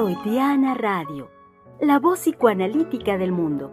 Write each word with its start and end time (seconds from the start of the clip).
Freudiana 0.00 0.72
Radio, 0.72 1.30
la 1.78 1.98
voz 1.98 2.20
psicoanalítica 2.20 3.18
del 3.18 3.32
mundo. 3.32 3.70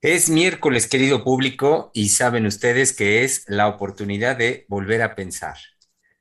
Es 0.00 0.30
miércoles, 0.30 0.88
querido 0.88 1.22
público, 1.22 1.90
y 1.92 2.08
saben 2.08 2.46
ustedes 2.46 2.96
que 2.96 3.24
es 3.24 3.44
la 3.46 3.68
oportunidad 3.68 4.38
de 4.38 4.64
volver 4.68 5.02
a 5.02 5.14
pensar. 5.14 5.58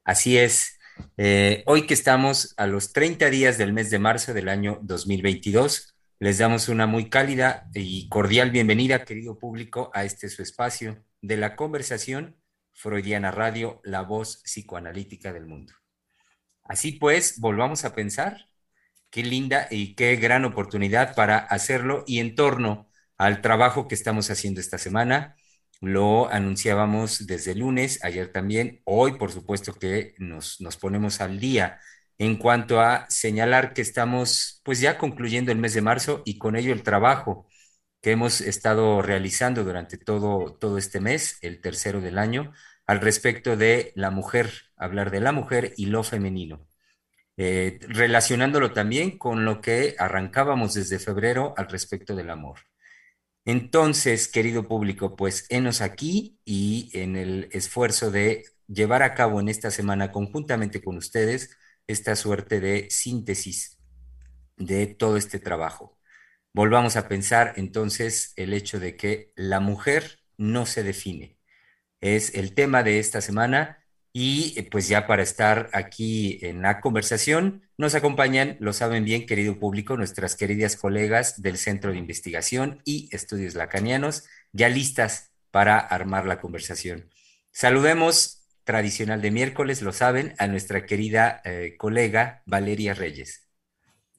Así 0.03 0.37
es, 0.37 0.77
eh, 1.15 1.63
hoy 1.67 1.87
que 1.87 1.93
estamos 1.93 2.53
a 2.57 2.67
los 2.67 2.91
30 2.91 3.29
días 3.29 3.57
del 3.57 3.71
mes 3.71 3.91
de 3.91 3.99
marzo 3.99 4.33
del 4.33 4.49
año 4.49 4.79
2022, 4.81 5.95
les 6.21 6.37
damos 6.37 6.69
una 6.69 6.85
muy 6.85 7.09
cálida 7.09 7.67
y 7.73 8.07
cordial 8.07 8.51
bienvenida, 8.51 9.05
querido 9.05 9.39
público, 9.39 9.89
a 9.91 10.05
este 10.05 10.29
su 10.29 10.43
espacio 10.43 11.03
de 11.19 11.35
la 11.35 11.55
conversación 11.55 12.37
Freudiana 12.73 13.31
Radio, 13.31 13.81
la 13.83 14.03
voz 14.03 14.39
psicoanalítica 14.43 15.33
del 15.33 15.47
mundo. 15.47 15.73
Así 16.63 16.91
pues, 16.91 17.39
volvamos 17.39 17.85
a 17.85 17.95
pensar, 17.95 18.37
qué 19.09 19.23
linda 19.23 19.67
y 19.71 19.95
qué 19.95 20.15
gran 20.15 20.45
oportunidad 20.45 21.15
para 21.15 21.39
hacerlo 21.39 22.03
y 22.05 22.19
en 22.19 22.35
torno 22.35 22.87
al 23.17 23.41
trabajo 23.41 23.87
que 23.87 23.95
estamos 23.95 24.29
haciendo 24.29 24.61
esta 24.61 24.77
semana. 24.77 25.35
Lo 25.79 26.29
anunciábamos 26.29 27.25
desde 27.25 27.55
lunes, 27.55 27.99
ayer 28.03 28.31
también, 28.31 28.81
hoy 28.83 29.13
por 29.13 29.31
supuesto 29.31 29.73
que 29.73 30.13
nos, 30.19 30.61
nos 30.61 30.77
ponemos 30.77 31.19
al 31.19 31.39
día 31.39 31.79
en 32.21 32.35
cuanto 32.35 32.81
a 32.81 33.07
señalar 33.09 33.73
que 33.73 33.81
estamos 33.81 34.61
pues 34.63 34.79
ya 34.79 34.99
concluyendo 34.99 35.51
el 35.51 35.57
mes 35.57 35.73
de 35.73 35.81
marzo 35.81 36.21
y 36.23 36.37
con 36.37 36.55
ello 36.55 36.71
el 36.71 36.83
trabajo 36.83 37.47
que 37.99 38.11
hemos 38.11 38.41
estado 38.41 39.01
realizando 39.01 39.63
durante 39.63 39.97
todo, 39.97 40.53
todo 40.53 40.77
este 40.77 40.99
mes, 40.99 41.39
el 41.41 41.61
tercero 41.61 41.99
del 41.99 42.19
año, 42.19 42.53
al 42.85 43.01
respecto 43.01 43.57
de 43.57 43.91
la 43.95 44.11
mujer, 44.11 44.51
hablar 44.77 45.09
de 45.09 45.19
la 45.19 45.31
mujer 45.31 45.73
y 45.77 45.87
lo 45.87 46.03
femenino, 46.03 46.67
eh, 47.37 47.79
relacionándolo 47.87 48.71
también 48.71 49.17
con 49.17 49.43
lo 49.43 49.59
que 49.59 49.95
arrancábamos 49.97 50.75
desde 50.75 50.99
febrero 50.99 51.55
al 51.57 51.69
respecto 51.69 52.15
del 52.15 52.29
amor. 52.29 52.59
Entonces, 53.45 54.27
querido 54.27 54.67
público, 54.67 55.15
pues 55.15 55.47
enos 55.49 55.81
aquí 55.81 56.39
y 56.45 56.91
en 56.93 57.15
el 57.15 57.49
esfuerzo 57.51 58.11
de 58.11 58.45
llevar 58.67 59.01
a 59.01 59.15
cabo 59.15 59.39
en 59.39 59.49
esta 59.49 59.71
semana 59.71 60.11
conjuntamente 60.11 60.83
con 60.83 60.97
ustedes 60.97 61.57
esta 61.91 62.15
suerte 62.15 62.59
de 62.59 62.89
síntesis 62.89 63.79
de 64.57 64.87
todo 64.87 65.17
este 65.17 65.39
trabajo. 65.39 65.97
Volvamos 66.53 66.95
a 66.95 67.07
pensar 67.07 67.53
entonces 67.55 68.33
el 68.35 68.53
hecho 68.53 68.79
de 68.79 68.95
que 68.95 69.31
la 69.35 69.59
mujer 69.59 70.19
no 70.37 70.65
se 70.65 70.83
define. 70.83 71.37
Es 72.01 72.35
el 72.35 72.53
tema 72.53 72.83
de 72.83 72.99
esta 72.99 73.21
semana 73.21 73.81
y 74.13 74.53
eh, 74.57 74.67
pues 74.69 74.87
ya 74.87 75.07
para 75.07 75.23
estar 75.23 75.69
aquí 75.73 76.39
en 76.41 76.61
la 76.61 76.81
conversación 76.81 77.63
nos 77.77 77.95
acompañan, 77.95 78.57
lo 78.59 78.73
saben 78.73 79.05
bien, 79.05 79.25
querido 79.25 79.59
público, 79.59 79.95
nuestras 79.95 80.35
queridas 80.35 80.75
colegas 80.75 81.41
del 81.41 81.57
Centro 81.57 81.91
de 81.91 81.97
Investigación 81.97 82.81
y 82.85 83.09
Estudios 83.15 83.55
Lacanianos, 83.55 84.25
ya 84.51 84.69
listas 84.69 85.31
para 85.51 85.79
armar 85.79 86.25
la 86.25 86.39
conversación. 86.39 87.09
Saludemos 87.51 88.40
tradicional 88.63 89.21
de 89.21 89.31
miércoles, 89.31 89.81
lo 89.81 89.91
saben, 89.91 90.33
a 90.37 90.47
nuestra 90.47 90.85
querida 90.85 91.41
eh, 91.45 91.75
colega 91.77 92.43
Valeria 92.45 92.93
Reyes. 92.93 93.47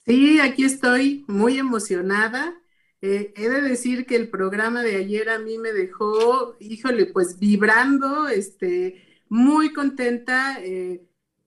Sí, 0.05 0.41
aquí 0.41 0.65
estoy 0.65 1.25
muy 1.29 1.59
emocionada. 1.59 2.55
Eh, 3.01 3.33
he 3.37 3.49
de 3.49 3.61
decir 3.63 4.07
que 4.07 4.17
el 4.17 4.29
programa 4.29 4.83
de 4.83 4.97
ayer 4.97 5.29
a 5.29 5.39
mí 5.39 5.59
me 5.59 5.73
dejó, 5.73 6.57
híjole, 6.61 7.07
pues 7.07 7.39
vibrando, 7.39 8.29
este, 8.29 9.03
muy 9.29 9.73
contenta. 9.73 10.59
Eh, 10.61 11.03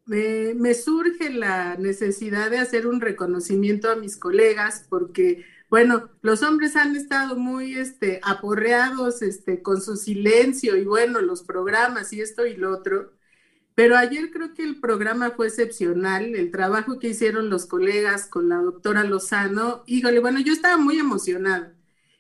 me, 0.06 0.54
me, 0.54 0.74
surge 0.74 1.30
la 1.32 1.76
necesidad 1.78 2.52
de 2.52 2.60
hacer 2.60 2.88
un 2.88 3.02
reconocimiento 3.02 3.90
a 3.90 3.96
mis 3.96 4.18
colegas 4.18 4.86
porque 4.90 5.46
bueno, 5.70 6.10
los 6.22 6.44
hombres 6.44 6.76
han 6.76 6.96
estado 6.96 7.36
muy 7.36 7.76
este, 7.76 8.20
aporreados 8.24 9.22
este, 9.22 9.62
con 9.62 9.82
su 9.82 9.96
silencio 9.98 10.78
y 10.78 10.86
bueno, 10.86 11.22
los 11.22 11.44
programas 11.44 12.14
y 12.14 12.22
esto 12.22 12.46
y 12.46 12.56
lo 12.56 12.72
otro. 12.72 13.14
Pero 13.76 13.98
ayer 13.98 14.32
creo 14.32 14.54
que 14.54 14.64
el 14.64 14.80
programa 14.80 15.32
fue 15.32 15.48
excepcional, 15.48 16.36
el 16.36 16.52
trabajo 16.52 17.00
que 17.00 17.10
hicieron 17.10 17.50
los 17.50 17.66
colegas 17.66 18.28
con 18.28 18.50
la 18.50 18.58
doctora 18.58 19.04
Lozano, 19.04 19.84
híjole, 19.86 20.20
bueno, 20.20 20.40
yo 20.40 20.54
estaba 20.54 20.78
muy 20.78 20.98
emocionada 21.00 21.76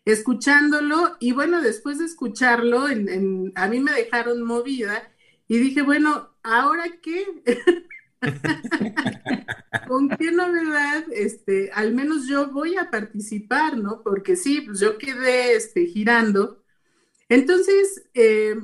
escuchándolo 0.05 1.17
y 1.19 1.33
bueno, 1.33 1.61
después 1.61 1.99
de 1.99 2.05
escucharlo, 2.05 2.85
a 2.85 3.67
mí 3.67 3.79
me 3.79 3.91
dejaron 3.91 4.43
movida 4.43 5.11
y 5.47 5.57
dije, 5.57 5.81
bueno, 5.81 6.29
¿ahora 6.43 6.85
qué? 7.01 7.25
¿Con 9.87 10.09
qué 10.09 10.31
novedad? 10.31 11.05
Este, 11.11 11.71
al 11.73 11.93
menos 11.93 12.27
yo 12.27 12.51
voy 12.51 12.77
a 12.77 12.89
participar, 12.89 13.77
¿no? 13.77 14.01
Porque 14.03 14.35
sí, 14.35 14.61
pues 14.61 14.79
yo 14.79 14.97
quedé 14.97 15.55
este, 15.55 15.85
girando. 15.85 16.63
Entonces, 17.29 18.05
eh, 18.13 18.55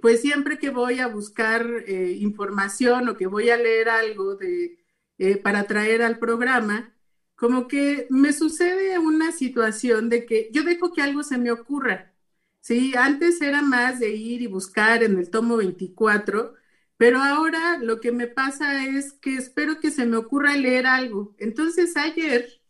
pues 0.00 0.20
siempre 0.20 0.58
que 0.58 0.70
voy 0.70 1.00
a 1.00 1.08
buscar 1.08 1.66
eh, 1.86 2.12
información 2.20 3.08
o 3.08 3.16
que 3.16 3.26
voy 3.26 3.50
a 3.50 3.56
leer 3.56 3.88
algo 3.88 4.36
de, 4.36 4.78
eh, 5.18 5.36
para 5.38 5.64
traer 5.64 6.02
al 6.02 6.18
programa, 6.18 6.94
como 7.34 7.68
que 7.68 8.06
me 8.10 8.32
sucede 8.32 8.98
una 8.98 9.32
situación 9.32 10.08
de 10.08 10.26
que 10.26 10.50
yo 10.52 10.62
dejo 10.64 10.92
que 10.92 11.02
algo 11.02 11.22
se 11.22 11.38
me 11.38 11.50
ocurra. 11.50 12.12
Sí, 12.60 12.94
antes 12.96 13.40
era 13.42 13.62
más 13.62 14.00
de 14.00 14.10
ir 14.10 14.42
y 14.42 14.46
buscar 14.48 15.02
en 15.02 15.18
el 15.18 15.30
tomo 15.30 15.56
24 15.56 16.54
pero 16.96 17.18
ahora 17.20 17.78
lo 17.78 18.00
que 18.00 18.12
me 18.12 18.26
pasa 18.26 18.86
es 18.86 19.12
que 19.12 19.36
espero 19.36 19.80
que 19.80 19.90
se 19.90 20.06
me 20.06 20.16
ocurra 20.16 20.56
leer 20.56 20.86
algo. 20.86 21.34
Entonces 21.38 21.96
ayer 21.96 22.60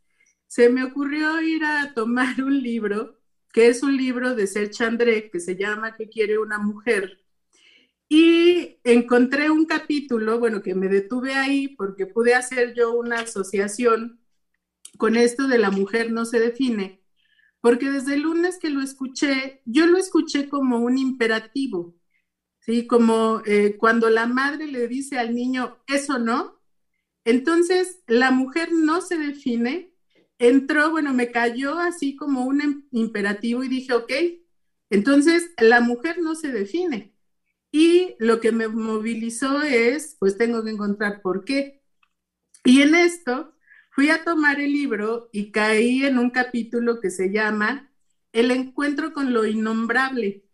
se 0.47 0.69
me 0.69 0.85
ocurrió 0.85 1.41
ir 1.41 1.65
a 1.65 1.95
tomar 1.95 2.41
un 2.43 2.63
libro, 2.63 3.19
que 3.53 3.69
es 3.69 3.83
un 3.83 3.97
libro 3.97 4.35
de 4.35 4.47
Serge 4.47 4.85
André, 4.85 5.31
que 5.31 5.41
se 5.41 5.57
llama 5.57 5.95
¿Qué 5.97 6.09
quiere 6.09 6.39
una 6.39 6.59
mujer? 6.59 7.23
Y 8.09 8.79
encontré 8.85 9.51
un 9.51 9.67
capítulo, 9.67 10.39
bueno, 10.39 10.63
que 10.63 10.75
me 10.75 10.89
detuve 10.89 11.35
ahí 11.35 11.69
porque 11.69 12.07
pude 12.07 12.35
hacer 12.35 12.75
yo 12.75 12.93
una 12.97 13.21
asociación 13.21 14.21
con 14.97 15.17
esto 15.17 15.49
de 15.49 15.59
la 15.59 15.71
mujer 15.71 16.13
no 16.13 16.25
se 16.25 16.39
define, 16.39 17.03
porque 17.61 17.91
desde 17.91 18.15
el 18.15 18.23
lunes 18.23 18.59
que 18.59 18.71
lo 18.71 18.81
escuché, 18.81 19.63
yo 19.65 19.87
lo 19.87 19.99
escuché 19.99 20.49
como 20.49 20.79
un 20.79 20.99
imperativo. 20.99 21.96
¿Sí? 22.67 22.87
Como 22.87 23.43
eh, 23.47 23.77
cuando 23.79 24.11
la 24.11 24.27
madre 24.27 24.67
le 24.67 24.89
dice 24.89 25.19
al 25.19 25.35
niño, 25.35 25.79
eso 25.87 26.19
no, 26.19 26.61
entonces 27.25 28.03
la 28.07 28.31
mujer 28.31 28.73
no 28.73 29.01
se 29.01 29.19
define, 29.19 29.93
entró, 30.39 30.91
bueno, 30.91 31.13
me 31.15 31.33
cayó 31.33 31.79
así 31.79 32.17
como 32.17 32.45
un 32.45 32.87
imperativo 32.93 33.65
y 33.65 33.69
dije, 33.69 33.95
ok, 33.95 34.13
entonces 34.91 35.51
la 35.59 35.81
mujer 35.81 36.19
no 36.21 36.35
se 36.35 36.53
define. 36.53 37.15
Y 37.73 38.17
lo 38.21 38.41
que 38.41 38.53
me 38.53 38.69
movilizó 38.69 39.63
es, 39.63 40.17
pues 40.19 40.39
tengo 40.39 40.65
que 40.65 40.71
encontrar 40.71 41.21
por 41.23 41.45
qué. 41.45 41.83
Y 42.65 42.83
en 42.83 42.95
esto 42.95 43.55
fui 43.91 44.11
a 44.11 44.25
tomar 44.25 44.61
el 44.61 44.73
libro 44.73 45.29
y 45.33 45.53
caí 45.53 46.05
en 46.05 46.19
un 46.19 46.31
capítulo 46.31 47.01
que 47.01 47.11
se 47.11 47.33
llama 47.33 47.93
El 48.33 48.51
encuentro 48.51 49.13
con 49.13 49.33
lo 49.33 49.47
innombrable. 49.47 50.45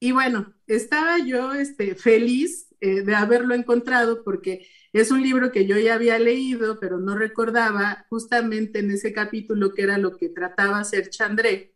Y 0.00 0.12
bueno, 0.12 0.55
estaba 0.66 1.18
yo 1.18 1.52
este, 1.52 1.94
feliz 1.94 2.68
eh, 2.80 3.02
de 3.02 3.14
haberlo 3.14 3.54
encontrado 3.54 4.22
porque 4.22 4.68
es 4.92 5.10
un 5.10 5.22
libro 5.22 5.52
que 5.52 5.66
yo 5.66 5.78
ya 5.78 5.94
había 5.94 6.18
leído, 6.18 6.80
pero 6.80 6.98
no 6.98 7.16
recordaba 7.16 8.06
justamente 8.08 8.80
en 8.80 8.90
ese 8.90 9.12
capítulo 9.12 9.74
que 9.74 9.82
era 9.82 9.98
lo 9.98 10.16
que 10.16 10.28
trataba 10.28 10.80
hacer 10.80 11.10
Chandré. 11.10 11.74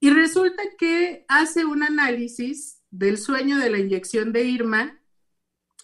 Y 0.00 0.10
resulta 0.10 0.62
que 0.78 1.24
hace 1.28 1.64
un 1.64 1.82
análisis 1.82 2.80
del 2.90 3.18
sueño 3.18 3.58
de 3.58 3.70
la 3.70 3.78
inyección 3.78 4.32
de 4.32 4.44
Irma, 4.44 5.00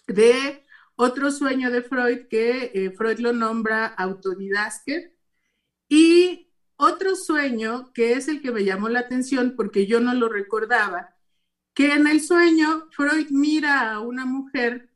de 0.07 0.65
otro 0.95 1.31
sueño 1.31 1.71
de 1.71 1.81
Freud 1.81 2.27
que 2.29 2.71
eh, 2.73 2.91
Freud 2.91 3.19
lo 3.19 3.33
nombra 3.33 3.85
autodidasker, 3.87 5.15
y 5.87 6.51
otro 6.77 7.15
sueño 7.15 7.91
que 7.93 8.13
es 8.13 8.27
el 8.27 8.41
que 8.41 8.51
me 8.51 8.63
llamó 8.63 8.89
la 8.89 9.01
atención 9.01 9.55
porque 9.55 9.87
yo 9.87 9.99
no 9.99 10.13
lo 10.13 10.29
recordaba, 10.29 11.15
que 11.79 11.93
en 11.93 12.07
el 12.07 12.19
sueño 12.19 12.89
Freud 12.91 13.27
mira 13.29 13.93
a 13.93 14.01
una 14.01 14.25
mujer 14.25 14.89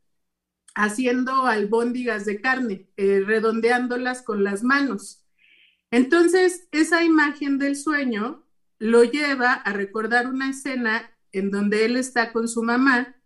haciendo 0.74 1.46
albóndigas 1.46 2.26
de 2.26 2.42
carne, 2.42 2.90
eh, 2.98 3.22
redondeándolas 3.24 4.20
con 4.20 4.44
las 4.44 4.62
manos. 4.62 5.24
Entonces, 5.90 6.68
esa 6.72 7.02
imagen 7.02 7.58
del 7.58 7.76
sueño 7.76 8.44
lo 8.78 9.02
lleva 9.02 9.54
a 9.54 9.72
recordar 9.72 10.26
una 10.26 10.50
escena 10.50 11.10
en 11.32 11.50
donde 11.50 11.86
él 11.86 11.96
está 11.96 12.34
con 12.34 12.48
su 12.48 12.62
mamá 12.62 13.16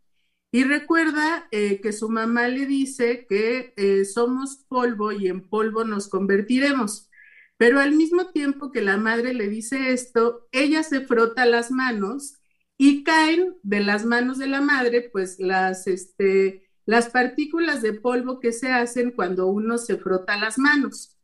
y 0.53 0.63
recuerda 0.63 1.49
eh, 1.51 1.81
que 1.81 1.93
su 1.93 2.09
mamá 2.11 2.47
le 2.47 2.65
dice 2.65 3.27
que 3.29 3.75
eh, 3.77 4.05
somos 4.05 4.67
polvo 4.69 5.11
y 5.11 5.27
en 5.27 5.49
polvo 5.49 5.83
nos 5.83 6.07
convertiremos. 6.07 7.11
Pero 7.57 7.81
al 7.81 7.91
mismo 7.91 8.29
tiempo 8.29 8.71
que 8.71 8.83
la 8.83 8.99
madre 8.99 9.35
le 9.35 9.49
dice 9.49 9.93
esto, 9.93 10.47
ella 10.53 10.85
se 10.85 11.01
frota 11.01 11.45
las 11.45 11.73
manos 11.73 12.38
y 12.79 13.05
caen 13.05 13.57
de 13.63 13.81
las 13.81 14.05
manos 14.07 14.39
de 14.39 14.47
la 14.47 14.61
madre, 14.61 15.11
pues 15.13 15.39
las, 15.41 15.87
este, 15.87 16.71
las 16.87 17.11
partículas 17.11 17.83
de 17.83 17.93
polvo 17.93 18.41
que 18.41 18.53
se 18.53 18.73
hacen 18.73 19.11
cuando 19.11 19.49
uno 19.49 19.77
se 19.77 19.99
frota 19.99 20.39
las 20.39 20.59
manos. 20.59 21.19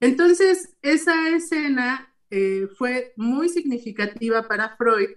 Entonces, 0.00 0.76
esa 0.82 1.28
escena 1.30 2.14
eh, 2.30 2.68
fue 2.78 3.12
muy 3.16 3.48
significativa 3.48 4.46
para 4.48 4.76
Freud 4.76 5.10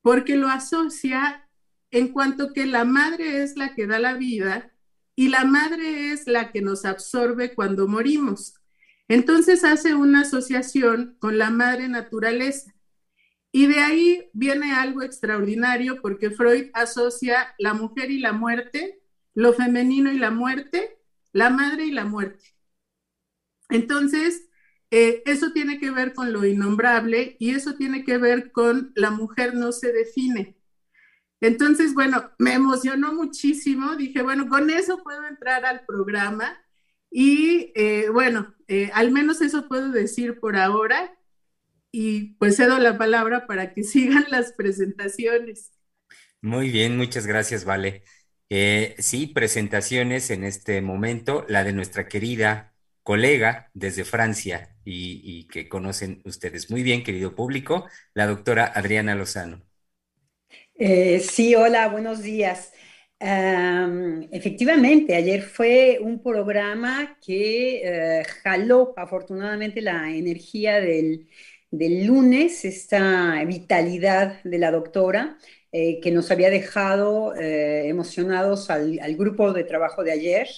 porque 0.00 0.36
lo 0.36 0.48
asocia 0.48 1.48
en 1.90 2.08
cuanto 2.08 2.52
que 2.52 2.66
la 2.66 2.84
madre 2.84 3.42
es 3.42 3.56
la 3.56 3.74
que 3.74 3.86
da 3.86 3.98
la 3.98 4.14
vida 4.14 4.72
y 5.16 5.28
la 5.28 5.44
madre 5.44 6.12
es 6.12 6.26
la 6.26 6.52
que 6.52 6.62
nos 6.62 6.84
absorbe 6.84 7.54
cuando 7.54 7.88
morimos. 7.88 8.54
Entonces 9.08 9.64
hace 9.64 9.94
una 9.94 10.20
asociación 10.20 11.16
con 11.18 11.36
la 11.36 11.50
madre 11.50 11.88
naturaleza. 11.88 12.72
Y 13.52 13.66
de 13.66 13.80
ahí 13.80 14.30
viene 14.32 14.72
algo 14.72 15.02
extraordinario 15.02 16.00
porque 16.00 16.30
Freud 16.30 16.70
asocia 16.74 17.54
la 17.58 17.74
mujer 17.74 18.10
y 18.10 18.20
la 18.20 18.32
muerte, 18.32 19.00
lo 19.34 19.52
femenino 19.52 20.12
y 20.12 20.18
la 20.18 20.30
muerte, 20.30 20.98
la 21.32 21.50
madre 21.50 21.86
y 21.86 21.90
la 21.90 22.04
muerte. 22.04 22.44
Entonces, 23.68 24.48
eh, 24.90 25.22
eso 25.26 25.52
tiene 25.52 25.78
que 25.78 25.90
ver 25.90 26.14
con 26.14 26.32
lo 26.32 26.44
innombrable 26.44 27.36
y 27.38 27.50
eso 27.50 27.74
tiene 27.74 28.04
que 28.04 28.18
ver 28.18 28.52
con 28.52 28.92
la 28.96 29.10
mujer 29.10 29.54
no 29.54 29.72
se 29.72 29.92
define. 29.92 30.56
Entonces, 31.40 31.94
bueno, 31.94 32.30
me 32.38 32.54
emocionó 32.54 33.14
muchísimo. 33.14 33.96
Dije, 33.96 34.22
bueno, 34.22 34.48
con 34.48 34.70
eso 34.70 35.02
puedo 35.02 35.26
entrar 35.26 35.64
al 35.64 35.84
programa. 35.86 36.58
Y 37.10 37.72
eh, 37.74 38.08
bueno, 38.12 38.54
eh, 38.68 38.90
al 38.94 39.10
menos 39.10 39.40
eso 39.40 39.68
puedo 39.68 39.90
decir 39.90 40.38
por 40.40 40.56
ahora. 40.56 41.16
Y 41.92 42.34
pues 42.34 42.56
cedo 42.56 42.78
la 42.78 42.96
palabra 42.96 43.46
para 43.46 43.72
que 43.74 43.82
sigan 43.84 44.26
las 44.30 44.52
presentaciones. 44.52 45.72
Muy 46.42 46.70
bien, 46.70 46.96
muchas 46.96 47.26
gracias, 47.26 47.64
Vale. 47.64 48.02
sí, 48.98 49.26
presentaciones 49.26 50.30
en 50.30 50.44
este 50.44 50.80
momento, 50.80 51.44
la 51.48 51.64
de 51.64 51.72
nuestra 51.72 52.08
querida 52.08 52.70
colega 53.02 53.70
desde 53.74 54.04
Francia 54.04 54.76
y, 54.84 55.46
que 55.48 55.68
conocen 55.68 56.22
ustedes 56.24 56.70
muy 56.70 56.82
bien, 56.82 57.02
querido 57.02 57.34
público, 57.34 57.86
la 58.14 58.26
doctora 58.26 58.72
Adriana 58.74 59.14
Lozano. 59.14 59.62
Eh, 60.74 61.20
sí, 61.20 61.54
hola, 61.54 61.88
buenos 61.88 62.22
días. 62.22 62.72
efectivamente, 63.20 65.14
ayer 65.14 65.42
fue 65.42 65.98
un 66.00 66.22
programa 66.22 67.18
que 67.24 67.82
eh, 67.84 68.24
jaló 68.42 68.94
afortunadamente 68.96 69.82
la 69.82 70.10
energía 70.10 70.80
del, 70.80 71.28
lunes, 71.70 72.64
esta 72.64 73.42
vitalidad 73.44 74.42
de 74.44 74.58
la 74.58 74.70
doctora, 74.70 75.38
eh, 75.72 76.00
que 76.00 76.10
nos 76.10 76.30
había 76.30 76.50
dejado 76.50 77.34
emocionados 77.36 78.70
al, 78.70 78.98
grupo 79.16 79.52
de 79.52 79.64
trabajo 79.64 80.02
de 80.02 80.12
ayer. 80.12 80.48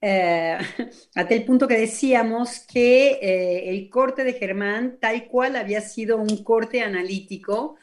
Eh, 0.00 0.58
a 1.14 1.28
tal 1.28 1.44
punto 1.44 1.66
que 1.66 1.78
decíamos 1.78 2.60
que 2.60 3.18
eh, 3.22 3.70
el 3.70 3.88
corte 3.90 4.24
de 4.24 4.34
Germán 4.34 4.98
tal 5.00 5.26
cual 5.26 5.56
había 5.56 5.80
sido 5.80 6.18
un 6.18 6.44
corte 6.44 6.82
analítico, 6.82 7.76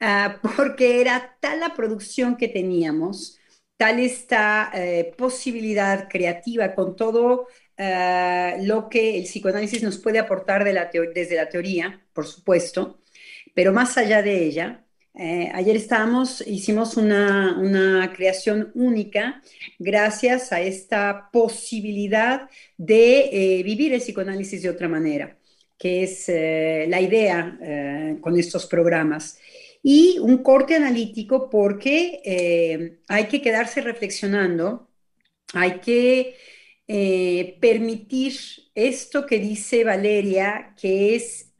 ah, 0.00 0.40
porque 0.56 1.00
era 1.00 1.36
tal 1.40 1.60
la 1.60 1.74
producción 1.74 2.36
que 2.36 2.48
teníamos, 2.48 3.38
tal 3.76 4.00
esta 4.00 4.70
eh, 4.74 5.12
posibilidad 5.18 6.08
creativa 6.08 6.74
con 6.74 6.96
todo 6.96 7.48
lo 7.78 8.88
que 8.88 9.18
el 9.18 9.24
psicoanálisis 9.24 9.82
nos 9.82 9.98
puede 9.98 10.18
aportar 10.18 10.64
desde 10.64 11.36
la 11.36 11.48
teoría, 11.48 12.00
por 12.12 12.26
supuesto, 12.26 13.00
pero 13.54 13.72
más 13.72 13.96
allá 13.98 14.22
de 14.22 14.44
ella, 14.44 14.86
eh, 15.18 15.50
ayer 15.54 15.76
estábamos, 15.76 16.46
hicimos 16.46 16.98
una, 16.98 18.12
creación 18.14 18.70
única 18.74 19.42
gracias 19.78 20.52
a 20.52 20.60
esta 20.60 21.30
posibilidad 21.32 22.50
de 22.76 23.30
eh, 23.32 23.62
vivir 23.62 23.94
el 23.94 24.00
psicoanálisis 24.00 24.62
de 24.62 24.68
otra 24.68 24.88
manera, 24.88 25.38
que 25.78 26.02
es 26.02 26.28
eh, 26.28 26.84
la 26.88 27.00
idea 27.00 27.58
con 28.20 28.38
estos 28.38 28.66
programas. 28.66 29.38
Y 29.82 30.18
un 30.18 30.42
corte 30.42 30.74
analítico 30.74 31.48
porque 31.48 32.98
hay 33.08 33.26
que 33.26 33.40
quedarse 33.40 33.80
reflexionando, 33.80 34.90
hay 35.54 35.78
que 35.80 36.34
permitir 36.86 38.34
esto 38.74 39.26
que 39.26 39.38
dice 39.38 39.84
Valeria, 39.84 40.74
que 40.80 41.16
es 41.16 41.52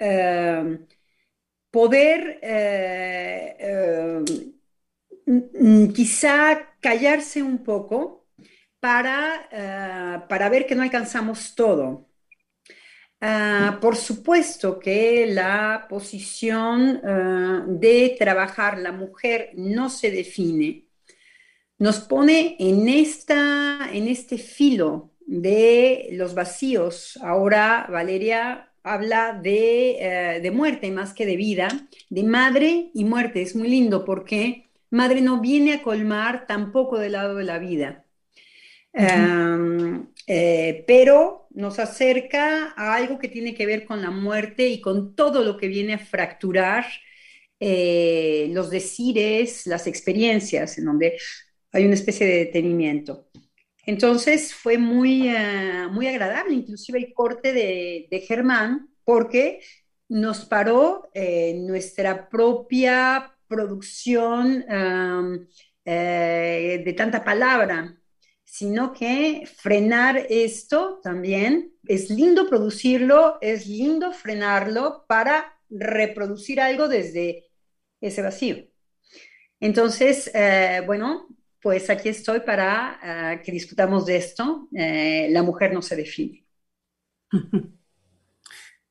poder 1.77 2.39
eh, 2.41 3.57
eh, 3.59 4.25
mm, 5.27 5.93
quizá 5.93 6.75
callarse 6.81 7.43
un 7.43 7.63
poco 7.63 8.29
para, 8.81 9.49
eh, 9.53 10.23
para 10.27 10.49
ver 10.49 10.67
que 10.67 10.75
no 10.75 10.83
alcanzamos 10.83 11.55
todo. 11.55 12.09
Ah, 13.21 13.79
por 13.81 13.97
supuesto 13.97 14.79
que 14.79 15.27
la 15.27 15.87
posición 15.89 17.01
de 17.81 18.17
trabajar 18.19 18.79
la 18.79 18.93
mujer 18.93 19.51
no 19.55 19.91
se 19.91 20.11
define, 20.11 20.87
nos 21.79 22.01
pone 22.01 22.57
en, 22.59 22.89
esta, 22.89 23.91
en 23.93 24.09
este 24.09 24.39
filo 24.39 25.16
de 25.27 26.09
los 26.13 26.35
vacíos. 26.35 27.19
Ahora 27.23 27.87
Valeria 27.91 28.73
habla 28.83 29.39
de, 29.43 30.37
eh, 30.37 30.41
de, 30.41 30.51
muerte 30.51 30.91
más 30.91 31.13
que 31.13 31.27
de 31.27 31.37
vida, 31.37 31.69
de 32.09 32.23
madre 32.23 32.91
y 32.95 33.05
muerte. 33.05 33.43
Es 33.43 33.57
muy 33.57 33.69
lindo 33.69 34.05
porque 34.05 34.69
madre 34.91 35.21
no 35.21 35.41
viene 35.41 35.75
a 35.75 35.83
colmar 35.83 36.47
tampoco 36.47 36.99
del 36.99 37.13
lado 37.13 37.35
de 37.37 37.45
la 37.45 37.59
vida, 37.59 38.05
eh, 40.29 40.85
pero 40.87 41.49
nos 41.51 41.79
acerca 41.79 42.73
a 42.77 42.95
algo 42.95 43.19
que 43.19 43.29
tiene 43.29 43.55
que 43.55 43.67
ver 43.67 43.85
con 43.85 44.03
la 44.03 44.11
muerte 44.11 44.69
y 44.69 44.81
con 44.81 45.15
todo 45.15 45.43
lo 45.45 45.57
que 45.57 45.69
viene 45.69 45.95
a 45.95 45.99
fracturar 45.99 46.87
eh, 47.59 48.49
los 48.53 48.71
decires, 48.71 49.67
las 49.67 49.87
experiencias, 49.87 50.79
en 50.79 50.85
donde 50.85 51.19
hay 51.73 51.85
una 51.85 51.95
especie 51.95 52.27
de 52.27 52.39
detenimiento. 52.39 53.29
Entonces 53.87 54.53
fue 54.53 54.79
muy, 54.79 55.29
eh, 55.29 55.87
muy 55.91 56.09
agradable, 56.09 56.55
inclusive 56.55 56.99
el 56.99 57.15
corte 57.15 57.53
de, 57.53 58.25
Germán, 58.27 58.89
porque 59.05 59.61
nos 60.09 60.45
paró 60.45 61.09
eh, 61.15 61.55
nuestra 61.55 62.29
propia 62.29 63.33
producción 63.47 64.65
eh, 65.85 66.83
de 66.85 66.93
tanta 66.95 67.25
palabra, 67.25 67.97
sino 68.45 68.93
que 68.93 69.45
frenar 69.47 70.27
esto 70.29 71.01
también, 71.01 71.73
es 71.87 72.11
lindo 72.11 72.49
producirlo, 72.49 73.39
es 73.41 73.69
lindo 73.69 74.13
frenarlo 74.13 75.05
para 75.07 75.61
reproducir 75.71 76.61
algo 76.61 76.89
desde 76.89 77.47
ese 78.01 78.23
vacío. 78.23 78.67
Entonces, 79.61 80.31
bueno, 80.87 81.29
pues 81.67 81.91
aquí 81.91 82.11
estoy 82.11 82.39
para 82.43 83.01
ah, 83.03 83.43
que 83.43 83.51
discutamos 83.51 84.07
de 84.07 84.19
esto. 84.19 84.69
Eh, 84.73 85.27
la 85.33 85.43
mujer 85.43 85.73
no 85.75 85.83
se 85.83 85.97
define. 85.97 86.47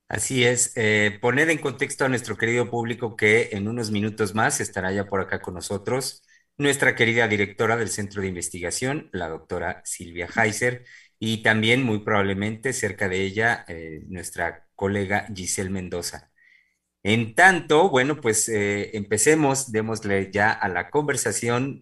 Así 0.10 0.44
es, 0.44 0.74
eh, 0.75 1.17
poner 1.22 1.50
en 1.50 1.60
contexto 1.60 2.03
a 2.03 2.10
nuestro 2.10 2.36
querido 2.36 2.70
público 2.70 3.15
que 3.15 3.51
en 3.53 3.70
unos 3.70 3.91
minutos 3.91 4.36
más 4.36 4.60
estará 4.60 4.91
ya 4.91 5.05
por 5.05 5.22
acá 5.22 5.41
con 5.41 5.53
nosotros 5.53 6.25
nuestra 6.58 6.96
querida 6.96 7.29
directora 7.29 7.77
del 7.77 7.88
Centro 7.88 8.22
de 8.22 8.27
Investigación, 8.27 9.10
la 9.13 9.29
doctora 9.29 9.82
Silvia 9.86 10.27
Heiser, 10.36 10.84
y 11.17 11.44
también 11.44 11.82
muy 11.82 12.00
probablemente 12.00 12.74
cerca 12.74 13.08
de 13.08 13.22
ella 13.22 13.63
eh, 13.70 14.03
nuestra 14.10 14.67
colega 14.75 15.27
Giselle 15.34 15.70
Mendoza. 15.70 16.29
En 17.03 17.36
tanto, 17.36 17.89
bueno, 17.89 18.20
pues 18.20 18.50
empecemos, 18.50 19.72
démosle 19.72 20.29
ya 20.32 20.51
a 20.51 20.67
la 20.67 20.89
conversación 20.89 21.82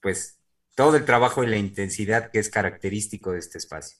pues 0.00 0.38
todo 0.74 0.96
el 0.96 1.04
trabajo 1.04 1.42
y 1.42 1.48
la 1.48 1.56
intensidad 1.56 2.30
que 2.30 2.38
es 2.38 2.50
característico 2.50 3.32
de 3.32 3.40
este 3.40 3.58
espacio. 3.58 3.98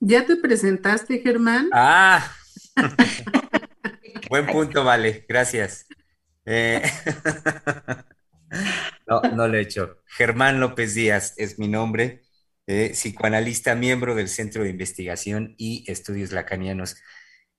¿Ya 0.00 0.24
te 0.24 0.36
presentaste, 0.36 1.20
Germán? 1.20 1.70
Ah, 1.72 2.32
buen 4.30 4.46
punto, 4.46 4.84
vale, 4.84 5.24
gracias. 5.28 5.86
Eh, 6.44 6.80
no, 9.08 9.20
no 9.22 9.48
lo 9.48 9.58
he 9.58 9.60
hecho. 9.60 9.98
Germán 10.06 10.60
López 10.60 10.94
Díaz 10.94 11.34
es 11.36 11.58
mi 11.58 11.66
nombre, 11.66 12.22
eh, 12.68 12.90
psicoanalista, 12.92 13.74
miembro 13.74 14.14
del 14.14 14.28
Centro 14.28 14.62
de 14.62 14.70
Investigación 14.70 15.56
y 15.58 15.84
Estudios 15.90 16.30
Lacanianos. 16.30 16.96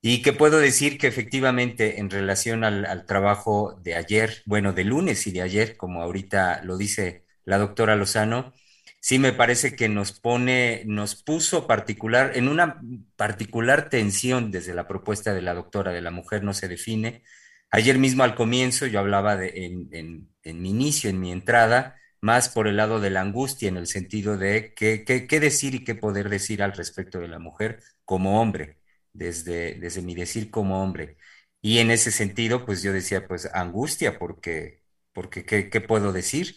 Y 0.01 0.21
que 0.21 0.33
puedo 0.33 0.59
decir 0.59 0.97
que 0.97 1.07
efectivamente 1.07 1.99
en 1.99 2.09
relación 2.09 2.63
al, 2.63 3.05
trabajo 3.05 3.79
de 3.83 3.95
ayer, 3.95 4.41
bueno, 4.45 4.73
de 4.73 4.85
lunes 4.85 5.27
y 5.27 5.31
de 5.31 5.41
ayer, 5.41 5.77
como 5.77 6.01
ahorita 6.01 6.61
lo 6.63 6.77
dice 6.77 7.25
la 7.45 7.57
doctora 7.57 7.95
Lozano, 7.95 8.53
sí 9.01 9.19
me 9.19 9.33
parece 9.33 9.75
que 9.75 9.89
nos 9.89 10.19
pone, 10.19 10.83
nos 10.85 11.21
puso 11.21 11.67
particular, 11.67 12.31
en 12.35 12.47
una 12.47 12.81
particular 13.17 13.89
tensión 13.89 14.51
desde 14.51 14.73
la 14.73 14.87
propuesta 14.87 15.33
de 15.33 15.41
la 15.41 15.53
doctora 15.53 15.91
de 15.91 16.01
la 16.01 16.11
mujer 16.11 16.43
no 16.43 16.53
se 16.53 16.67
define, 16.69 17.23
Ayer 17.71 17.99
mismo 17.99 18.23
al 18.23 18.35
comienzo 18.35 18.87
yo 18.87 18.99
hablaba 18.99 19.37
de, 19.37 19.65
en, 19.65 20.27
en, 20.43 20.61
mi 20.61 20.71
inicio, 20.71 21.09
en 21.09 21.19
mi 21.19 21.31
entrada, 21.31 21.95
más 22.19 22.49
por 22.49 22.67
el 22.67 22.77
lado 22.77 22.99
de 22.99 23.11
la 23.11 23.21
angustia, 23.21 23.69
en 23.69 23.77
el 23.77 23.85
sentido 23.85 24.37
de 24.37 24.73
qué, 24.75 25.03
qué, 25.05 25.39
decir 25.39 25.75
y 25.75 25.83
qué 25.83 25.93
poder 25.93 26.29
decir 26.29 26.63
al 26.63 26.73
respecto 26.73 27.19
de 27.19 27.27
la 27.27 27.37
mujer 27.37 27.81
como 28.05 28.41
hombre, 28.41 28.78
desde, 29.13 29.75
desde 29.75 30.01
mi 30.01 30.15
decir 30.15 30.51
como 30.51 30.83
hombre. 30.83 31.17
Y 31.61 31.79
en 31.79 31.91
ese 31.91 32.11
sentido, 32.11 32.65
pues 32.65 32.81
yo 32.83 32.93
decía, 32.93 33.27
pues 33.27 33.49
angustia, 33.53 34.17
porque, 34.19 34.83
porque 35.13 35.45
¿qué, 35.45 35.81
puedo 35.81 36.13
decir? 36.13 36.55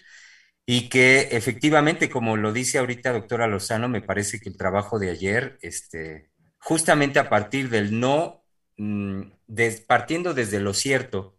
Y 0.67 0.89
que 0.89 1.29
efectivamente, 1.33 2.11
como 2.11 2.37
lo 2.37 2.53
dice 2.53 2.79
ahorita 2.79 3.13
doctora 3.13 3.47
Lozano, 3.49 3.89
me 3.89 4.03
parece 4.03 4.41
que 4.41 4.49
el 4.49 4.57
trabajo 4.57 4.99
de 4.99 5.11
ayer, 5.11 5.59
este, 5.63 6.31
justamente 6.59 7.19
a 7.19 7.29
partir 7.29 7.69
del 7.71 7.99
no, 7.99 8.45
mm, 8.79 9.23
partiendo 9.87 10.35
desde 10.35 10.61
lo 10.61 10.75
cierto 10.75 11.39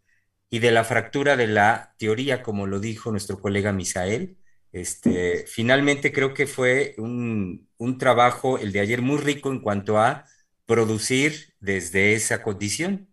y 0.49 0.59
de 0.59 0.71
la 0.71 0.83
fractura 0.83 1.35
de 1.37 1.47
la 1.47 1.95
teoría, 1.97 2.43
como 2.43 2.67
lo 2.67 2.79
dijo 2.79 3.11
nuestro 3.11 3.39
colega 3.39 3.73
Misael, 3.73 4.37
este, 4.73 5.45
finalmente 5.47 6.11
creo 6.11 6.33
que 6.33 6.47
fue 6.47 6.95
un, 6.97 7.69
trabajo, 7.99 8.57
el 8.57 8.71
de 8.71 8.79
ayer, 8.81 9.01
muy 9.01 9.17
rico 9.17 9.51
en 9.51 9.61
cuanto 9.61 9.99
a 9.99 10.25
producir 10.73 11.53
desde 11.59 12.13
esa 12.15 12.41
condición, 12.41 13.07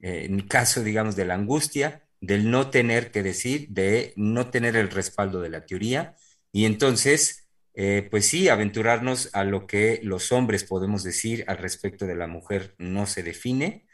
eh, 0.00 0.24
en 0.24 0.34
el 0.34 0.48
caso, 0.48 0.82
digamos, 0.82 1.14
de 1.14 1.24
la 1.24 1.34
angustia, 1.34 2.08
del 2.20 2.50
no 2.50 2.70
tener 2.70 3.12
que 3.12 3.22
decir, 3.22 3.68
de 3.68 4.12
no 4.16 4.50
tener 4.50 4.74
el 4.74 4.90
respaldo 4.90 5.40
de 5.40 5.48
la 5.48 5.64
teoría, 5.64 6.16
y 6.50 6.64
entonces, 6.64 7.48
eh, 7.74 8.08
pues 8.10 8.26
sí, 8.26 8.48
aventurarnos 8.48 9.30
a 9.32 9.44
lo 9.44 9.68
que 9.68 10.00
los 10.02 10.32
hombres 10.32 10.64
podemos 10.64 11.04
decir 11.04 11.44
al 11.46 11.58
respecto 11.58 12.04
de 12.04 12.16
la 12.16 12.26
mujer 12.26 12.74
no 12.78 13.06
se 13.06 13.22
define. 13.22 13.86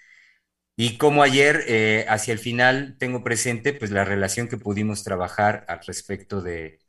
Y 0.77 0.97
como 0.99 1.23
ayer, 1.23 1.65
eh, 1.69 2.07
hacia 2.09 2.33
el 2.33 2.39
final, 2.39 2.97
tengo 2.99 3.23
presente 3.23 3.75
pues 3.75 3.91
la 3.91 4.05
relación 4.05 4.49
que 4.49 4.57
pudimos 4.57 5.05
trabajar 5.05 5.67
al 5.69 5.81
respecto 5.87 6.41
de, 6.41 6.81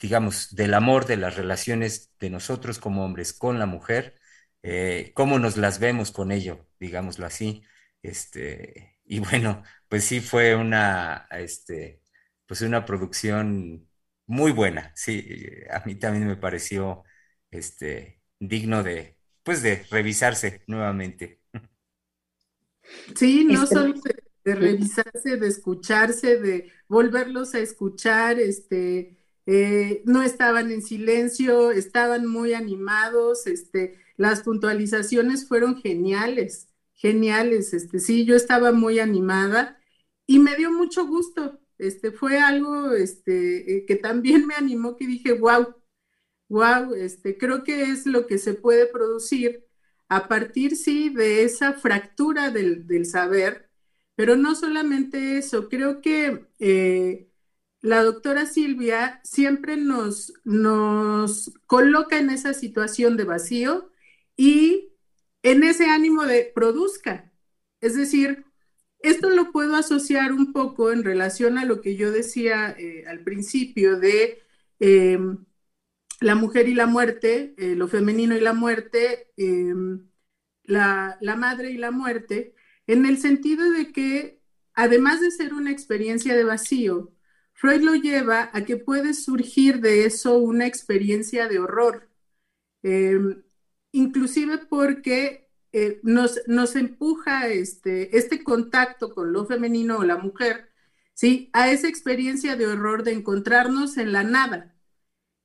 digamos, 0.00 0.54
del 0.54 0.74
amor, 0.74 1.06
de 1.06 1.16
las 1.16 1.36
relaciones 1.36 2.10
de 2.20 2.30
nosotros 2.30 2.78
como 2.78 3.04
hombres 3.04 3.32
con 3.32 3.58
la 3.58 3.66
mujer, 3.66 4.19
cómo 5.14 5.38
nos 5.38 5.56
las 5.56 5.78
vemos 5.80 6.12
con 6.12 6.32
ello, 6.32 6.66
digámoslo 6.78 7.26
así. 7.26 7.62
Este, 8.02 8.98
y 9.04 9.20
bueno, 9.20 9.62
pues 9.88 10.04
sí 10.04 10.20
fue 10.20 10.54
una, 10.54 11.26
este, 11.30 12.00
pues 12.46 12.62
una 12.62 12.84
producción 12.84 13.88
muy 14.26 14.52
buena. 14.52 14.92
Sí, 14.94 15.26
a 15.70 15.80
mí 15.84 15.96
también 15.96 16.26
me 16.28 16.36
pareció, 16.36 17.04
este, 17.50 18.20
digno 18.38 18.82
de, 18.82 19.16
pues 19.42 19.62
de 19.62 19.84
revisarse 19.90 20.62
nuevamente. 20.66 21.40
Sí, 23.16 23.44
no 23.44 23.66
solo 23.66 23.94
de, 24.44 24.54
revisarse, 24.54 25.36
de 25.36 25.48
escucharse, 25.48 26.38
de 26.38 26.72
volverlos 26.88 27.54
a 27.54 27.60
escuchar, 27.60 28.40
este, 28.40 29.16
eh, 29.46 30.02
no 30.06 30.22
estaban 30.22 30.70
en 30.70 30.82
silencio, 30.82 31.70
estaban 31.70 32.26
muy 32.26 32.54
animados, 32.54 33.46
este, 33.46 33.96
las 34.20 34.42
puntualizaciones 34.42 35.48
fueron 35.48 35.76
geniales 35.80 36.70
geniales. 37.00 37.72
Este, 37.74 37.98
sí, 37.98 38.24
yo 38.26 38.36
estaba 38.36 38.72
muy 38.72 38.98
animada 39.00 39.78
y 40.26 40.38
me 40.38 40.56
dio 40.56 40.70
mucho 40.70 41.06
gusto. 41.06 41.58
Este, 41.78 42.12
fue 42.12 42.38
algo 42.38 42.92
este, 42.92 43.78
eh, 43.78 43.86
que 43.86 43.96
también 43.96 44.46
me 44.46 44.54
animó, 44.54 44.96
que 44.96 45.06
dije, 45.06 45.32
wow, 45.32 45.74
wow, 46.48 46.94
este, 46.94 47.38
creo 47.38 47.64
que 47.64 47.82
es 47.84 48.06
lo 48.06 48.26
que 48.26 48.38
se 48.38 48.54
puede 48.54 48.86
producir 48.86 49.66
a 50.08 50.28
partir, 50.28 50.76
sí, 50.76 51.08
de 51.10 51.44
esa 51.44 51.72
fractura 51.74 52.50
del, 52.50 53.06
saber, 53.06 53.70
pero 54.16 54.36
no 54.36 54.54
solamente 54.54 55.38
eso, 55.38 55.68
creo 55.68 56.00
que 56.02 56.46
eh, 56.58 57.30
la 57.80 58.02
doctora 58.02 58.46
Silvia 58.46 59.20
siempre 59.24 59.76
nos, 59.76 60.34
nos 60.44 61.52
coloca 61.66 62.18
en 62.18 62.30
esa 62.30 62.54
situación 62.54 63.16
de 63.16 63.24
vacío 63.24 63.89
y 64.40 64.94
en 65.42 65.62
ese 65.64 65.86
ánimo 65.90 66.24
de 66.24 66.50
produzca. 66.54 67.30
Es 67.82 67.94
decir, 67.94 68.46
esto 69.00 69.28
lo 69.28 69.52
puedo 69.52 69.76
asociar 69.76 70.32
un 70.32 70.54
poco 70.54 70.92
en 70.92 71.04
relación 71.04 71.58
a 71.58 71.66
lo 71.66 71.82
que 71.82 71.96
yo 71.96 72.10
decía 72.10 72.74
eh, 72.78 73.04
al 73.06 73.22
principio 73.22 73.98
de 73.98 74.42
em, 74.78 75.44
la 76.20 76.34
mujer 76.36 76.68
y 76.70 76.74
la 76.74 76.86
muerte, 76.86 77.54
eh, 77.58 77.74
lo 77.76 77.88
femenino 77.88 78.36
y 78.36 78.40
la 78.40 78.54
muerte, 78.54 79.30
em, 79.36 80.08
la, 80.64 81.18
madre 81.38 81.70
y 81.72 81.78
la 81.78 81.90
muerte, 81.90 82.54
en 82.86 83.06
el 83.06 83.18
sentido 83.18 83.70
de 83.70 83.92
que, 83.92 84.40
además 84.74 85.20
de 85.20 85.30
ser 85.32 85.54
una 85.54 85.70
experiencia 85.72 86.34
de 86.36 86.44
vacío, 86.44 87.12
Freud 87.54 87.82
lo 87.82 87.94
lleva 87.94 88.50
a 88.54 88.64
que 88.64 88.76
puede 88.78 89.14
surgir 89.14 89.80
de 89.80 90.06
eso 90.06 90.38
una 90.38 90.66
experiencia 90.66 91.48
de 91.48 91.58
horror. 91.58 92.08
Em, 92.82 93.42
inclusive 93.92 94.58
porque 94.58 95.48
eh, 95.72 96.00
nos, 96.02 96.40
nos, 96.46 96.76
empuja 96.76 97.48
este, 97.48 98.16
este 98.16 98.42
contacto 98.44 99.14
con 99.14 99.32
lo 99.32 99.46
femenino 99.46 99.98
o 99.98 100.04
la 100.04 100.16
mujer, 100.16 100.70
¿sí? 101.14 101.50
A 101.52 101.70
esa 101.70 101.88
experiencia 101.88 102.56
de 102.56 102.66
horror 102.66 103.04
de 103.04 103.12
encontrarnos 103.12 103.96
en 103.96 104.12
la 104.12 104.24
nada. 104.24 104.74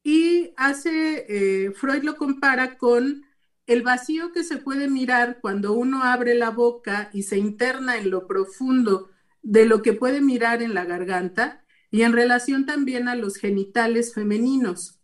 Y 0.03 0.53
hace, 0.57 1.25
eh, 1.29 1.71
Freud 1.71 2.03
lo 2.03 2.15
compara 2.17 2.77
con 2.77 3.25
el 3.67 3.81
vacío 3.81 4.31
que 4.31 4.43
se 4.43 4.57
puede 4.57 4.87
mirar 4.89 5.39
cuando 5.41 5.73
uno 5.73 6.03
abre 6.03 6.35
la 6.35 6.51
boca 6.51 7.09
y 7.13 7.23
se 7.23 7.37
interna 7.37 7.97
en 7.97 8.09
lo 8.11 8.27
profundo 8.27 9.09
de 9.41 9.65
lo 9.65 9.81
que 9.81 9.93
puede 9.93 10.21
mirar 10.21 10.61
en 10.61 10.73
la 10.73 10.85
garganta 10.85 11.63
y 11.91 12.03
en 12.03 12.13
relación 12.13 12.65
también 12.65 13.07
a 13.07 13.15
los 13.15 13.37
genitales 13.37 14.13
femeninos. 14.13 14.99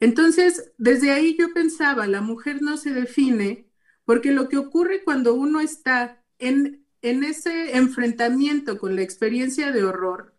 Entonces, 0.00 0.72
desde 0.78 1.10
ahí 1.10 1.36
yo 1.38 1.52
pensaba, 1.52 2.06
la 2.06 2.20
mujer 2.20 2.62
no 2.62 2.76
se 2.76 2.92
define 2.92 3.68
porque 4.04 4.32
lo 4.32 4.48
que 4.48 4.56
ocurre 4.56 5.04
cuando 5.04 5.34
uno 5.34 5.60
está 5.60 6.24
en, 6.38 6.86
en 7.02 7.24
ese 7.24 7.76
enfrentamiento 7.76 8.78
con 8.78 8.96
la 8.96 9.02
experiencia 9.02 9.72
de 9.72 9.84
horror, 9.84 10.34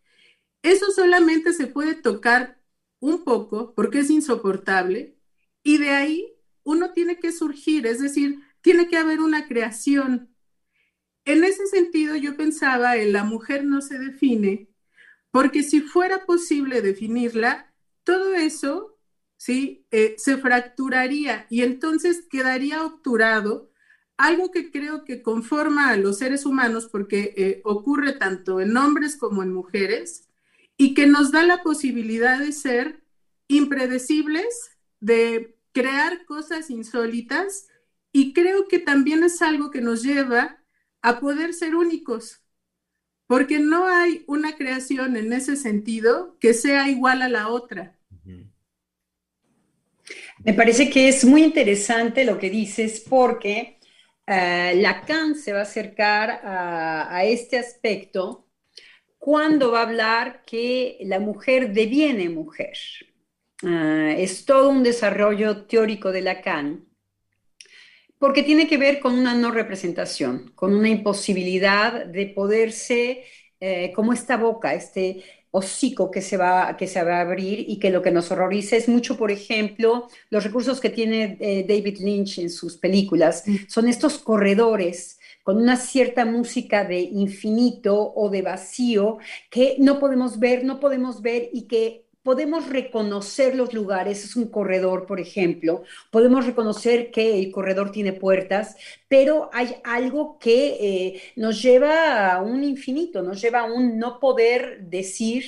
eso 0.63 0.92
solamente 0.92 1.54
se 1.54 1.68
puede 1.68 1.96
tocar 1.96 2.62
un 3.00 3.24
poco 3.24 3.74
porque 3.75 4.00
es 4.00 4.10
insoportable 4.10 5.18
y 5.63 5.78
de 5.78 5.89
ahí 5.89 6.34
uno 6.63 6.92
tiene 6.92 7.18
que 7.20 7.32
surgir, 7.32 7.88
es 7.88 8.00
decir, 8.00 8.39
tiene 8.62 8.88
que 8.88 8.98
haber 8.98 9.20
una 9.22 9.48
creación. 9.48 10.36
En 11.25 11.44
ese 11.44 11.68
sentido 11.68 12.16
yo 12.16 12.36
pensaba 12.36 12.98
en 12.98 13.13
la 13.13 13.24
mujer 13.24 13.63
no 13.66 13.82
se 13.82 14.00
define 14.00 14.70
porque 15.32 15.63
si 15.63 15.82
fuera 15.82 16.25
posible 16.25 16.82
definirla, 16.82 17.74
todo 18.04 18.34
eso 18.34 18.99
¿sí? 19.39 19.86
Eh, 19.89 20.15
se 20.17 20.38
fracturaría 20.38 21.48
y 21.50 21.63
entonces 21.63 22.25
quedaría 22.29 22.86
obturado 22.86 23.72
algo 24.17 24.51
que 24.51 24.69
creo 24.69 25.05
que 25.05 25.24
conforma 25.24 25.89
a 25.89 25.98
los 25.98 26.17
seres 26.17 26.46
humanos 26.46 26.89
porque 26.91 27.34
eh, 27.38 27.62
ocurre 27.63 28.12
tanto 28.13 28.60
en 28.60 28.75
hombres 28.75 29.15
como 29.15 29.41
en 29.41 29.53
mujeres 29.53 30.27
y 30.75 30.93
que 30.93 31.08
nos 31.08 31.31
da 31.31 31.43
la 31.43 31.63
posibilidad 31.63 32.38
de 32.38 32.51
ser 32.51 33.01
impredecibles, 33.48 34.77
de 35.00 35.58
crear 35.72 36.25
cosas 36.25 36.69
insólitas 36.69 37.69
y 38.12 38.34
creo 38.34 38.67
que 38.67 38.79
también 38.79 39.24
es 39.24 39.41
algo 39.41 39.72
que 39.72 39.79
nos 39.79 40.03
lleva 40.03 40.62
a 41.01 41.22
poder 41.22 41.53
ser 41.53 41.75
únicos, 41.75 42.41
porque 43.25 43.60
no 43.60 43.88
hay 43.88 44.25
una 44.27 44.58
creación 44.58 45.15
en 45.15 45.31
ese 45.31 45.55
sentido 45.55 46.38
que 46.41 46.53
sea 46.53 46.89
igual 46.89 47.22
a 47.22 47.29
la 47.29 47.48
otra. 47.48 47.99
Me 50.46 50.53
parece 50.53 50.89
que 50.89 51.10
es 51.10 51.25
muy 51.25 51.43
interesante 51.43 52.24
lo 52.24 52.39
que 52.39 52.50
dices 52.50 53.05
porque 53.08 53.77
uh, 54.27 54.77
Lacan 54.79 55.36
se 55.36 55.51
va 55.51 55.60
a 55.60 55.63
acercar 55.63 56.41
a, 56.43 57.24
este 57.25 57.58
aspecto 57.58 58.48
cuando 59.17 59.72
va 59.72 59.79
a 59.79 59.84
hablar 59.84 60.43
que 60.46 60.98
la 61.01 61.19
mujer 61.19 61.74
deviene 61.74 62.29
mujer. 62.29 62.77
Ah, 63.63 64.13
es 64.17 64.46
todo 64.46 64.69
un 64.69 64.84
desarrollo 64.84 65.65
teórico 65.65 66.13
de 66.13 66.22
Lacan 66.22 66.86
porque 68.17 68.43
tiene 68.43 68.67
que 68.67 68.77
ver 68.77 69.00
con 69.00 69.17
una 69.17 69.34
no 69.34 69.51
representación, 69.51 70.51
con 70.55 70.74
una 70.74 70.89
imposibilidad 70.89 72.05
de 72.05 72.27
poderse, 72.27 73.24
eh, 73.60 73.91
como 73.93 74.13
esta 74.13 74.38
boca, 74.38 74.74
este, 74.74 75.24
hocico 75.51 76.12
que 76.12 76.22
se, 76.22 76.38
va, 76.38 76.75
que 76.77 76.88
se 76.88 77.03
va 77.03 77.18
a 77.18 77.22
abrir 77.22 77.65
y 77.68 77.79
que 77.79 77.89
lo 77.89 78.01
que 78.01 78.12
nos 78.12 78.32
horroriza 78.32 78.75
es 78.75 78.88
mucho, 78.88 79.18
por 79.18 79.32
ejemplo, 79.32 80.08
los 80.29 80.44
recursos 80.44 80.79
que 80.79 80.89
tiene 80.89 81.38
eh, 81.39 81.65
David 81.68 82.00
Lynch 82.00 82.39
en 82.39 82.50
sus 82.50 82.77
películas. 82.77 83.44
Mm. 83.46 83.56
Son 83.68 83.88
estos 83.88 84.20
corredores 84.20 85.20
con 85.44 85.58
una 85.58 85.77
cierta 85.77 86.25
música 86.25 86.84
de 86.84 87.00
infinito 87.00 88.13
o 88.15 88.29
de 88.29 88.41
vacío 88.41 89.18
que 89.50 89.75
no 89.79 90.00
podemos 90.00 90.39
ver, 90.39 90.63
no 90.63 90.79
podemos 90.79 91.22
ver 91.22 91.50
y 91.51 91.63
que 91.63 92.09
podemos 92.24 92.68
reconocer 92.70 93.56
los 93.56 93.74
lugares, 93.74 94.24
es 94.26 94.36
un 94.36 94.48
corredor, 94.50 95.06
por 95.06 95.20
ejemplo, 95.20 95.84
podemos 96.12 96.46
reconocer 96.46 97.12
que 97.12 97.40
el 97.40 97.52
corredor 97.52 97.92
tiene 97.92 98.14
puertas, 98.14 98.76
pero 99.08 99.50
hay 99.54 99.76
algo 99.84 100.38
que 100.40 100.78
eh, 100.80 101.22
nos 101.36 101.62
lleva 101.62 102.34
a 102.34 102.42
un 102.42 102.64
infinito, 102.64 103.22
nos 103.22 103.42
lleva 103.42 103.62
a 103.62 103.72
un 103.72 103.98
no 103.98 104.20
poder 104.20 104.82
decir, 104.82 105.46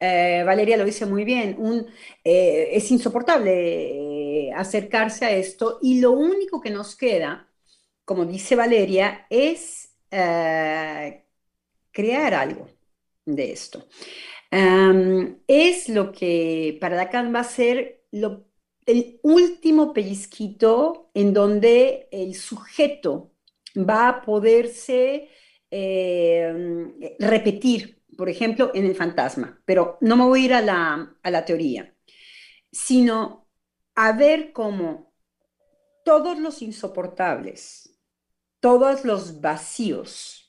eh, 0.00 0.42
Valeria 0.44 0.76
lo 0.76 0.84
dice 0.84 1.06
muy 1.06 1.24
bien, 1.24 1.56
eh, 2.24 2.68
es 2.72 2.90
insoportable 2.90 4.52
acercarse 4.54 5.24
a 5.26 5.30
esto 5.32 5.78
y 5.82 6.00
lo 6.00 6.12
único 6.12 6.60
que 6.60 6.70
nos 6.70 6.96
queda, 6.96 7.48
como 8.04 8.24
dice 8.24 8.56
Valeria, 8.56 9.26
es 9.30 9.90
crear 11.92 12.34
algo 12.34 12.68
de 13.26 13.52
esto 13.52 13.86
es 14.50 15.88
lo 15.88 16.12
que 16.12 16.78
para 16.80 16.96
Lacan 16.96 17.34
va 17.34 17.40
a 17.40 17.44
ser 17.44 18.04
el 18.86 19.20
último 19.22 19.92
pellizquito 19.92 21.10
en 21.14 21.32
donde 21.34 22.08
el 22.12 22.34
sujeto 22.34 23.32
va 23.76 24.08
a 24.08 24.22
poderse 24.22 25.28
em, 25.70 26.94
repetir, 27.18 28.02
por 28.16 28.28
ejemplo, 28.28 28.70
en 28.74 28.86
el 28.86 28.94
fantasma. 28.94 29.60
Pero 29.64 29.98
no 30.00 30.16
me 30.16 30.24
voy 30.24 30.42
a 30.42 30.44
ir 30.44 30.54
a 30.54 30.62
la, 30.62 31.16
a 31.22 31.30
la 31.30 31.44
teoría, 31.44 31.94
sino 32.72 33.48
a 33.94 34.12
ver 34.12 34.52
cómo 34.52 35.12
todos 36.04 36.38
los 36.38 36.62
insoportables, 36.62 37.98
todos 38.60 39.04
los 39.04 39.40
vacíos, 39.40 40.45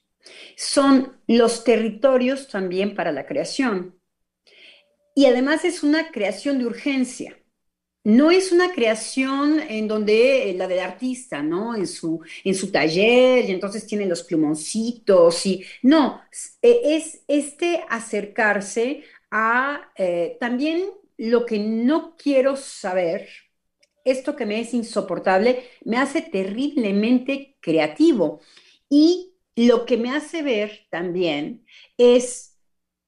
son 0.55 1.19
los 1.27 1.63
territorios 1.63 2.47
también 2.47 2.95
para 2.95 3.11
la 3.11 3.25
creación. 3.25 3.99
Y 5.15 5.25
además 5.25 5.65
es 5.65 5.83
una 5.83 6.11
creación 6.11 6.59
de 6.59 6.65
urgencia. 6.65 7.37
No 8.03 8.31
es 8.31 8.51
una 8.51 8.71
creación 8.71 9.59
en 9.59 9.87
donde 9.87 10.49
eh, 10.49 10.53
la 10.53 10.67
del 10.67 10.79
artista, 10.79 11.43
¿no? 11.43 11.75
En 11.75 11.87
su, 11.87 12.21
en 12.43 12.55
su 12.55 12.71
taller 12.71 13.43
y 13.43 13.51
entonces 13.51 13.85
tiene 13.85 14.05
los 14.05 14.23
plumoncitos 14.23 15.45
y 15.45 15.65
no, 15.81 16.21
e, 16.61 16.95
es 16.95 17.23
este 17.27 17.83
acercarse 17.89 19.03
a 19.29 19.91
eh, 19.97 20.37
también 20.39 20.85
lo 21.17 21.45
que 21.45 21.59
no 21.59 22.15
quiero 22.15 22.55
saber, 22.55 23.27
esto 24.05 24.35
que 24.35 24.45
me 24.45 24.61
es 24.61 24.73
insoportable, 24.73 25.63
me 25.83 25.97
hace 25.97 26.21
terriblemente 26.21 27.57
creativo. 27.59 28.39
Y 28.89 29.33
lo 29.57 29.87
que 29.87 29.97
me 29.97 30.11
hace 30.11 30.43
ver 30.43 30.85
también 30.91 31.65
es 31.97 32.59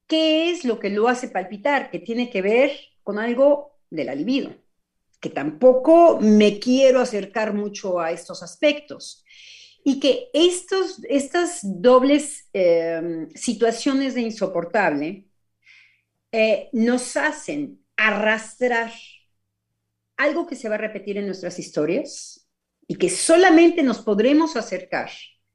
qué 0.07 0.49
es 0.49 0.65
lo 0.65 0.79
que 0.79 0.89
lo 0.89 1.07
hace 1.07 1.29
palpitar, 1.29 1.91
que 1.91 1.99
tiene 1.99 2.31
que 2.31 2.41
ver 2.41 2.71
con 3.03 3.19
algo 3.19 3.79
de 3.91 4.03
la 4.03 4.15
libido, 4.15 4.55
que 5.21 5.29
tampoco 5.29 6.19
me 6.19 6.57
quiero 6.59 7.01
acercar 7.01 7.53
mucho 7.53 7.99
a 7.99 8.11
estos 8.11 8.41
aspectos. 8.41 9.23
Y 9.83 9.99
que 9.99 10.29
estos, 10.33 11.03
estas 11.07 11.59
dobles 11.63 12.49
em, 12.51 13.29
situaciones 13.35 14.15
de 14.15 14.21
insoportable 14.21 15.27
eh, 16.31 16.69
nos 16.73 17.15
hacen 17.15 17.85
arrastrar 17.95 18.91
algo 20.17 20.47
que 20.47 20.55
se 20.55 20.67
va 20.67 20.75
a 20.75 20.79
repetir 20.79 21.17
en 21.17 21.27
nuestras 21.27 21.59
historias 21.59 22.49
y 22.87 22.95
que 22.95 23.09
solamente 23.09 23.83
nos 23.83 23.99
podremos 23.99 24.55
acercar 24.57 25.11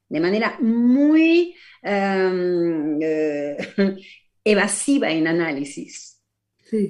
de 0.07 0.19
manera 0.19 0.57
muy 0.59 1.55
em, 1.81 2.99
eh, 3.01 3.57
evasiva 4.43 5.11
en 5.11 5.27
análisis. 5.27 6.13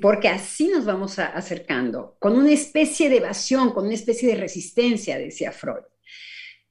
Porque 0.02 0.30
así 0.30 0.70
nos 0.70 0.86
vamos 0.86 1.20
acercando, 1.20 2.16
con 2.20 2.38
una 2.38 2.52
especie 2.52 3.10
de 3.10 3.18
evasión, 3.18 3.72
con 3.72 3.86
una 3.86 3.94
especie 3.94 4.30
de 4.30 4.36
resistencia, 4.36 5.18
decía 5.18 5.52
Freud, 5.52 5.84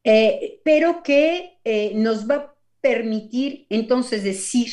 eh, 0.02 0.60
pero 0.64 1.02
que 1.02 1.58
eh, 1.62 1.92
nos 1.94 2.28
va 2.28 2.34
a 2.34 2.54
permitir 2.80 3.66
entonces 3.68 4.24
decir 4.24 4.70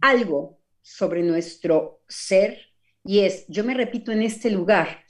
algo 0.00 0.60
sobre 0.80 1.22
nuestro 1.22 2.02
ser, 2.08 2.58
y 3.04 3.20
es, 3.20 3.44
yo 3.48 3.64
me 3.64 3.74
repito 3.74 4.12
en 4.12 4.22
este 4.22 4.50
lugar, 4.50 5.04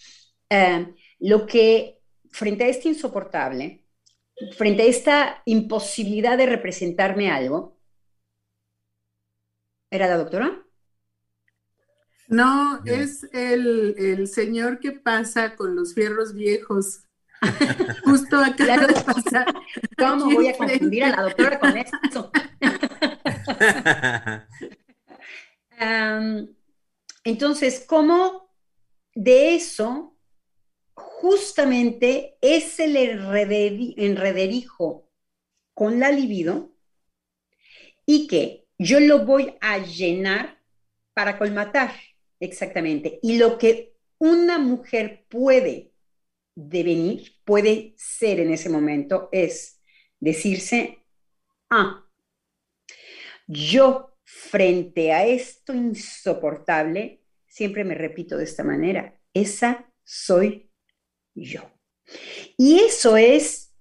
lo 1.20 1.46
que 1.46 1.98
frente 2.30 2.64
a 2.64 2.68
este 2.68 2.88
insoportable, 2.88 3.84
frente 4.56 4.82
a 4.82 4.86
esta 4.86 5.42
imposibilidad 5.44 6.38
de 6.38 6.46
representarme 6.46 7.30
algo, 7.30 7.76
¿era 9.90 10.06
la 10.06 10.16
doctora? 10.18 10.64
No, 12.28 12.82
es 12.84 13.24
el, 13.32 14.28
señor 14.28 14.80
que 14.80 14.92
pasa 14.92 15.56
con 15.56 15.74
los 15.74 15.94
fierros 15.94 16.34
viejos. 16.34 17.04
Justo 18.04 18.36
acá 18.38 18.86
¿Cómo 19.96 20.26
voy 20.26 20.48
a 20.48 20.56
confundir 20.56 21.04
a 21.04 21.16
la 21.16 21.22
doctora 21.22 21.58
con 21.58 21.76
esto? 21.76 22.30
entonces, 27.24 27.84
¿cómo 27.86 28.52
de 29.14 29.54
eso 29.54 30.17
justamente 30.98 32.36
es 32.40 32.80
el 32.80 32.96
enrederijo 32.96 35.08
con 35.74 36.00
la 36.00 36.10
libido 36.10 36.74
y 38.04 38.26
que 38.26 38.66
yo 38.78 39.00
lo 39.00 39.24
voy 39.24 39.56
a 39.60 39.78
llenar 39.78 40.60
para 41.14 41.38
colmatar, 41.38 41.92
exactamente. 42.40 43.20
Y 43.22 43.38
lo 43.38 43.58
que 43.58 43.94
una 44.18 44.58
mujer 44.58 45.24
puede 45.28 45.92
devenir, 46.54 47.36
puede 47.44 47.94
ser 47.96 48.40
en 48.40 48.52
ese 48.52 48.68
momento, 48.68 49.28
es 49.32 49.80
decirse, 50.20 51.04
ah, 51.70 52.04
yo 53.46 54.16
frente 54.24 55.12
a 55.12 55.26
esto 55.26 55.74
insoportable, 55.74 57.22
siempre 57.46 57.84
me 57.84 57.94
repito 57.94 58.36
de 58.36 58.44
esta 58.44 58.64
manera, 58.64 59.20
esa 59.32 59.90
soy 60.04 60.67
yo. 61.44 61.62
Y 62.56 62.80
eso 62.80 63.16
es 63.16 63.74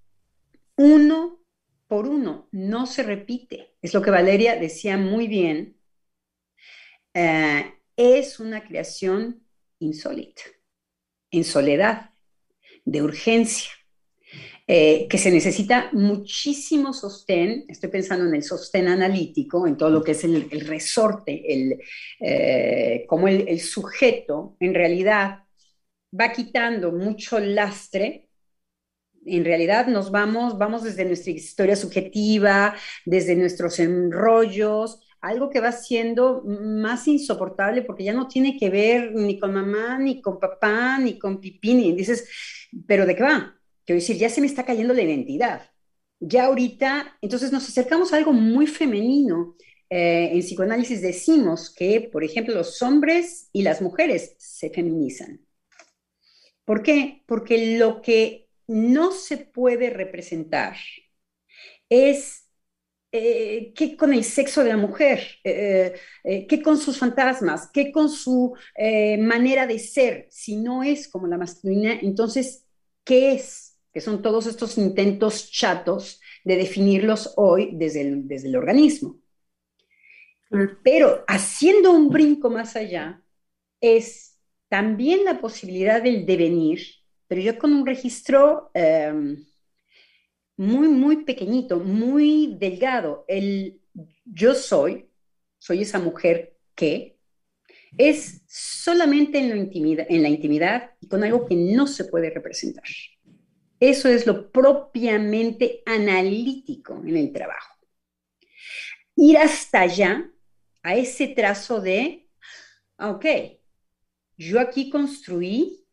uno 0.76 1.44
por 1.86 2.06
uno, 2.06 2.48
no 2.52 2.86
se 2.86 3.02
repite. 3.02 3.74
Es 3.80 3.94
lo 3.94 4.02
que 4.02 4.10
Valeria 4.10 4.56
decía 4.56 4.96
muy 4.96 5.26
bien. 5.26 5.76
Eh, 7.14 7.74
es 7.96 8.38
una 8.38 8.62
creación 8.62 9.42
insólita, 9.80 10.42
en 11.30 11.44
soledad, 11.44 12.10
de 12.84 13.02
urgencia, 13.02 13.70
eh, 14.66 15.06
que 15.08 15.16
se 15.16 15.30
necesita 15.30 15.88
muchísimo 15.92 16.92
sostén, 16.92 17.64
estoy 17.68 17.88
pensando 17.88 18.26
en 18.26 18.34
el 18.34 18.42
sostén 18.42 18.88
analítico, 18.88 19.66
en 19.66 19.76
todo 19.76 19.88
lo 19.88 20.02
que 20.04 20.12
es 20.12 20.24
el, 20.24 20.50
resorte, 20.66 21.42
el, 21.52 21.80
eh, 22.20 23.04
como 23.08 23.28
el, 23.28 23.60
sujeto 23.60 24.56
en 24.60 24.74
realidad 24.74 25.44
va 26.12 26.32
quitando 26.32 26.92
mucho 26.92 27.38
lastre, 27.38 28.28
en 29.26 29.44
realidad 29.44 29.86
nos 29.86 30.10
vamos, 30.10 30.58
vamos 30.58 30.82
desde 30.82 31.04
nuestra 31.04 31.32
historia 31.32 31.76
subjetiva, 31.76 32.74
desde 33.04 33.36
nuestros 33.36 33.78
enrollos, 33.78 35.00
algo 35.20 35.50
que 35.50 35.60
va 35.60 35.72
siendo 35.72 36.42
más 36.44 37.08
insoportable 37.08 37.82
porque 37.82 38.04
ya 38.04 38.12
no 38.12 38.28
tiene 38.28 38.56
que 38.56 38.70
ver 38.70 39.12
ni 39.14 39.38
con 39.38 39.52
mamá, 39.52 39.98
ni 39.98 40.20
con 40.22 40.38
papá, 40.38 40.98
ni 40.98 41.18
con 41.18 41.40
pipín, 41.40 41.80
y 41.80 41.92
dices, 41.92 42.28
pero 42.86 43.06
¿de 43.06 43.16
qué 43.16 43.22
va? 43.22 43.54
Quiero 43.84 44.00
decir, 44.00 44.16
ya 44.16 44.28
se 44.28 44.40
me 44.40 44.46
está 44.46 44.64
cayendo 44.64 44.94
la 44.94 45.02
identidad. 45.02 45.62
Ya 46.20 46.46
ahorita, 46.46 47.16
entonces 47.20 47.52
nos 47.52 47.68
acercamos 47.68 48.12
a 48.12 48.16
algo 48.16 48.32
muy 48.32 48.66
femenino. 48.66 49.56
Eh, 49.90 50.30
en 50.32 50.40
psicoanálisis 50.40 51.00
decimos 51.00 51.72
que, 51.74 52.08
por 52.12 52.22
ejemplo, 52.24 52.54
los 52.54 52.82
hombres 52.82 53.48
y 53.52 53.62
las 53.62 53.80
mujeres 53.80 54.34
se 54.38 54.70
feminizan. 54.70 55.40
¿Por 56.68 56.82
qué? 56.82 57.22
Porque 57.24 57.78
lo 57.78 58.02
que 58.02 58.46
no 58.66 59.10
se 59.12 59.38
puede 59.38 59.88
representar 59.88 60.76
es 61.88 62.46
eh, 63.10 63.72
qué 63.74 63.96
con 63.96 64.12
el 64.12 64.22
sexo 64.22 64.62
de 64.62 64.68
la 64.68 64.76
mujer, 64.76 65.26
eh, 65.44 65.94
eh, 66.24 66.46
qué 66.46 66.60
con 66.62 66.76
sus 66.76 66.98
fantasmas, 66.98 67.70
qué 67.72 67.90
con 67.90 68.10
su 68.10 68.54
manera 69.18 69.66
de 69.66 69.78
ser. 69.78 70.26
Si 70.30 70.56
no 70.56 70.82
es 70.82 71.08
como 71.08 71.26
la 71.26 71.38
masculina, 71.38 71.98
entonces, 72.02 72.66
¿qué 73.02 73.32
es? 73.32 73.78
Que 73.90 74.02
son 74.02 74.20
todos 74.20 74.46
estos 74.46 74.76
intentos 74.76 75.50
chatos 75.50 76.20
de 76.44 76.56
definirlos 76.56 77.32
hoy 77.36 77.70
desde 77.72 78.02
el, 78.02 78.28
desde 78.28 78.48
el 78.48 78.56
organismo. 78.56 79.18
Pero 80.84 81.24
haciendo 81.26 81.92
un 81.92 82.10
brinco 82.10 82.50
más 82.50 82.76
allá, 82.76 83.22
es 83.80 84.27
también 84.68 85.24
la 85.24 85.40
posibilidad 85.40 86.02
del 86.02 86.26
devenir, 86.26 86.80
pero 87.26 87.40
yo 87.40 87.58
con 87.58 87.72
un 87.72 87.86
registro 87.86 88.70
em, 88.74 89.44
muy, 90.56 90.88
muy 90.88 91.24
pequeñito, 91.24 91.78
muy 91.78 92.56
delgado. 92.58 93.24
El 93.28 93.80
yo 94.24 94.54
soy, 94.54 95.08
soy 95.58 95.82
esa 95.82 95.98
mujer 95.98 96.56
que, 96.74 97.18
es 97.96 98.42
solamente 98.46 99.38
en, 99.38 99.70
en 99.72 100.22
la 100.22 100.28
intimidad 100.28 100.90
y 101.00 101.08
con 101.08 101.24
algo 101.24 101.46
que 101.46 101.54
no 101.56 101.86
se 101.86 102.04
puede 102.04 102.30
representar. 102.30 102.84
Eso 103.80 104.08
es 104.08 104.26
lo 104.26 104.50
propiamente 104.50 105.82
analítico 105.86 107.00
en 107.06 107.16
el 107.16 107.32
trabajo. 107.32 107.76
Ir 109.16 109.38
hasta 109.38 109.80
allá, 109.82 110.30
a 110.82 110.96
ese 110.96 111.28
trazo 111.28 111.80
de, 111.80 112.28
ok, 112.98 113.24
yo 114.38 114.60
aquí 114.60 114.88
construí 114.88 115.84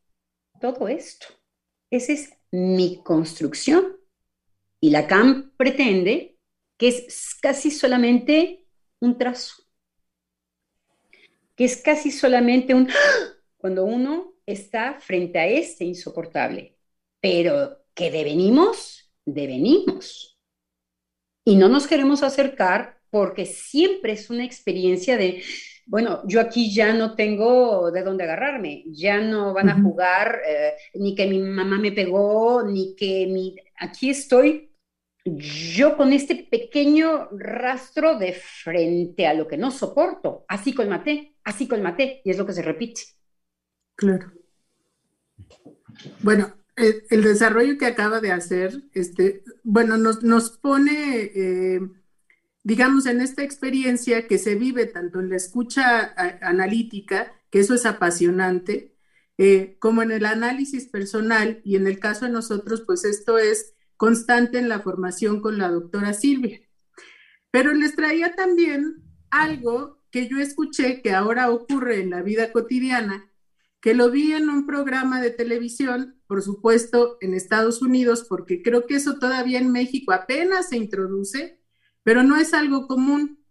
todo 0.61 0.87
esto. 0.87 1.27
Esa 1.89 2.13
es 2.13 2.33
mi 2.51 3.01
construcción. 3.03 3.97
Y 4.79 4.91
Lacan 4.91 5.51
pretende 5.57 6.37
que 6.77 6.89
es 6.89 7.35
casi 7.41 7.71
solamente 7.71 8.65
un 8.99 9.17
trazo, 9.17 9.63
que 11.55 11.65
es 11.65 11.77
casi 11.77 12.11
solamente 12.11 12.73
un... 12.73 12.87
cuando 13.57 13.85
uno 13.85 14.35
está 14.45 14.99
frente 14.99 15.39
a 15.39 15.47
este 15.47 15.85
insoportable, 15.85 16.77
pero 17.19 17.83
que 17.93 18.11
devenimos, 18.11 19.11
devenimos. 19.25 20.39
Y 21.43 21.55
no 21.55 21.69
nos 21.69 21.87
queremos 21.87 22.21
acercar 22.21 23.01
porque 23.09 23.45
siempre 23.45 24.13
es 24.13 24.29
una 24.29 24.43
experiencia 24.43 25.17
de, 25.17 25.41
bueno, 25.85 26.21
yo 26.25 26.41
aquí 26.41 26.73
ya 26.73 26.93
no 26.93 27.15
tengo 27.15 27.91
de 27.91 28.03
dónde 28.03 28.23
agarrarme, 28.23 28.83
ya 28.87 29.19
no 29.19 29.53
van 29.53 29.69
a 29.69 29.81
jugar 29.81 30.41
eh, 30.47 30.73
ni 30.95 31.15
que 31.15 31.27
mi 31.27 31.39
mamá 31.39 31.77
me 31.77 31.91
pegó, 31.91 32.63
ni 32.63 32.95
que 32.95 33.27
mi... 33.27 33.55
Aquí 33.77 34.09
estoy 34.09 34.71
yo 35.25 35.97
con 35.97 36.13
este 36.13 36.47
pequeño 36.49 37.29
rastro 37.31 38.17
de 38.17 38.33
frente 38.33 39.25
a 39.25 39.33
lo 39.33 39.47
que 39.47 39.57
no 39.57 39.71
soporto, 39.71 40.45
así 40.47 40.73
colmaté, 40.73 41.35
así 41.43 41.67
colmaté, 41.67 42.21
y 42.23 42.29
es 42.29 42.37
lo 42.37 42.45
que 42.45 42.53
se 42.53 42.61
repite. 42.61 43.01
Claro. 43.95 44.31
Bueno, 46.21 46.53
el, 46.75 47.23
desarrollo 47.23 47.77
que 47.77 47.85
acaba 47.85 48.19
de 48.19 48.31
hacer, 48.31 48.83
este, 48.93 49.43
bueno, 49.63 49.97
nos, 49.97 50.23
nos 50.23 50.57
pone, 50.57 51.31
eh, 51.35 51.79
digamos, 52.65 53.05
en 53.05 53.21
esta 53.21 53.43
experiencia 53.43 54.25
que 54.27 54.39
se 54.39 54.55
vive 54.55 54.87
tanto 54.87 55.19
en 55.19 55.29
la 55.29 55.35
escucha 55.35 56.15
analítica, 56.41 57.31
que 57.51 57.59
eso 57.59 57.75
es 57.75 57.85
apasionante, 57.85 58.97
eh, 59.37 59.77
como 59.79 60.01
en 60.01 60.09
el 60.09 60.25
análisis 60.25 60.87
personal, 60.87 61.61
y 61.63 61.75
en 61.75 61.85
el 61.85 61.99
caso 61.99 62.25
de 62.25 62.31
nosotros, 62.31 62.81
pues 62.83 63.05
esto 63.05 63.37
es 63.37 63.75
constante 63.97 64.57
en 64.57 64.67
la 64.67 64.79
formación 64.79 65.41
con 65.41 65.59
la 65.59 65.69
doctora 65.69 66.13
Silvia. 66.13 66.59
Pero 67.51 67.71
les 67.75 67.95
traía 67.95 68.33
también 68.33 69.03
algo 69.29 70.01
que 70.09 70.27
yo 70.27 70.39
escuché 70.39 71.03
que 71.03 71.11
ahora 71.11 71.51
ocurre 71.51 72.01
en 72.01 72.09
la 72.09 72.23
vida 72.23 72.51
cotidiana, 72.51 73.31
que 73.79 73.93
lo 73.93 74.09
vi 74.09 74.31
en 74.31 74.49
un 74.49 74.65
programa 74.65 75.21
de 75.21 75.29
televisión, 75.29 76.19
por 76.25 76.41
supuesto, 76.41 77.19
en 77.21 77.35
Estados 77.35 77.83
Unidos, 77.83 78.25
porque 78.27 78.63
creo 78.63 78.87
que 78.87 78.95
eso 78.95 79.19
todavía 79.19 79.59
en 79.59 79.71
México 79.71 80.13
apenas 80.13 80.69
se 80.69 80.77
introduce, 80.77 81.61
pero 82.05 82.23
no 82.23 82.37
es 82.37 82.53
algo 82.53 82.87
común. 82.87 83.43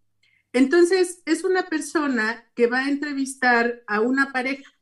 Entonces, 0.52 1.20
es 1.26 1.42
una 1.42 1.66
persona 1.68 2.50
que 2.54 2.68
va 2.68 2.84
a 2.84 2.88
entrevistar 2.88 3.82
a 3.88 4.00
una 4.00 4.32
pareja 4.32 4.72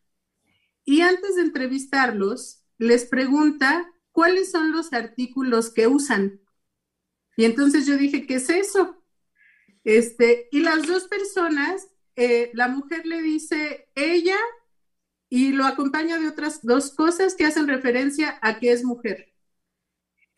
y 0.85 1.00
antes 1.00 1.37
de 1.37 1.42
entrevistarlos, 1.42 2.64
les 2.78 3.06
pregunta 3.06 3.88
¿cuáles 4.11 4.50
son 4.50 4.72
los 4.72 4.92
artículos 4.92 5.70
que 5.70 5.87
usan? 5.87 6.40
Y 7.37 7.44
entonces 7.46 7.87
yo 7.87 7.96
dije, 7.96 8.26
¿qué 8.26 8.35
es 8.35 8.50
eso? 8.50 9.02
Este, 9.85 10.48
y 10.52 10.61
las 10.61 10.87
dos 10.87 11.08
personas, 11.08 11.88
eh, 12.14 12.50
la 12.52 12.68
mujer 12.68 13.06
le 13.06 13.22
dice 13.22 13.88
ella 13.94 14.37
y 15.30 15.52
lo 15.52 15.64
acompaña 15.64 16.18
de 16.18 16.28
otras 16.28 16.61
dos 16.62 16.94
cosas 16.94 17.35
que 17.35 17.46
hacen 17.46 17.66
referencia 17.66 18.38
a 18.42 18.58
que 18.58 18.70
es 18.70 18.85
mujer. 18.85 19.31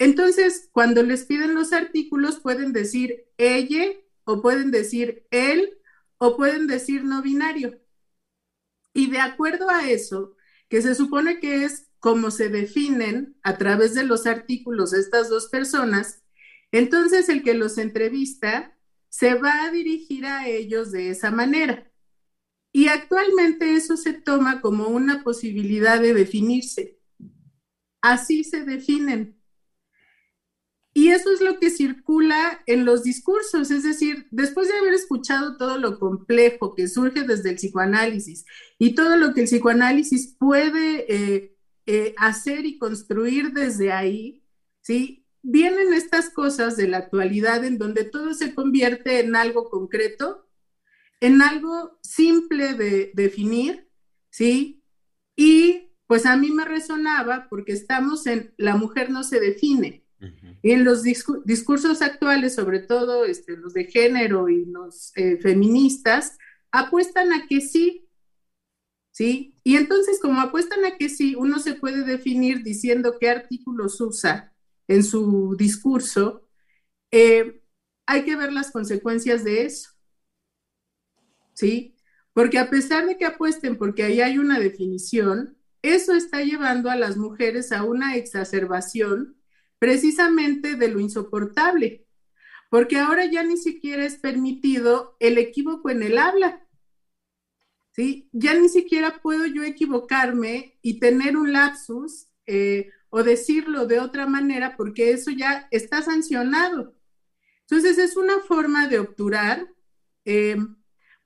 Entonces, 0.05 0.69
cuando 0.71 1.03
les 1.03 1.25
piden 1.25 1.55
los 1.55 1.73
artículos, 1.73 2.38
pueden 2.38 2.75
decir 2.75 3.25
ella 3.38 3.87
o 4.25 4.43
pueden 4.43 4.71
decir 4.71 5.27
él 5.31 5.79
o 6.19 6.37
pueden 6.37 6.67
decir 6.67 7.05
no 7.05 7.23
binario. 7.23 7.81
Y 8.93 9.11
de 9.11 9.21
acuerdo 9.21 9.71
a 9.71 9.88
eso, 9.88 10.37
que 10.69 10.83
se 10.83 10.95
supone 10.95 11.40
que 11.40 11.64
es 11.64 11.88
cómo 12.01 12.31
se 12.31 12.51
definen 12.51 13.38
a 13.43 13.57
través 13.57 13.95
de 13.95 14.05
los 14.05 14.27
artículos 14.27 14.93
estas 14.93 15.31
dos 15.31 15.49
personas, 15.49 16.23
entonces 16.71 17.31
el 17.31 17.43
que 17.43 17.55
los 17.55 17.79
entrevista 17.79 18.77
se 19.09 19.33
va 19.33 19.64
a 19.64 19.71
dirigir 19.71 20.27
a 20.27 20.47
ellos 20.47 20.93
de 20.93 21.09
esa 21.09 21.31
manera. 21.31 21.90
Y 22.73 22.88
actualmente 22.88 23.73
eso 23.73 23.97
se 23.97 24.12
toma 24.12 24.61
como 24.61 24.88
una 24.88 25.25
posibilidad 25.25 25.99
de 25.99 26.12
definirse. 26.12 27.01
Así 28.03 28.45
se 28.45 28.67
definen. 28.67 29.40
Y 30.96 31.09
eso 31.09 31.33
es 31.33 31.40
lo 31.40 31.59
que 31.59 31.70
circula 31.70 32.62
en 32.66 32.85
los 32.85 33.02
discursos, 33.02 33.72
es 33.72 33.83
decir, 33.83 34.28
después 34.30 34.68
de 34.68 34.78
haber 34.78 34.94
escuchado 34.94 35.57
todo 35.57 35.76
lo 35.76 35.98
complejo 35.98 36.76
que 36.76 36.87
surge 36.87 37.24
desde 37.24 37.50
el 37.50 37.57
psicoanálisis 37.57 38.44
y 38.78 38.94
todo 38.94 39.16
lo 39.16 39.35
que 39.35 39.40
el 39.40 39.46
psicoanálisis 39.48 40.37
puede 40.38 41.04
eh, 41.12 41.57
eh, 41.87 42.14
hacer 42.16 42.64
y 42.64 42.78
construir 42.78 43.52
desde 43.52 43.90
ahí, 43.90 44.44
¿sí? 44.83 45.26
Vienen 45.42 45.92
estas 45.92 46.30
cosas 46.30 46.76
de 46.76 46.87
la 46.87 46.98
actualidad 46.98 47.64
en 47.64 47.76
donde 47.76 48.04
todo 48.04 48.33
se 48.33 48.54
convierte 48.54 49.18
en 49.18 49.35
algo 49.35 49.68
concreto, 49.70 50.48
en 51.20 51.42
algo 51.42 51.98
simple 52.02 52.74
de 52.74 53.11
definir, 53.14 53.90
¿sí? 54.30 54.85
Y 55.35 55.90
pues 56.07 56.24
a 56.24 56.37
mí 56.37 56.52
me 56.52 56.64
resonaba 56.64 57.48
porque 57.50 57.72
estamos 57.72 58.28
en 58.28 58.54
la 58.59 58.76
mujer 58.76 59.11
no 59.11 59.24
se 59.24 59.40
define. 59.40 60.04
Y 60.62 60.72
en 60.72 60.85
los 60.85 61.03
discursos 61.03 62.00
actuales, 62.00 62.55
sobre 62.55 62.81
todo 62.81 63.24
este, 63.24 63.57
los 63.57 63.74
de 63.74 63.85
género 63.85 64.48
y 64.48 64.64
los 64.64 65.12
eh, 65.16 65.38
feministas, 65.38 66.38
apuestan 66.70 67.33
a 67.33 67.46
que 67.46 67.61
sí, 67.61 68.09
¿sí? 69.11 69.55
Y 69.62 69.77
entonces, 69.77 70.18
como 70.20 70.40
apuestan 70.40 70.85
a 70.85 70.96
que 70.96 71.09
sí, 71.09 71.35
uno 71.37 71.59
se 71.59 71.74
puede 71.74 72.05
definir 72.05 72.62
diciendo 72.62 73.16
qué 73.20 73.29
artículos 73.29 74.00
usa 74.00 74.53
en 74.88 75.05
su 75.05 75.55
discurso, 75.57 76.48
eh, 77.11 77.62
hay 78.07 78.24
que 78.24 78.37
ver 78.37 78.53
las 78.53 78.70
consecuencias 78.70 79.44
de 79.44 79.64
eso, 79.66 79.90
¿sí? 81.53 81.94
Porque 82.33 82.59
a 82.59 82.68
pesar 82.68 83.07
de 83.07 83.16
que 83.16 83.24
apuesten 83.24 83.79
porque 83.79 84.03
ahí 84.03 84.20
hay 84.20 84.38
una 84.38 84.59
definición, 84.59 85.57
eso 85.83 86.14
está 86.14 86.42
llevando 86.42 86.90
a 86.90 86.96
las 86.96 87.16
mujeres 87.16 87.70
a 87.70 87.85
una 87.85 88.16
exacerbación 88.16 89.37
precisamente 89.85 90.77
de 90.77 90.88
lo 90.88 90.99
insoportable, 90.99 92.07
porque 92.70 92.97
ahora 92.97 93.27
ya 93.27 93.42
ni 93.42 93.59
siquiera 93.59 94.07
es 94.07 94.16
permitido 94.16 95.14
el 95.20 95.37
equívoco 95.37 95.90
en 95.90 96.03
el 96.03 96.16
habla. 96.16 96.66
¿sí? 97.90 98.31
Ya 98.33 98.55
ni 98.55 98.70
siquiera 98.70 99.20
puedo 99.20 99.44
yo 99.44 99.62
equivocarme 99.62 100.79
y 100.81 101.01
tener 101.01 101.37
un 101.37 101.53
lapsus 101.53 102.29
eh, 102.47 102.88
o 103.11 103.23
decirlo 103.23 103.85
de 103.85 104.01
otra 104.01 104.27
manera 104.27 104.75
porque 104.75 105.11
eso 105.11 105.31
ya 105.31 105.68
está 105.70 106.01
sancionado. 106.01 106.94
Entonces 107.68 107.99
es 107.99 108.16
una 108.16 108.40
forma 108.40 108.88
de 108.88 109.01
obturar, 109.01 109.68
eh, 110.25 110.57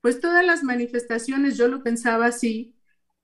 pues 0.01 0.21
todas 0.21 0.44
las 0.44 0.64
manifestaciones, 0.64 1.57
yo 1.57 1.68
lo 1.68 1.85
pensaba 1.85 2.27
así, 2.27 2.75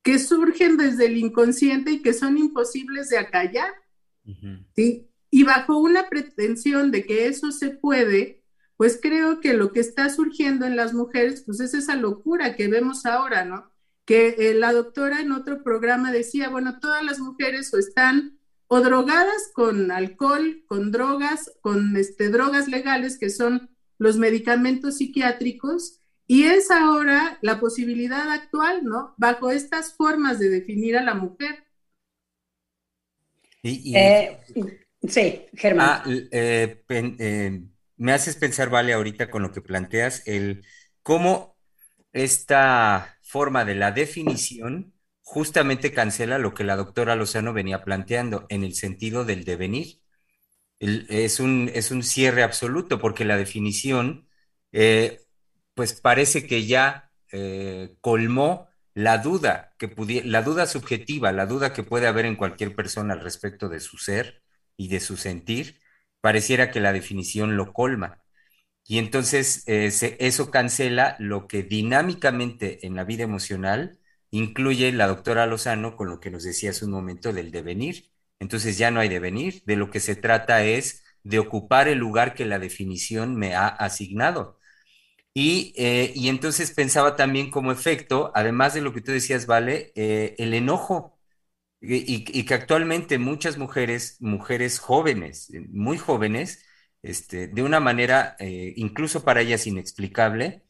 que 0.04 0.20
surgen 0.20 0.76
desde 0.76 1.06
el 1.06 1.16
inconsciente 1.16 1.90
y 1.90 2.02
que 2.02 2.12
son 2.12 2.38
imposibles 2.38 3.08
de 3.08 3.18
acallar, 3.18 3.74
¿sí? 4.76 5.10
Y 5.34 5.42
bajo 5.42 5.78
una 5.78 6.08
pretensión 6.08 6.92
de 6.92 7.04
que 7.04 7.26
eso 7.26 7.50
se 7.50 7.70
puede, 7.70 8.44
pues 8.76 9.00
creo 9.02 9.40
que 9.40 9.52
lo 9.54 9.72
que 9.72 9.80
está 9.80 10.08
surgiendo 10.08 10.64
en 10.64 10.76
las 10.76 10.94
mujeres, 10.94 11.42
pues 11.44 11.58
es 11.58 11.74
esa 11.74 11.96
locura 11.96 12.54
que 12.54 12.68
vemos 12.68 13.04
ahora, 13.04 13.44
¿no? 13.44 13.68
Que 14.04 14.36
eh, 14.38 14.54
la 14.54 14.72
doctora 14.72 15.20
en 15.20 15.32
otro 15.32 15.64
programa 15.64 16.12
decía, 16.12 16.50
bueno, 16.50 16.78
todas 16.78 17.02
las 17.02 17.18
mujeres 17.18 17.74
o 17.74 17.78
están 17.78 18.38
o 18.68 18.80
drogadas 18.80 19.50
con 19.52 19.90
alcohol, 19.90 20.62
con 20.68 20.92
drogas, 20.92 21.50
con 21.62 21.96
este, 21.96 22.28
drogas 22.28 22.68
legales 22.68 23.18
que 23.18 23.28
son 23.28 23.70
los 23.98 24.16
medicamentos 24.18 24.98
psiquiátricos, 24.98 26.00
y 26.28 26.44
es 26.44 26.70
ahora 26.70 27.40
la 27.42 27.58
posibilidad 27.58 28.30
actual, 28.30 28.84
¿no? 28.84 29.14
Bajo 29.16 29.50
estas 29.50 29.94
formas 29.94 30.38
de 30.38 30.48
definir 30.48 30.96
a 30.96 31.02
la 31.02 31.14
mujer. 31.14 31.64
Eh, 33.64 34.38
sí, 35.08 35.46
Germán. 35.54 35.96
Ah, 35.96 36.02
eh, 36.32 36.82
me 37.96 38.12
haces 38.12 38.36
pensar, 38.36 38.70
Vale, 38.70 38.92
ahorita 38.92 39.30
con 39.30 39.42
lo 39.42 39.52
que 39.52 39.60
planteas, 39.60 40.22
el 40.26 40.64
cómo 41.02 41.56
esta 42.12 43.18
forma 43.22 43.64
de 43.64 43.74
la 43.74 43.92
definición 43.92 44.94
justamente 45.22 45.92
cancela 45.92 46.38
lo 46.38 46.54
que 46.54 46.64
la 46.64 46.76
doctora 46.76 47.16
Lozano 47.16 47.52
venía 47.52 47.82
planteando 47.84 48.46
en 48.50 48.64
el 48.64 48.74
sentido 48.74 49.24
del 49.24 49.44
devenir. 49.44 50.00
es, 50.80 51.40
un, 51.40 51.70
es 51.74 51.90
un 51.90 52.02
cierre 52.04 52.42
absoluto 52.44 53.00
porque 53.00 53.24
la 53.26 53.36
definición, 53.38 54.28
eh, 54.72 55.22
pues 55.74 56.00
parece 56.00 56.46
que 56.46 56.66
ya 56.66 57.12
eh, 57.32 57.96
colmó 58.02 58.68
la 58.94 59.18
duda 59.18 59.74
que 59.78 59.88
la 60.24 60.42
duda 60.42 60.66
subjetiva, 60.66 61.32
la 61.32 61.46
duda 61.46 61.72
que 61.74 61.84
puede 61.84 62.06
haber 62.08 62.26
en 62.26 62.36
cualquier 62.36 62.76
persona 62.76 63.14
al 63.14 63.20
respecto 63.22 63.68
de 63.68 63.80
su 63.80 63.98
ser 63.98 64.43
y 64.76 64.88
de 64.88 65.00
su 65.00 65.16
sentir, 65.16 65.80
pareciera 66.20 66.70
que 66.70 66.80
la 66.80 66.92
definición 66.92 67.56
lo 67.56 67.72
colma. 67.72 68.22
Y 68.86 68.98
entonces 68.98 69.64
eh, 69.66 69.90
eso 70.20 70.50
cancela 70.50 71.16
lo 71.18 71.48
que 71.48 71.62
dinámicamente 71.62 72.86
en 72.86 72.96
la 72.96 73.04
vida 73.04 73.24
emocional 73.24 73.98
incluye 74.30 74.92
la 74.92 75.06
doctora 75.06 75.46
Lozano 75.46 75.96
con 75.96 76.08
lo 76.10 76.20
que 76.20 76.30
nos 76.30 76.42
decía 76.44 76.70
hace 76.70 76.84
un 76.84 76.90
momento 76.90 77.32
del 77.32 77.50
devenir. 77.50 78.10
Entonces 78.40 78.76
ya 78.78 78.90
no 78.90 79.00
hay 79.00 79.08
devenir, 79.08 79.62
de 79.64 79.76
lo 79.76 79.90
que 79.90 80.00
se 80.00 80.16
trata 80.16 80.64
es 80.64 81.02
de 81.22 81.38
ocupar 81.38 81.88
el 81.88 81.98
lugar 81.98 82.34
que 82.34 82.44
la 82.44 82.58
definición 82.58 83.36
me 83.36 83.54
ha 83.54 83.68
asignado. 83.68 84.58
Y, 85.34 85.74
eh, 85.76 86.12
y 86.14 86.28
entonces 86.28 86.70
pensaba 86.72 87.16
también 87.16 87.50
como 87.50 87.72
efecto, 87.72 88.30
además 88.34 88.74
de 88.74 88.80
lo 88.82 88.92
que 88.94 89.00
tú 89.02 89.12
decías, 89.12 89.46
Vale, 89.46 89.92
eh, 89.96 90.34
el 90.38 90.54
enojo. 90.54 91.13
Y, 91.86 92.44
que 92.44 92.54
actualmente 92.54 93.18
muchas 93.18 93.58
mujeres, 93.58 94.16
mujeres 94.20 94.78
jóvenes, 94.78 95.50
muy 95.70 95.98
jóvenes, 95.98 96.64
este, 97.02 97.48
de 97.48 97.62
una 97.62 97.80
manera 97.80 98.36
eh, 98.38 98.72
incluso 98.76 99.24
para 99.24 99.42
ellas 99.42 99.66
inexplicable, 99.66 100.64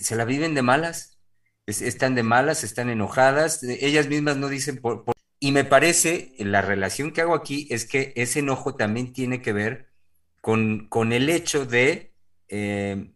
se 0.00 0.16
la 0.16 0.24
viven 0.24 0.54
de 0.54 0.62
malas, 0.62 1.18
están 1.66 2.14
de 2.14 2.22
malas, 2.22 2.64
están 2.64 2.90
enojadas, 2.90 3.62
ellas 3.62 4.08
mismas 4.08 4.36
no 4.36 4.48
dicen 4.48 4.78
por, 4.80 5.04
Y 5.40 5.52
me 5.52 5.64
parece, 5.64 6.34
la 6.38 6.62
relación 6.62 7.12
que 7.12 7.22
hago 7.22 7.34
aquí 7.34 7.66
es 7.70 7.86
que 7.86 8.12
ese 8.16 8.40
enojo 8.40 8.76
también 8.76 9.12
tiene 9.12 9.42
que 9.42 9.52
ver 9.52 9.88
con, 10.40 10.88
con 10.88 11.12
el 11.12 11.28
hecho 11.30 11.66
de 11.66 12.14
eh, 12.48 13.12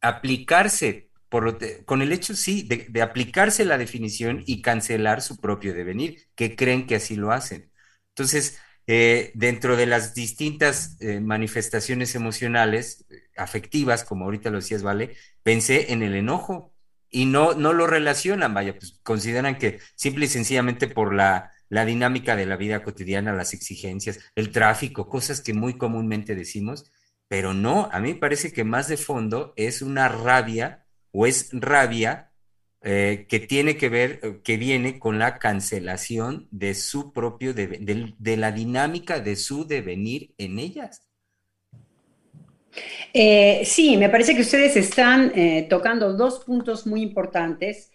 aplicarse, 0.00 1.10
por 1.32 1.58
con 1.86 2.02
el 2.02 2.12
hecho, 2.12 2.36
sí, 2.36 2.62
de, 2.62 3.00
aplicarse 3.00 3.64
la 3.64 3.78
definición 3.78 4.44
y 4.46 4.60
cancelar 4.60 5.22
su 5.22 5.40
propio 5.40 5.72
devenir, 5.72 6.28
que 6.34 6.54
creen 6.56 6.86
que 6.86 6.96
así 6.96 7.16
lo 7.16 7.32
hacen. 7.32 7.72
Entonces, 8.10 8.58
eh, 8.86 9.32
dentro 9.34 9.76
de 9.76 9.86
las 9.86 10.12
distintas 10.14 10.98
eh, 11.00 11.20
manifestaciones 11.20 12.14
emocionales, 12.14 13.06
afectivas, 13.34 14.04
como 14.04 14.26
ahorita 14.26 14.50
lo 14.50 14.58
decías, 14.58 14.82
¿vale? 14.82 15.16
Pensé 15.42 15.94
en 15.94 16.02
el 16.02 16.14
enojo 16.16 16.74
y 17.08 17.24
no, 17.24 17.54
no 17.54 17.72
lo 17.72 17.86
relacionan, 17.86 18.52
vaya, 18.52 18.74
pues 18.78 19.00
consideran 19.02 19.56
que 19.56 19.80
simple 19.94 20.26
y 20.26 20.28
sencillamente 20.28 20.86
por 20.86 21.14
la, 21.14 21.50
la 21.70 21.86
dinámica 21.86 22.36
de 22.36 22.44
la 22.44 22.56
vida 22.56 22.82
cotidiana, 22.82 23.32
las 23.32 23.54
exigencias, 23.54 24.20
el 24.34 24.50
tráfico, 24.50 25.08
cosas 25.08 25.40
que 25.40 25.54
muy 25.54 25.78
comúnmente 25.78 26.34
decimos, 26.34 26.92
pero 27.26 27.54
no, 27.54 27.88
a 27.90 28.00
mí 28.00 28.12
me 28.12 28.20
parece 28.20 28.52
que 28.52 28.64
más 28.64 28.88
de 28.88 28.98
fondo 28.98 29.54
es 29.56 29.80
una 29.80 30.08
rabia 30.08 30.81
o 31.12 31.26
es 31.26 31.50
rabia 31.52 32.32
eh, 32.84 33.26
que 33.28 33.38
tiene 33.38 33.76
que 33.76 33.88
ver, 33.88 34.18
eh, 34.24 34.40
que 34.42 34.56
viene 34.56 34.98
con 34.98 35.20
la 35.20 35.38
cancelación 35.38 36.48
de 36.50 36.74
su 36.74 37.12
propio, 37.12 37.54
de, 37.54 38.36
la 38.36 38.50
dinámica 38.50 39.20
de 39.20 39.36
su 39.36 39.64
devenir 39.64 40.34
en 40.36 40.58
ellas. 40.58 41.08
Eh, 43.14 43.62
sí, 43.64 43.96
me 43.96 44.08
parece 44.08 44.34
que 44.34 44.40
ustedes 44.40 44.76
están 44.76 45.32
tocando 45.68 46.14
dos 46.14 46.42
puntos 46.44 46.84
muy 46.86 47.02
importantes. 47.02 47.92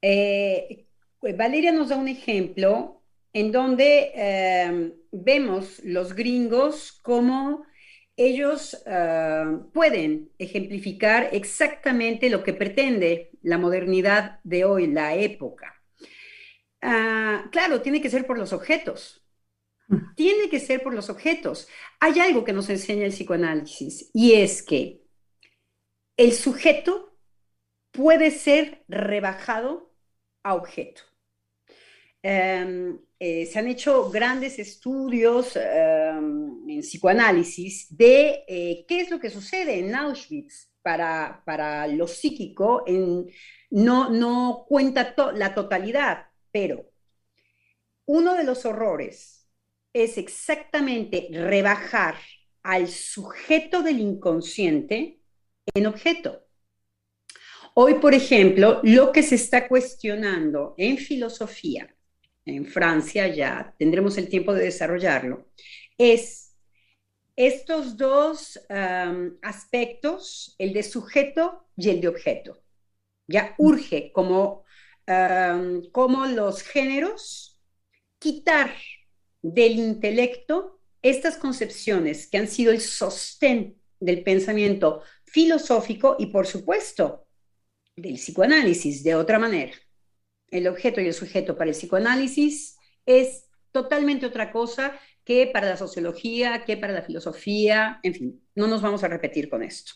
Valeria 0.00 1.72
nos 1.72 1.88
da 1.88 1.96
un 1.96 2.06
ejemplo 2.06 3.02
en 3.32 3.50
donde 3.50 4.92
vemos 5.10 5.80
los 5.82 6.14
gringos 6.14 6.92
como 7.02 7.64
ellos 8.18 8.82
ah, 8.86 9.60
pueden 9.72 10.30
ejemplificar 10.38 11.30
exactamente 11.32 12.28
lo 12.28 12.42
que 12.42 12.52
pretende 12.52 13.30
la 13.42 13.56
modernidad 13.56 14.40
de 14.44 14.64
hoy, 14.64 14.88
la 14.88 15.14
época. 15.14 15.80
Ah, 16.82 17.48
claro, 17.50 17.80
tiene 17.80 18.02
que 18.02 18.10
ser 18.10 18.26
por 18.26 18.38
los 18.38 18.52
objetos. 18.52 19.24
Mm. 19.86 20.14
Tiene 20.16 20.50
que 20.50 20.60
ser 20.60 20.82
por 20.82 20.94
los 20.94 21.08
objetos. 21.08 21.68
Hay 22.00 22.18
algo 22.18 22.44
que 22.44 22.52
nos 22.52 22.68
enseña 22.68 23.06
el 23.06 23.12
psicoanálisis 23.12 24.10
y 24.12 24.34
es 24.34 24.62
que 24.62 25.02
el 26.16 26.32
sujeto 26.32 27.16
puede 27.92 28.32
ser 28.32 28.84
rebajado 28.88 29.94
a 30.42 30.54
objeto. 30.54 31.02
Em, 32.22 32.98
eh, 33.20 33.46
se 33.46 33.58
han 33.58 33.68
hecho 33.68 34.10
grandes 34.10 34.58
estudios 34.58 35.56
em, 35.56 36.68
en 36.68 36.80
psicoanálisis 36.80 37.86
de 37.96 38.44
eh, 38.48 38.84
qué 38.88 39.00
es 39.00 39.10
lo 39.10 39.20
que 39.20 39.30
sucede 39.30 39.78
en 39.78 39.94
Auschwitz 39.94 40.68
para, 40.82 41.42
para 41.44 41.86
lo 41.86 42.08
psíquico. 42.08 42.84
no, 43.70 44.10
no 44.10 44.64
cuenta 44.68 45.14
la 45.34 45.54
totalidad, 45.54 46.26
pero 46.50 46.90
uno 48.06 48.34
de 48.34 48.44
los 48.44 48.64
horrores 48.64 49.46
es 49.92 50.18
exactamente 50.18 51.28
rebajar 51.32 52.16
al 52.62 52.88
sujeto 52.88 53.82
del 53.82 54.00
inconsciente 54.00 55.20
en 55.74 55.86
objeto. 55.86 56.44
Hoy, 57.74 57.94
por 57.94 58.14
ejemplo, 58.14 58.80
lo 58.82 59.12
que 59.12 59.22
se 59.22 59.36
está 59.36 59.68
cuestionando 59.68 60.74
en 60.78 60.96
filosofía 60.96 61.94
en 62.48 62.66
Francia, 62.66 63.28
ya 63.28 63.74
tendremos 63.78 64.16
el 64.18 64.28
tiempo 64.28 64.54
de 64.54 64.64
desarrollarlo, 64.64 65.48
es 65.96 66.56
estos 67.36 67.96
dos 67.96 68.60
aspectos, 69.42 70.54
el 70.58 70.72
de 70.72 70.82
sujeto 70.82 71.68
y 71.76 71.90
el 71.90 72.00
de 72.00 72.08
objeto. 72.08 72.62
Ya 73.28 73.54
urge 73.58 74.10
como, 74.12 74.64
como 75.92 76.26
los 76.26 76.62
géneros 76.62 77.60
quitar 78.18 78.74
del 79.42 79.72
intelecto 79.72 80.80
estas 81.00 81.36
concepciones 81.36 82.26
que 82.26 82.38
han 82.38 82.48
sido 82.48 82.72
el 82.72 82.80
sostén 82.80 83.80
del 84.00 84.24
pensamiento 84.24 85.02
filosófico 85.24 86.16
y, 86.18 86.26
por 86.26 86.46
supuesto, 86.46 87.28
del 87.94 88.14
psicoanálisis 88.14 89.04
de 89.04 89.14
otra 89.14 89.38
manera 89.38 89.72
el 90.50 90.66
objeto 90.68 91.00
y 91.00 91.06
el 91.06 91.14
sujeto 91.14 91.56
para 91.56 91.70
el 91.70 91.76
psicoanálisis 91.76 92.76
es 93.06 93.48
totalmente 93.72 94.26
otra 94.26 94.50
cosa 94.50 94.98
que 95.24 95.46
para 95.46 95.68
la 95.68 95.76
sociología, 95.76 96.64
que 96.64 96.76
para 96.76 96.92
la 96.92 97.02
filosofía, 97.02 98.00
en 98.02 98.14
fin, 98.14 98.48
no 98.54 98.66
nos 98.66 98.80
vamos 98.80 99.04
a 99.04 99.08
repetir 99.08 99.48
con 99.48 99.62
esto. 99.62 99.92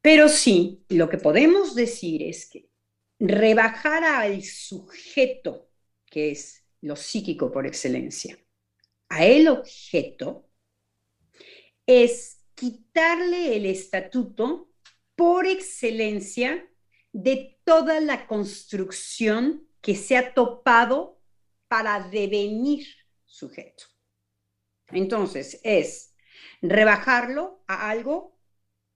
Pero 0.00 0.28
sí, 0.28 0.84
lo 0.88 1.08
que 1.08 1.18
podemos 1.18 1.74
decir 1.74 2.22
es 2.22 2.48
que 2.48 2.68
rebajar 3.18 4.04
al 4.04 4.42
sujeto, 4.42 5.68
que 6.06 6.30
es 6.30 6.64
lo 6.80 6.94
psíquico 6.94 7.50
por 7.50 7.66
excelencia, 7.66 8.38
a 9.08 9.26
el 9.26 9.48
objeto, 9.48 10.48
es 11.86 12.44
quitarle 12.54 13.56
el 13.56 13.66
estatuto 13.66 14.70
por 15.16 15.46
excelencia 15.46 16.68
de 17.12 17.60
toda 17.64 18.00
la 18.00 18.26
construcción 18.26 19.66
que 19.80 19.94
se 19.94 20.16
ha 20.16 20.34
topado 20.34 21.20
para 21.68 22.08
devenir 22.08 22.86
sujeto. 23.24 23.84
Entonces, 24.88 25.60
es 25.62 26.14
rebajarlo 26.62 27.62
a 27.66 27.90
algo 27.90 28.38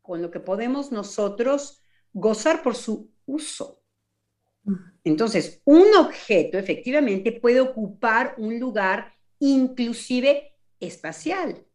con 0.01 0.23
lo 0.23 0.31
que 0.31 0.41
podemos 0.41 0.91
nosotros 0.91 1.83
gozar 2.13 2.63
por 2.63 2.75
su 2.75 3.13
uso. 3.27 3.83
Entonces, 5.05 5.61
un 5.65 5.95
objeto 5.95 6.59
efectivamente 6.59 7.33
puede 7.33 7.61
ocupar 7.61 8.35
un 8.39 8.59
lugar 8.59 9.15
inclusive 9.39 10.57
espacial. 10.79 11.67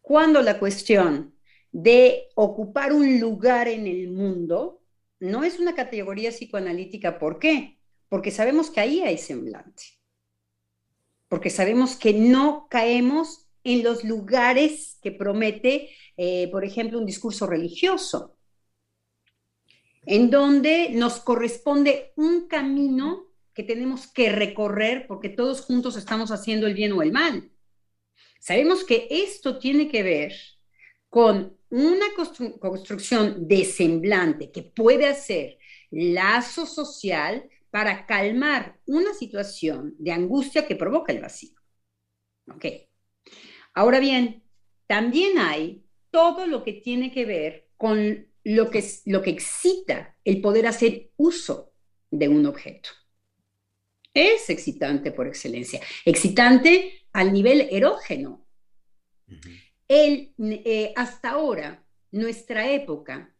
Cuando 0.00 0.42
la 0.42 0.58
cuestión 0.58 1.36
de 1.70 2.28
ocupar 2.34 2.92
un 2.92 3.20
lugar 3.20 3.68
en 3.68 3.86
el 3.86 4.10
mundo 4.10 4.79
no 5.20 5.44
es 5.44 5.58
una 5.60 5.74
categoría 5.74 6.30
psicoanalítica. 6.30 7.18
¿Por 7.18 7.38
qué? 7.38 7.78
Porque 8.08 8.30
sabemos 8.30 8.70
que 8.70 8.80
ahí 8.80 9.02
hay 9.02 9.18
semblante. 9.18 9.84
Porque 11.28 11.50
sabemos 11.50 11.96
que 11.96 12.12
no 12.12 12.66
caemos 12.68 13.46
en 13.62 13.84
los 13.84 14.02
lugares 14.04 14.98
que 15.02 15.12
promete, 15.12 15.90
eh, 16.16 16.48
por 16.50 16.64
ejemplo, 16.64 16.98
un 16.98 17.06
discurso 17.06 17.46
religioso, 17.46 18.36
en 20.06 20.30
donde 20.30 20.90
nos 20.90 21.20
corresponde 21.20 22.12
un 22.16 22.48
camino 22.48 23.30
que 23.52 23.62
tenemos 23.62 24.06
que 24.06 24.30
recorrer 24.30 25.06
porque 25.06 25.28
todos 25.28 25.60
juntos 25.60 25.96
estamos 25.96 26.30
haciendo 26.30 26.66
el 26.66 26.74
bien 26.74 26.92
o 26.92 27.02
el 27.02 27.12
mal. 27.12 27.50
Sabemos 28.40 28.84
que 28.84 29.06
esto 29.10 29.58
tiene 29.58 29.88
que 29.88 30.02
ver 30.02 30.32
con 31.10 31.59
una 31.70 32.06
construcción 32.60 33.46
de 33.48 33.64
semblante 33.64 34.50
que 34.50 34.62
puede 34.62 35.06
hacer 35.06 35.58
lazo 35.90 36.66
social 36.66 37.48
para 37.70 38.06
calmar 38.06 38.80
una 38.86 39.14
situación 39.14 39.94
de 39.98 40.12
angustia 40.12 40.66
que 40.66 40.76
provoca 40.76 41.12
el 41.12 41.20
vacío. 41.20 41.58
¿Ok? 42.52 42.66
Ahora 43.74 44.00
bien, 44.00 44.42
también 44.86 45.38
hay 45.38 45.84
todo 46.10 46.46
lo 46.46 46.64
que 46.64 46.72
tiene 46.72 47.12
que 47.12 47.24
ver 47.24 47.68
con 47.76 48.26
lo 48.42 48.70
que, 48.70 48.84
lo 49.06 49.22
que 49.22 49.30
excita 49.30 50.16
el 50.24 50.40
poder 50.40 50.66
hacer 50.66 51.10
uso 51.16 51.72
de 52.10 52.28
un 52.28 52.46
objeto. 52.46 52.90
Es 54.12 54.50
excitante 54.50 55.12
por 55.12 55.28
excelencia. 55.28 55.80
Excitante 56.04 57.04
al 57.12 57.32
nivel 57.32 57.68
erógeno. 57.70 58.46
El, 59.90 60.32
eh, 60.38 60.92
hasta 60.94 61.30
ahora, 61.30 61.84
nuestra 62.12 62.70
época 62.70 63.34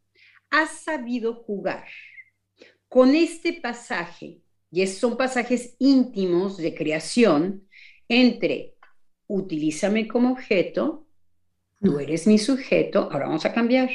ha 0.50 0.66
sabido 0.66 1.34
jugar 1.34 1.86
con 2.88 3.14
este 3.14 3.52
pasaje, 3.52 4.40
y 4.68 4.84
son 4.88 5.16
pasajes 5.16 5.76
íntimos 5.78 6.56
de 6.56 6.74
creación, 6.74 7.68
entre 8.08 8.74
utilízame 9.28 10.08
como 10.08 10.32
objeto, 10.32 11.06
tú 11.80 12.00
eres 12.00 12.26
mi 12.26 12.36
sujeto, 12.36 13.08
ahora 13.12 13.26
vamos 13.26 13.44
a 13.44 13.52
cambiar 13.52 13.88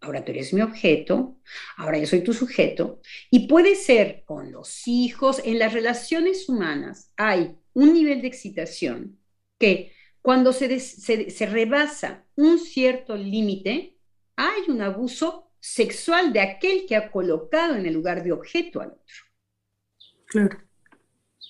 ahora 0.00 0.24
tú 0.24 0.32
eres 0.32 0.52
mi 0.52 0.60
objeto, 0.60 1.38
ahora 1.76 1.96
yo 1.96 2.06
soy 2.06 2.24
tu 2.24 2.32
sujeto. 2.32 3.00
Y 3.30 3.46
puede 3.46 3.76
ser 3.76 4.24
con 4.24 4.50
los 4.50 4.88
hijos, 4.88 5.40
en 5.44 5.60
las 5.60 5.72
relaciones 5.72 6.48
humanas 6.48 7.12
hay 7.16 7.54
un 7.72 7.94
nivel 7.94 8.20
de 8.20 8.26
excitación 8.26 9.20
que 9.60 9.92
cuando 10.22 10.52
se, 10.52 10.78
se, 10.78 11.46
rebasa 11.46 12.24
un 12.36 12.58
cierto 12.58 13.16
límite, 13.16 13.98
hay 14.36 14.62
un 14.68 14.80
abuso 14.80 15.50
sexual 15.58 16.32
de 16.32 16.40
aquel 16.40 16.86
que 16.86 16.96
ha 16.96 17.10
colocado 17.10 17.74
en 17.74 17.86
el 17.86 17.94
lugar 17.94 18.22
de 18.22 18.32
objeto 18.32 18.80
al 18.80 18.92
otro. 18.92 19.16
Claro. 20.26 20.58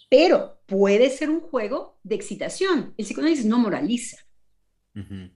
Pero 0.08 0.62
puede 0.66 1.10
ser 1.10 1.30
un 1.30 1.40
juego 1.40 1.98
de 2.02 2.14
excitación. 2.14 2.94
El 2.96 3.04
psicoanálisis 3.04 3.44
no 3.44 3.58
moraliza. 3.58 4.18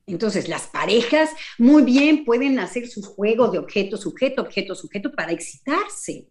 Entonces, 0.06 0.48
las 0.48 0.66
parejas 0.66 1.30
muy 1.56 1.82
bien 1.82 2.26
pueden 2.26 2.58
hacer 2.58 2.88
sus 2.88 3.06
juegos 3.06 3.52
de 3.52 3.58
objeto, 3.58 3.96
sujeto, 3.96 4.42
objeto, 4.42 4.74
sujeto 4.74 5.12
para 5.12 5.32
excitarse. 5.32 6.28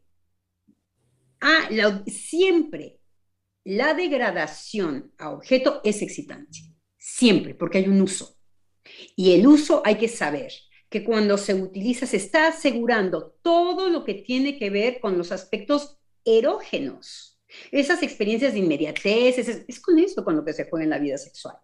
Ah, 1.42 1.70
siempre 2.06 3.00
la 3.64 3.96
degradación 3.96 5.12
a 5.18 5.32
objeto 5.32 5.82
es 5.84 6.04
excitante, 6.04 6.60
siempre, 7.06 7.56
porque 7.56 7.80
hay 7.80 7.88
un 7.88 8.02
uso. 8.02 8.38
Y 9.16 9.34
el 9.34 9.48
uso 9.48 9.82
hay 9.86 9.98
que 9.98 10.08
saber 10.08 10.52
que 10.90 11.04
cuando 11.04 11.38
se 11.38 11.54
utiliza 11.54 12.06
se 12.06 12.18
está 12.18 12.48
asegurando 12.48 13.38
todo 13.42 13.90
lo 13.90 14.04
que 14.04 14.14
tiene 14.16 14.58
que 14.58 14.70
ver 14.70 15.00
con 15.00 15.18
los 15.18 15.32
aspectos 15.32 15.98
erógenos. 16.24 17.40
Esas 17.72 18.04
experiencias 18.04 18.54
de 18.54 18.60
inmediatez, 18.60 19.38
es, 19.38 19.66
es 19.68 19.80
con 19.80 20.00
eso 20.00 20.24
con 20.24 20.36
lo 20.36 20.44
que 20.44 20.54
se 20.54 20.70
juega 20.70 20.84
en 20.84 20.90
la 20.90 21.00
vida 21.00 21.18
sexual 21.18 21.58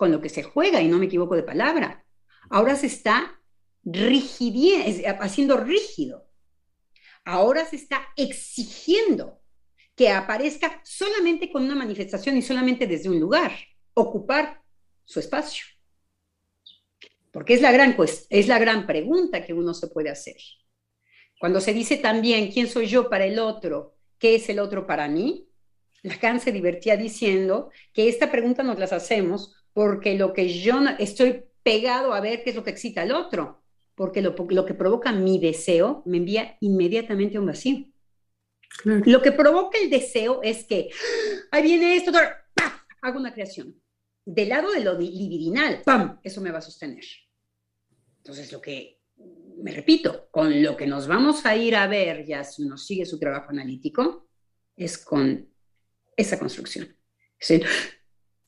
con 0.00 0.10
lo 0.10 0.22
que 0.22 0.30
se 0.30 0.42
juega, 0.42 0.80
y 0.80 0.88
no 0.88 0.96
me 0.96 1.04
equivoco 1.04 1.36
de 1.36 1.42
palabra. 1.42 2.06
Ahora 2.48 2.74
se 2.74 2.86
está 2.86 3.38
haciendo 5.20 5.58
rígido. 5.58 6.26
Ahora 7.22 7.66
se 7.66 7.76
está 7.76 8.08
exigiendo 8.16 9.42
que 9.94 10.08
aparezca 10.08 10.80
solamente 10.84 11.52
con 11.52 11.64
una 11.64 11.74
manifestación 11.74 12.38
y 12.38 12.40
solamente 12.40 12.86
desde 12.86 13.10
un 13.10 13.20
lugar, 13.20 13.52
ocupar 13.92 14.59
su 15.10 15.18
espacio. 15.18 15.64
Porque 17.32 17.54
es 17.54 17.60
la 17.60 17.72
gran, 17.72 17.96
es 18.28 18.46
la 18.46 18.58
gran 18.60 18.86
pregunta 18.86 19.44
que 19.44 19.52
uno 19.52 19.74
se 19.74 19.88
puede 19.88 20.08
hacer. 20.08 20.36
Cuando 21.40 21.60
se 21.60 21.74
dice 21.74 21.96
también, 21.96 22.52
¿quién 22.52 22.68
soy 22.68 22.86
yo 22.86 23.10
para 23.10 23.24
el 23.24 23.40
otro? 23.40 23.96
¿Qué 24.18 24.36
es 24.36 24.48
el 24.48 24.60
otro 24.60 24.86
para 24.86 25.08
mí? 25.08 25.48
Lacan 26.02 26.40
se 26.40 26.52
divertía 26.52 26.96
diciendo 26.96 27.70
que 27.92 28.08
esta 28.08 28.30
pregunta 28.30 28.62
nos 28.62 28.78
las 28.78 28.92
hacemos 28.92 29.56
porque 29.72 30.16
lo 30.16 30.32
que 30.32 30.48
yo 30.48 30.78
estoy 30.98 31.44
pegado 31.64 32.14
a 32.14 32.20
ver 32.20 32.44
qué 32.44 32.50
es 32.50 32.56
lo 32.56 32.62
que 32.62 32.70
excita 32.70 33.02
al 33.02 33.12
otro, 33.12 33.62
porque 33.96 34.22
lo, 34.22 34.34
que 34.64 34.74
provoca 34.74 35.12
mi 35.12 35.40
deseo 35.40 36.02
me 36.06 36.18
envía 36.18 36.56
inmediatamente 36.60 37.36
a 37.36 37.40
un 37.40 37.46
vacío. 37.46 37.86
Lo 38.84 39.20
que 39.20 39.32
provoca 39.32 39.76
el 39.78 39.90
deseo 39.90 40.40
es 40.42 40.64
que, 40.64 40.90
ahí 41.50 41.62
viene 41.64 41.96
esto, 41.96 42.12
hago 43.02 43.18
una 43.18 43.34
creación. 43.34 43.74
Del 44.32 44.48
lado 44.48 44.70
de 44.72 44.80
lo 44.80 44.98
libidinal, 44.98 45.82
¡pam! 45.84 46.20
Eso 46.22 46.40
me 46.40 46.50
va 46.50 46.58
a 46.58 46.62
sostener. 46.62 47.04
Entonces, 48.18 48.52
lo 48.52 48.60
que, 48.60 49.00
me 49.62 49.72
repito, 49.72 50.28
con 50.30 50.62
lo 50.62 50.76
que 50.76 50.86
nos 50.86 51.06
vamos 51.06 51.44
a 51.46 51.56
ir 51.56 51.74
a 51.74 51.86
ver, 51.86 52.24
ya 52.24 52.44
si 52.44 52.62
uno 52.62 52.76
sigue 52.76 53.06
su 53.06 53.18
trabajo 53.18 53.50
analítico, 53.50 54.28
es 54.76 54.98
con 54.98 55.48
esa 56.16 56.38
construcción. 56.38 56.96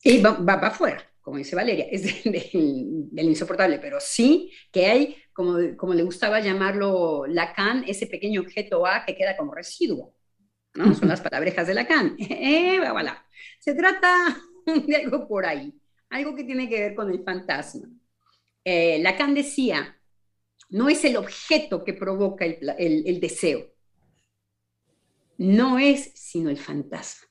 y 0.03 0.21
va, 0.21 0.33
va, 0.33 0.57
va 0.57 0.69
afuera 0.69 1.13
como 1.23 1.37
dice 1.37 1.55
Valeria, 1.55 1.87
es 1.91 2.25
del, 2.25 3.29
insoportable, 3.29 3.79
pero 3.79 3.99
sí 4.01 4.51
que 4.73 4.87
hay, 4.87 5.17
como, 5.33 5.57
como 5.77 5.95
le 5.95 6.03
gustaba 6.03 6.41
llamarlo 6.41 7.27
Lacan, 7.27 7.85
ese 7.87 8.09
pequeño 8.09 8.41
objeto 8.41 8.85
A 8.87 9.05
que 9.07 9.17
queda 9.17 9.37
como 9.37 9.55
residuo. 9.55 10.15
¿no? 10.75 10.95
Son 10.95 11.09
las 11.09 11.21
palabrejas 11.21 11.67
de 11.69 11.75
Lacan. 11.75 12.17
Eh, 12.19 12.81
voilà. 12.91 13.25
Se 13.61 13.75
trata 13.75 14.37
de 14.87 14.97
algo 14.97 15.29
por 15.29 15.47
ahí, 15.47 15.75
algo 16.11 16.35
que 16.35 16.45
tiene 16.45 16.69
que 16.69 16.81
ver 16.81 16.95
con 16.95 17.11
el 17.11 17.23
fantasma. 17.25 17.89
Eh, 18.65 19.01
Lacan 19.03 19.35
decía, 19.35 19.99
no 20.71 20.89
es 20.89 21.05
el 21.05 21.17
objeto 21.17 21.85
que 21.85 21.95
provoca 21.95 22.45
el, 22.47 22.59
el, 22.79 23.07
el 23.07 23.21
deseo, 23.21 23.73
no 25.39 25.79
es 25.79 26.13
sino 26.15 26.51
el 26.51 26.59
fantasma. 26.59 27.29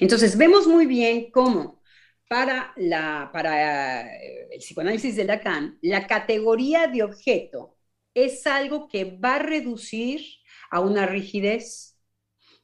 Entonces 0.00 0.36
vemos 0.36 0.66
muy 0.66 0.86
bien 0.86 1.30
cómo 1.30 1.82
para, 2.28 2.72
la, 2.76 3.30
para 3.32 4.02
eh, 4.22 4.48
el 4.52 4.58
psicoanálisis 4.58 5.16
de 5.16 5.24
Lacan, 5.24 5.78
la 5.82 6.06
categoría 6.06 6.86
de 6.86 7.02
objeto 7.02 7.76
es 8.14 8.46
algo 8.46 8.88
que 8.88 9.04
va 9.18 9.36
a 9.36 9.38
reducir 9.40 10.22
a 10.70 10.80
una 10.80 11.06
rigidez, 11.06 11.98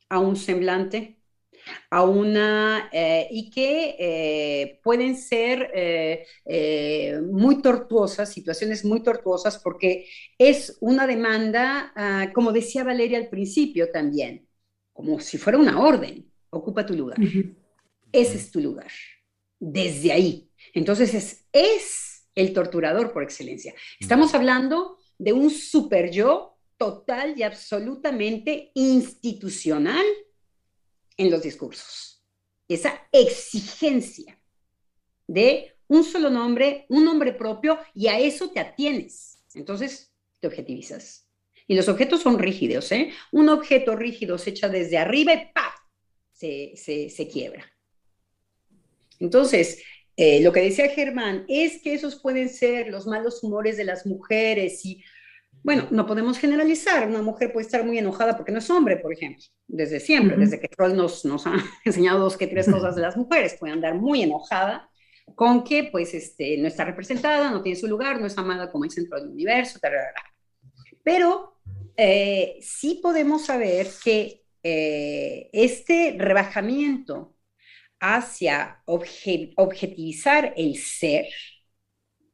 a 0.09 0.21
un 0.21 0.37
semblante, 0.37 1.20
a 1.91 2.05
una 2.05 2.89
eh, 2.93 3.29
y 3.31 3.51
que 3.51 3.97
eh, 3.99 4.81
pueden 4.83 5.17
ser 5.17 5.71
muy 7.31 7.63
tortuosas, 7.63 8.33
situaciones 8.33 8.85
muy 8.85 9.03
tortuosas, 9.03 9.59
porque 9.59 10.07
es 10.39 10.77
una 10.81 11.07
demanda, 11.07 11.93
ah, 11.95 12.31
como 12.35 12.53
decía 12.53 12.85
Valeria 12.85 13.19
al 13.19 13.29
principio 13.29 13.91
también, 13.91 14.47
como 14.93 15.21
si 15.21 15.39
fuera 15.39 15.59
una 15.59 15.81
orden, 15.81 16.31
ocupa 16.51 16.87
tu 16.87 16.95
lugar. 16.95 17.19
Ese 18.13 18.37
es 18.37 18.51
tu 18.51 18.61
lugar 18.61 18.91
desde 19.61 20.13
ahí. 20.13 20.51
Entonces 20.75 21.15
es, 21.15 21.45
es 21.53 22.29
el 22.35 22.53
torturador 22.53 23.13
por 23.13 23.23
excelencia. 23.23 23.75
Estamos 24.01 24.35
hablando 24.35 24.99
de 25.19 25.33
un 25.33 25.51
super 25.51 26.11
yo 26.11 26.57
total 26.77 27.35
y 27.37 27.43
absolutamente 27.43 28.73
institucional 28.75 30.05
en 31.21 31.31
los 31.31 31.43
discursos. 31.43 32.25
Esa 32.67 33.07
exigencia 33.13 34.41
de 35.27 35.77
un 35.87 36.03
solo 36.03 36.31
nombre, 36.31 36.87
un 36.89 37.05
nombre 37.05 37.35
propio, 37.35 37.79
y 37.95 38.07
a 38.07 38.19
eso 38.19 38.51
te 38.51 38.59
atienes. 38.59 39.45
Entonces 39.55 40.15
te 40.41 40.47
objetivizas. 40.47 41.29
Y 41.67 41.75
los 41.75 41.89
objetos 41.89 42.23
son 42.23 42.39
rígidos, 42.39 42.91
¿eh? 42.93 43.13
Un 43.33 43.51
objeto 43.51 43.97
rígido 43.97 44.39
se 44.39 44.51
echa 44.51 44.71
desde 44.71 44.97
arriba 44.97 45.35
y 45.35 45.53
¡pap! 45.53 45.73
Se, 46.33 46.73
se, 46.75 47.11
se 47.11 47.29
quiebra. 47.29 47.71
Entonces, 49.19 49.83
eh, 50.17 50.41
lo 50.41 50.53
que 50.53 50.63
decía 50.63 50.89
Germán 50.89 51.45
es 51.49 51.83
que 51.83 51.93
esos 51.93 52.17
pueden 52.17 52.49
ser 52.49 52.89
los 52.89 53.07
malos 53.07 53.45
humores 53.45 53.77
de 53.77 53.85
las 53.85 54.07
mujeres 54.07 54.87
y, 54.87 55.05
bueno, 55.63 55.87
no 55.91 56.07
podemos 56.07 56.39
generalizar. 56.39 57.09
Una 57.09 57.23
mujer 57.23 57.53
puede 57.53 57.67
estar 57.67 57.85
muy 57.85 57.99
enojada 57.99 58.37
porque 58.37 58.53
no 58.53 58.59
es 58.59 58.71
hombre, 58.71 58.97
por 58.97 59.13
ejemplo, 59.13 59.45
desde 59.67 60.01
siempre, 60.01 60.37
desde 60.37 60.59
que 60.59 60.69
Freud 60.69 60.95
nos, 60.95 61.25
nos 61.25 61.47
ha 61.47 61.55
enseñado 61.85 62.21
dos 62.21 62.37
que 62.37 62.47
tres 62.47 62.71
cosas 62.71 62.95
de 62.95 63.03
las 63.03 63.17
mujeres. 63.17 63.57
Puede 63.59 63.73
andar 63.73 63.95
muy 63.95 64.23
enojada 64.23 64.89
con 65.35 65.63
que, 65.65 65.85
pues, 65.85 66.15
este, 66.15 66.57
no 66.59 66.69
está 66.69 66.85
representada, 66.85 67.51
no 67.51 67.63
tiene 67.63 67.79
su 67.79 67.87
lugar, 67.87 68.21
no 68.21 68.27
es 68.27 68.37
amada 68.37 68.71
como 68.71 68.85
el 68.85 68.91
centro 68.91 69.21
del 69.21 69.31
universo, 69.31 69.79
pero 71.03 71.57
eh, 71.97 72.59
sí 72.61 73.01
podemos 73.03 73.47
saber 73.47 73.89
que 74.03 74.43
eh, 74.63 75.49
este 75.53 76.17
rebajamiento 76.19 77.35
hacia 78.01 78.83
objetivizar 78.87 80.55
el 80.57 80.77
ser 80.77 81.27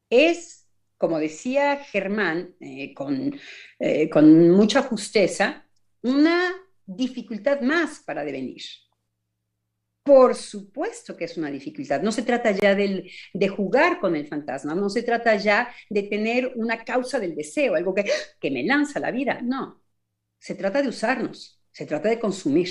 es, 0.09 0.66
como 0.97 1.19
decía 1.19 1.77
Germán, 1.77 2.55
eh, 2.59 2.93
con, 2.93 3.39
eh, 3.79 4.09
con 4.09 4.49
mucha 4.51 4.81
justeza, 4.81 5.65
una 6.01 6.53
dificultad 6.85 7.61
más 7.61 7.99
para 8.05 8.23
devenir. 8.23 8.61
Por 10.03 10.35
supuesto 10.35 11.17
que 11.17 11.25
es 11.25 11.37
una 11.37 11.51
dificultad. 11.51 12.01
No 12.01 12.13
se 12.13 12.23
trata 12.23 12.51
ya 12.51 12.73
de 12.75 13.47
jugar 13.49 13.99
con 13.99 14.15
el 14.15 14.25
fantasma, 14.25 14.73
no 14.73 14.89
se 14.89 15.03
trata 15.03 15.35
ya 15.35 15.73
de 15.89 16.03
tener 16.03 16.53
una 16.55 16.83
causa 16.85 17.19
del 17.19 17.35
deseo, 17.35 17.75
algo 17.75 17.93
que, 17.93 18.05
que 18.39 18.51
me 18.51 18.63
lanza 18.63 19.01
la 19.01 19.11
vida. 19.11 19.41
No, 19.43 19.83
se 20.39 20.55
trata 20.55 20.81
de 20.81 20.87
usarnos, 20.89 21.59
se 21.71 21.85
trata 21.85 22.09
de 22.09 22.19
consumir. 22.19 22.69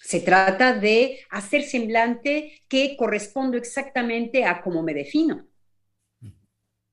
Se 0.00 0.20
trata 0.20 0.74
de 0.74 1.20
hacer 1.30 1.62
semblante 1.62 2.62
que 2.68 2.96
corresponde 2.96 3.58
exactamente 3.58 4.44
a 4.44 4.62
cómo 4.62 4.82
me 4.82 4.94
defino. 4.94 5.48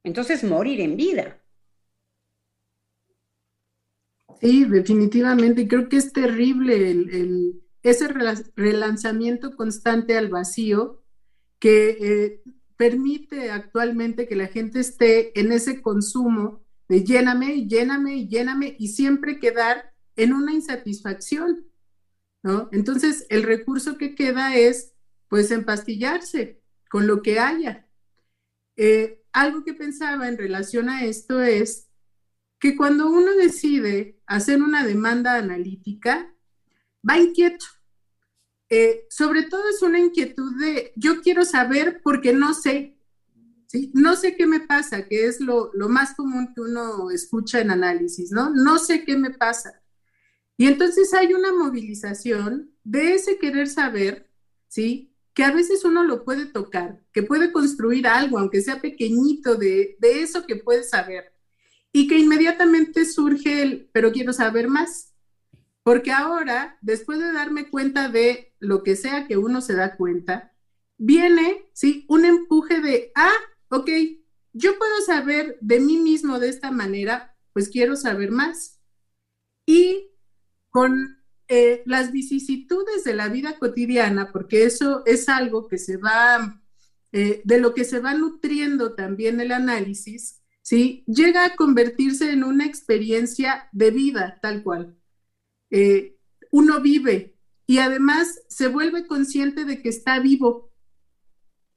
Entonces, 0.03 0.43
morir 0.43 0.81
en 0.81 0.97
vida. 0.97 1.39
Sí, 4.41 4.65
definitivamente. 4.65 5.67
Creo 5.67 5.87
que 5.87 5.97
es 5.97 6.11
terrible 6.11 6.91
el, 6.91 7.63
ese 7.81 8.07
relanzamiento 8.55 9.55
constante 9.55 10.17
al 10.17 10.29
vacío 10.29 11.01
que 11.59 11.97
eh, 12.01 12.43
permite 12.75 13.51
actualmente 13.51 14.27
que 14.27 14.35
la 14.35 14.47
gente 14.47 14.81
esté 14.81 15.39
en 15.39 15.51
ese 15.53 15.81
consumo 15.81 16.61
de 16.89 17.03
lléname, 17.03 17.67
lléname, 17.67 18.27
lléname 18.27 18.75
y 18.77 18.89
siempre 18.89 19.39
quedar 19.39 19.93
en 20.17 20.33
una 20.33 20.53
insatisfacción, 20.53 21.65
¿no? 22.43 22.69
Entonces, 22.73 23.25
el 23.29 23.43
recurso 23.43 23.97
que 23.97 24.15
queda 24.15 24.55
es, 24.57 24.93
pues, 25.29 25.51
empastillarse 25.51 26.61
con 26.89 27.07
lo 27.07 27.21
que 27.21 27.39
haya. 27.39 27.87
Eh, 28.75 29.22
algo 29.33 29.63
que 29.63 29.73
pensaba 29.73 30.27
en 30.27 30.37
relación 30.37 30.89
a 30.89 31.03
esto 31.03 31.41
es 31.41 31.89
que 32.59 32.77
cuando 32.77 33.09
uno 33.09 33.33
decide 33.35 34.21
hacer 34.25 34.61
una 34.61 34.85
demanda 34.85 35.35
analítica, 35.35 36.33
va 37.07 37.17
inquieto. 37.17 37.65
Eh, 38.69 39.05
sobre 39.09 39.43
todo 39.43 39.67
es 39.67 39.81
una 39.81 39.99
inquietud 39.99 40.59
de 40.59 40.93
yo 40.95 41.21
quiero 41.21 41.43
saber 41.45 42.01
porque 42.03 42.33
no 42.33 42.53
sé. 42.53 42.97
No 43.93 44.15
sé 44.15 44.35
qué 44.35 44.45
me 44.45 44.59
pasa, 44.59 45.07
que 45.07 45.25
es 45.25 45.39
lo, 45.41 45.71
lo 45.73 45.89
más 45.89 46.13
común 46.13 46.53
que 46.53 46.61
uno 46.61 47.09
escucha 47.09 47.59
en 47.59 47.71
análisis, 47.71 48.31
¿no? 48.31 48.51
No 48.51 48.77
sé 48.77 49.03
qué 49.03 49.17
me 49.17 49.31
pasa. 49.31 49.81
Y 50.57 50.67
entonces 50.67 51.11
hay 51.13 51.33
una 51.33 51.51
movilización 51.51 52.71
de 52.83 53.15
ese 53.15 53.39
querer 53.39 53.67
saber, 53.67 54.29
¿sí? 54.67 55.12
Que 55.33 55.43
a 55.43 55.51
veces 55.51 55.83
uno 55.83 56.03
lo 56.03 56.23
puede 56.23 56.45
tocar, 56.45 57.01
que 57.11 57.23
puede 57.23 57.51
construir 57.51 58.07
algo, 58.07 58.37
aunque 58.37 58.61
sea 58.61 58.81
pequeñito, 58.81 59.55
de, 59.55 59.97
de 59.99 60.21
eso 60.21 60.45
que 60.45 60.57
puede 60.57 60.83
saber 60.83 61.33
y 61.93 62.07
que 62.07 62.17
inmediatamente 62.17 63.05
surge 63.05 63.61
el, 63.61 63.89
pero 63.93 64.11
quiero 64.11 64.33
saber 64.33 64.67
más. 64.67 65.13
Porque 65.83 66.11
ahora, 66.11 66.77
después 66.81 67.19
de 67.19 67.31
darme 67.31 67.69
cuenta 67.69 68.09
de 68.09 68.55
lo 68.59 68.83
que 68.83 68.95
sea 68.95 69.27
que 69.27 69.37
uno 69.37 69.61
se 69.61 69.75
da 69.75 69.95
cuenta, 69.95 70.53
viene, 70.97 71.69
¿sí? 71.73 72.05
Un 72.09 72.25
empuje 72.25 72.81
de, 72.81 73.11
ah, 73.15 73.33
ok, 73.69 73.89
yo 74.53 74.77
puedo 74.77 75.01
saber 75.01 75.57
de 75.61 75.79
mí 75.79 75.97
mismo 75.97 76.39
de 76.39 76.49
esta 76.49 76.71
manera, 76.71 77.37
pues 77.53 77.69
quiero 77.69 77.95
saber 77.95 78.31
más. 78.31 78.79
Y 79.67 80.11
con 80.69 81.22
eh, 81.55 81.83
las 81.85 82.11
vicisitudes 82.11 83.03
de 83.03 83.13
la 83.13 83.29
vida 83.29 83.59
cotidiana, 83.59 84.31
porque 84.31 84.63
eso 84.63 85.03
es 85.05 85.29
algo 85.29 85.67
que 85.67 85.77
se 85.77 85.97
va, 85.97 86.59
eh, 87.11 87.43
de 87.43 87.59
lo 87.59 87.75
que 87.75 87.83
se 87.83 87.99
va 87.99 88.15
nutriendo 88.15 88.95
también 88.95 89.39
el 89.39 89.51
análisis, 89.51 90.41
¿sí? 90.63 91.03
Llega 91.05 91.45
a 91.45 91.55
convertirse 91.55 92.31
en 92.31 92.43
una 92.43 92.65
experiencia 92.65 93.69
de 93.71 93.91
vida, 93.91 94.39
tal 94.41 94.63
cual. 94.63 94.97
Eh, 95.69 96.17
uno 96.49 96.81
vive 96.81 97.37
y 97.67 97.77
además 97.77 98.41
se 98.49 98.67
vuelve 98.67 99.05
consciente 99.05 99.63
de 99.63 99.79
que 99.79 99.89
está 99.89 100.19
vivo, 100.19 100.71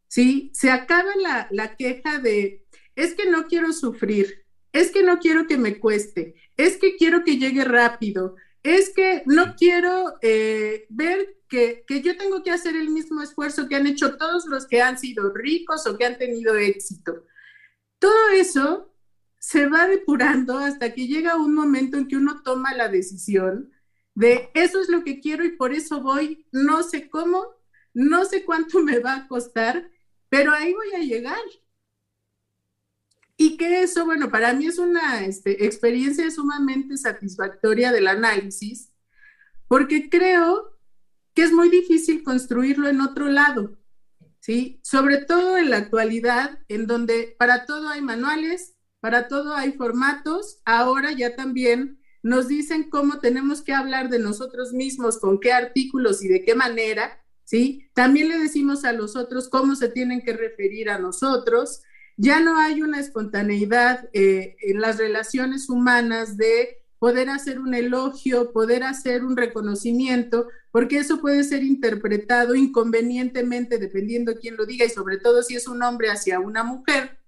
¿sí? 0.08 0.50
Se 0.54 0.70
acaba 0.70 1.14
la, 1.16 1.48
la 1.50 1.76
queja 1.76 2.18
de, 2.18 2.64
es 2.94 3.12
que 3.14 3.28
no 3.28 3.46
quiero 3.46 3.74
sufrir, 3.74 4.46
es 4.72 4.90
que 4.90 5.02
no 5.02 5.18
quiero 5.18 5.46
que 5.46 5.58
me 5.58 5.78
cueste, 5.78 6.34
es 6.56 6.78
que 6.78 6.96
quiero 6.96 7.24
que 7.24 7.36
llegue 7.36 7.64
rápido, 7.64 8.36
es 8.74 8.92
que 8.94 9.22
no 9.26 9.54
quiero 9.56 10.14
eh, 10.22 10.86
ver 10.88 11.38
que, 11.48 11.84
que, 11.86 12.02
yo 12.02 12.16
tengo 12.16 12.42
que 12.42 12.50
hacer 12.50 12.74
el 12.74 12.90
mismo 12.90 13.22
esfuerzo 13.22 13.68
que 13.68 13.76
han 13.76 13.86
hecho 13.86 14.16
todos 14.16 14.46
los 14.46 14.66
que 14.66 14.82
han 14.82 14.98
sido 14.98 15.32
ricos 15.32 15.86
o 15.86 15.96
que 15.96 16.04
han 16.04 16.18
tenido 16.18 16.56
éxito. 16.56 17.24
Todo 18.00 18.30
eso 18.30 18.92
se 19.38 19.66
va 19.68 19.86
depurando 19.86 20.58
hasta 20.58 20.92
que 20.92 21.06
llega 21.06 21.36
un 21.36 21.54
momento 21.54 21.96
en 21.96 22.08
que 22.08 22.16
uno 22.16 22.42
toma 22.42 22.74
la 22.74 22.88
decisión 22.88 23.70
de 24.16 24.50
eso 24.54 24.80
es 24.80 24.88
lo 24.88 25.04
que 25.04 25.20
quiero 25.20 25.44
y 25.44 25.56
por 25.56 25.72
eso 25.72 26.00
voy, 26.00 26.46
no 26.50 26.82
sé 26.82 27.08
cómo, 27.10 27.44
no 27.92 28.24
sé 28.24 28.44
cuánto 28.44 28.80
me 28.82 28.98
va 28.98 29.14
a 29.14 29.28
costar, 29.28 29.88
pero 30.28 30.52
ahí 30.52 30.72
voy 30.72 30.92
a 30.94 31.04
llegar. 31.04 31.38
Y 33.36 33.56
que 33.56 33.82
eso, 33.82 34.04
bueno, 34.06 34.30
para 34.30 34.52
mí 34.54 34.66
es 34.66 34.78
una 34.78 35.24
este, 35.24 35.66
experiencia 35.66 36.30
sumamente 36.30 36.96
satisfactoria 36.96 37.92
del 37.92 38.08
análisis, 38.08 38.92
porque 39.68 40.08
creo 40.08 40.78
que 41.34 41.42
es 41.42 41.52
muy 41.52 41.68
difícil 41.68 42.22
construirlo 42.22 42.88
en 42.88 43.00
otro 43.00 43.26
lado. 43.26 43.76
¿sí? 44.46 44.80
Sobre 44.84 45.18
todo 45.18 45.58
en 45.58 45.70
la 45.70 45.78
actualidad, 45.78 46.60
en 46.68 46.86
donde 46.86 47.34
para 47.36 47.66
todo 47.66 47.88
hay 47.88 48.00
manuales, 48.00 48.76
para 49.00 49.26
todo 49.26 49.56
hay 49.56 49.72
formatos, 49.72 50.60
ahora 50.64 51.10
ya 51.10 51.34
también 51.34 52.00
nos 52.22 52.46
dicen 52.46 52.88
cómo 52.88 53.18
tenemos 53.18 53.60
que 53.60 53.72
hablar 53.72 54.08
de 54.08 54.20
nosotros 54.20 54.72
mismos, 54.72 55.18
con 55.18 55.40
qué 55.40 55.52
artículos 55.52 56.22
y 56.22 56.28
de 56.28 56.44
qué 56.44 56.54
manera, 56.54 57.24
¿sí? 57.44 57.90
También 57.92 58.28
le 58.28 58.38
decimos 58.38 58.84
a 58.84 58.92
los 58.92 59.16
otros 59.16 59.48
cómo 59.48 59.74
se 59.74 59.88
tienen 59.88 60.22
que 60.22 60.32
referir 60.32 60.90
a 60.90 60.98
nosotros. 60.98 61.82
Ya 62.16 62.40
no 62.40 62.58
hay 62.58 62.82
una 62.82 62.98
espontaneidad 62.98 64.08
eh, 64.12 64.56
en 64.62 64.80
las 64.80 64.98
relaciones 64.98 65.68
humanas 65.68 66.36
de 66.36 66.82
poder 66.98 67.28
hacer 67.28 67.58
un 67.58 67.74
elogio, 67.74 68.52
poder 68.52 68.82
hacer 68.82 69.22
un 69.24 69.36
reconocimiento, 69.36 70.48
porque 70.70 70.98
eso 70.98 71.20
puede 71.20 71.44
ser 71.44 71.62
interpretado 71.62 72.54
inconvenientemente 72.54 73.78
dependiendo 73.78 74.32
de 74.32 74.40
quién 74.40 74.56
lo 74.56 74.64
diga 74.64 74.86
y 74.86 74.90
sobre 74.90 75.18
todo 75.18 75.42
si 75.42 75.56
es 75.56 75.68
un 75.68 75.82
hombre 75.82 76.10
hacia 76.10 76.40
una 76.40 76.64
mujer, 76.64 77.18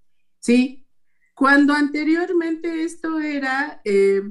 ¿sí? 0.40 0.86
Cuando 1.34 1.74
anteriormente 1.74 2.82
esto 2.82 3.20
era 3.20 3.80
eh, 3.84 4.22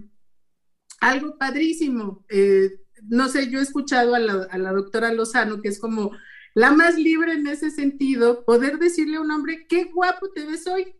algo 0.99 1.38
padrísimo, 1.38 2.26
eh, 2.30 2.82
no 3.03 3.30
sé, 3.30 3.49
yo 3.49 3.60
he 3.60 3.64
escuchado 3.64 4.16
a 4.16 4.20
la 4.20 4.72
doctora 4.72 5.14
Lozano, 5.14 5.62
que 5.62 5.70
es 5.70 5.80
como 5.80 6.12
la 6.58 6.72
más 6.72 6.97
libre 6.97 7.34
en 7.34 7.45
ese 7.45 7.70
sentido, 7.70 8.43
poder 8.43 8.80
decirle 8.80 9.18
a 9.18 9.22
un 9.22 9.30
hombre, 9.30 9.68
qué 9.68 9.84
guapo 9.84 10.32
te 10.32 10.43
ves 10.43 10.66
hoy, 10.66 10.95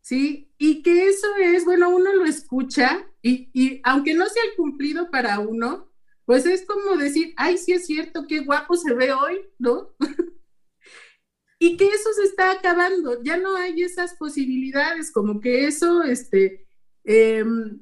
¿sí? 0.00 0.54
Y 0.56 0.84
que 0.84 1.08
eso 1.08 1.26
es, 1.34 1.64
bueno, 1.64 1.88
uno 1.88 2.14
lo 2.14 2.24
escucha 2.24 3.10
y, 3.22 3.80
aunque 3.82 4.14
no 4.14 4.26
sea 4.26 4.44
el 4.44 4.54
cumplido 4.54 5.10
para 5.10 5.40
uno, 5.40 5.90
pues 6.26 6.46
es 6.46 6.64
como 6.64 6.96
decir, 6.96 7.34
ay, 7.36 7.58
sí 7.58 7.72
es 7.72 7.86
cierto, 7.86 8.26
qué 8.28 8.38
guapo 8.44 8.76
se 8.76 8.94
ve 8.94 9.12
hoy, 9.12 9.40
¿no? 9.58 9.92
y 11.58 11.76
que 11.76 11.88
eso 11.88 12.12
se 12.12 12.22
está 12.22 12.52
acabando, 12.52 13.20
ya 13.24 13.36
no 13.36 13.56
hay 13.56 13.82
esas 13.82 14.14
posibilidades, 14.14 15.10
como 15.10 15.40
que 15.40 15.66
eso, 15.66 16.04
este, 16.04 16.68
em, 17.02 17.80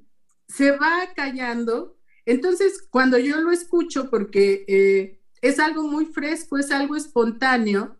se 0.48 0.70
va 0.70 1.12
callando. 1.14 1.98
Entonces, 2.24 2.88
cuando 2.88 3.18
yo 3.18 3.38
lo 3.42 3.52
escucho, 3.52 4.08
porque 4.08 4.64
eh, 4.66 5.16
es 5.46 5.58
algo 5.58 5.84
muy 5.84 6.06
fresco, 6.06 6.58
es 6.58 6.70
algo 6.70 6.96
espontáneo, 6.96 7.96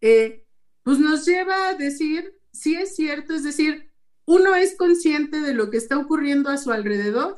eh, 0.00 0.46
pues 0.82 0.98
nos 0.98 1.26
lleva 1.26 1.68
a 1.68 1.74
decir, 1.74 2.34
sí 2.52 2.74
es 2.74 2.94
cierto, 2.94 3.34
es 3.34 3.44
decir, 3.44 3.90
uno 4.24 4.54
es 4.54 4.76
consciente 4.76 5.40
de 5.40 5.54
lo 5.54 5.70
que 5.70 5.78
está 5.78 5.98
ocurriendo 5.98 6.50
a 6.50 6.58
su 6.58 6.70
alrededor. 6.70 7.36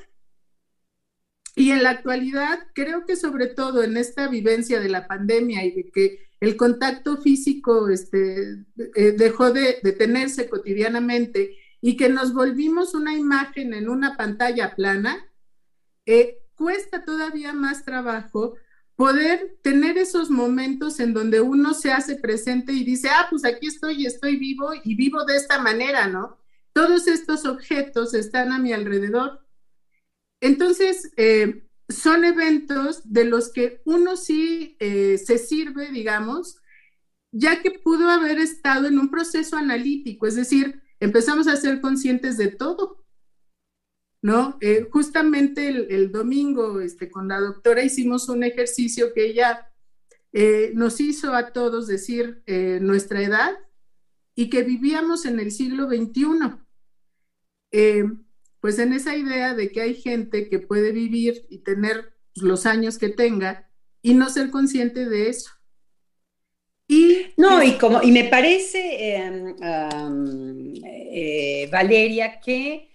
Y 1.54 1.70
en 1.72 1.82
la 1.82 1.90
actualidad 1.90 2.58
creo 2.74 3.06
que 3.06 3.16
sobre 3.16 3.46
todo 3.46 3.82
en 3.82 3.96
esta 3.96 4.28
vivencia 4.28 4.80
de 4.80 4.88
la 4.88 5.06
pandemia 5.06 5.64
y 5.64 5.72
de 5.72 5.90
que 5.90 6.30
el 6.40 6.56
contacto 6.56 7.18
físico 7.18 7.88
este, 7.88 8.64
eh, 8.96 9.12
dejó 9.12 9.52
de, 9.52 9.74
tenerse 9.98 10.48
cotidianamente 10.48 11.56
y 11.80 11.96
que 11.96 12.08
nos 12.08 12.32
volvimos 12.32 12.94
una 12.94 13.16
imagen 13.16 13.74
en 13.74 13.88
una 13.88 14.16
pantalla 14.16 14.74
plana, 14.74 15.28
eh, 16.06 16.38
cuesta 16.54 17.04
todavía 17.04 17.52
más 17.52 17.84
trabajo 17.84 18.56
poder 19.00 19.56
tener 19.62 19.96
esos 19.96 20.28
momentos 20.28 21.00
en 21.00 21.14
donde 21.14 21.40
uno 21.40 21.72
se 21.72 21.90
hace 21.90 22.16
presente 22.16 22.74
y 22.74 22.84
dice, 22.84 23.08
ah, 23.08 23.28
pues 23.30 23.46
aquí 23.46 23.66
estoy 23.66 24.04
estoy 24.04 24.36
vivo 24.36 24.72
y 24.84 24.94
vivo 24.94 25.24
de 25.24 25.36
esta 25.36 25.58
manera, 25.58 26.06
¿no? 26.06 26.36
Todos 26.74 27.06
estos 27.06 27.46
objetos 27.46 28.12
están 28.12 28.52
a 28.52 28.58
mi 28.58 28.74
alrededor. 28.74 29.40
Entonces, 30.42 31.12
eh, 31.16 31.66
son 31.88 32.26
eventos 32.26 33.00
de 33.10 33.24
los 33.24 33.50
que 33.50 33.80
uno 33.86 34.18
sí 34.18 34.76
eh, 34.80 35.16
se 35.16 35.38
sirve, 35.38 35.90
digamos, 35.90 36.58
ya 37.32 37.62
que 37.62 37.70
pudo 37.70 38.10
haber 38.10 38.38
estado 38.38 38.86
en 38.86 38.98
un 38.98 39.10
proceso 39.10 39.56
analítico, 39.56 40.26
es 40.26 40.34
decir, 40.34 40.82
empezamos 41.00 41.48
a 41.48 41.56
ser 41.56 41.80
conscientes 41.80 42.36
de 42.36 42.48
todo, 42.48 42.99
¿no? 44.22 44.58
Eh, 44.60 44.86
justamente 44.90 45.68
el, 45.68 46.12
domingo 46.12 46.80
este, 46.80 47.10
con 47.10 47.28
la 47.28 47.40
doctora 47.40 47.82
hicimos 47.82 48.28
un 48.28 48.44
ejercicio 48.44 49.14
que 49.14 49.26
ella 49.26 49.72
eh, 50.32 50.72
nos 50.74 51.00
hizo 51.00 51.34
a 51.34 51.52
todos 51.52 51.86
decir 51.86 52.42
eh, 52.46 52.78
nuestra 52.80 53.22
edad 53.22 53.58
y 54.34 54.50
que 54.50 54.62
vivíamos 54.62 55.24
en 55.24 55.40
el 55.40 55.50
siglo 55.50 55.88
XXI. 55.88 56.26
pues 58.60 58.78
en 58.78 58.92
esa 58.92 59.16
idea 59.16 59.54
de 59.54 59.72
que 59.72 59.80
hay 59.80 59.94
gente 59.94 60.48
que 60.48 60.58
puede 60.58 60.92
vivir 60.92 61.46
y 61.48 61.58
tener 61.58 62.12
los 62.34 62.66
años 62.66 62.98
que 62.98 63.08
tenga 63.08 63.70
y 64.02 64.14
no 64.14 64.28
ser 64.28 64.50
consciente 64.50 65.08
de 65.08 65.30
eso. 65.30 65.50
Y, 66.86 67.32
no, 67.36 67.62
y, 67.62 67.78
como, 67.78 68.02
y 68.02 68.10
me 68.10 68.24
parece, 68.24 69.56
Valeria, 71.70 72.40
que 72.40 72.89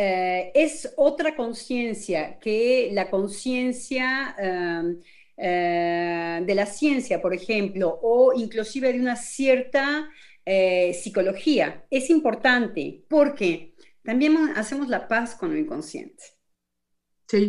eh, 0.00 0.52
es 0.54 0.94
otra 0.96 1.34
conciencia 1.34 2.38
que 2.38 2.88
la 2.92 3.10
conciencia 3.10 4.32
em, 4.38 5.00
eh, 5.36 6.40
de 6.46 6.54
la 6.54 6.66
ciencia, 6.66 7.20
por 7.20 7.34
ejemplo, 7.34 7.98
o 8.00 8.32
inclusive 8.32 8.92
de 8.92 9.00
una 9.00 9.16
cierta 9.16 10.08
eh, 10.44 10.94
psicología. 10.94 11.84
Es 11.90 12.10
importante 12.10 13.02
porque 13.08 13.74
también 14.04 14.36
hacemos 14.54 14.86
la 14.86 15.08
paz 15.08 15.34
con 15.34 15.50
lo 15.52 15.58
inconsciente. 15.58 16.22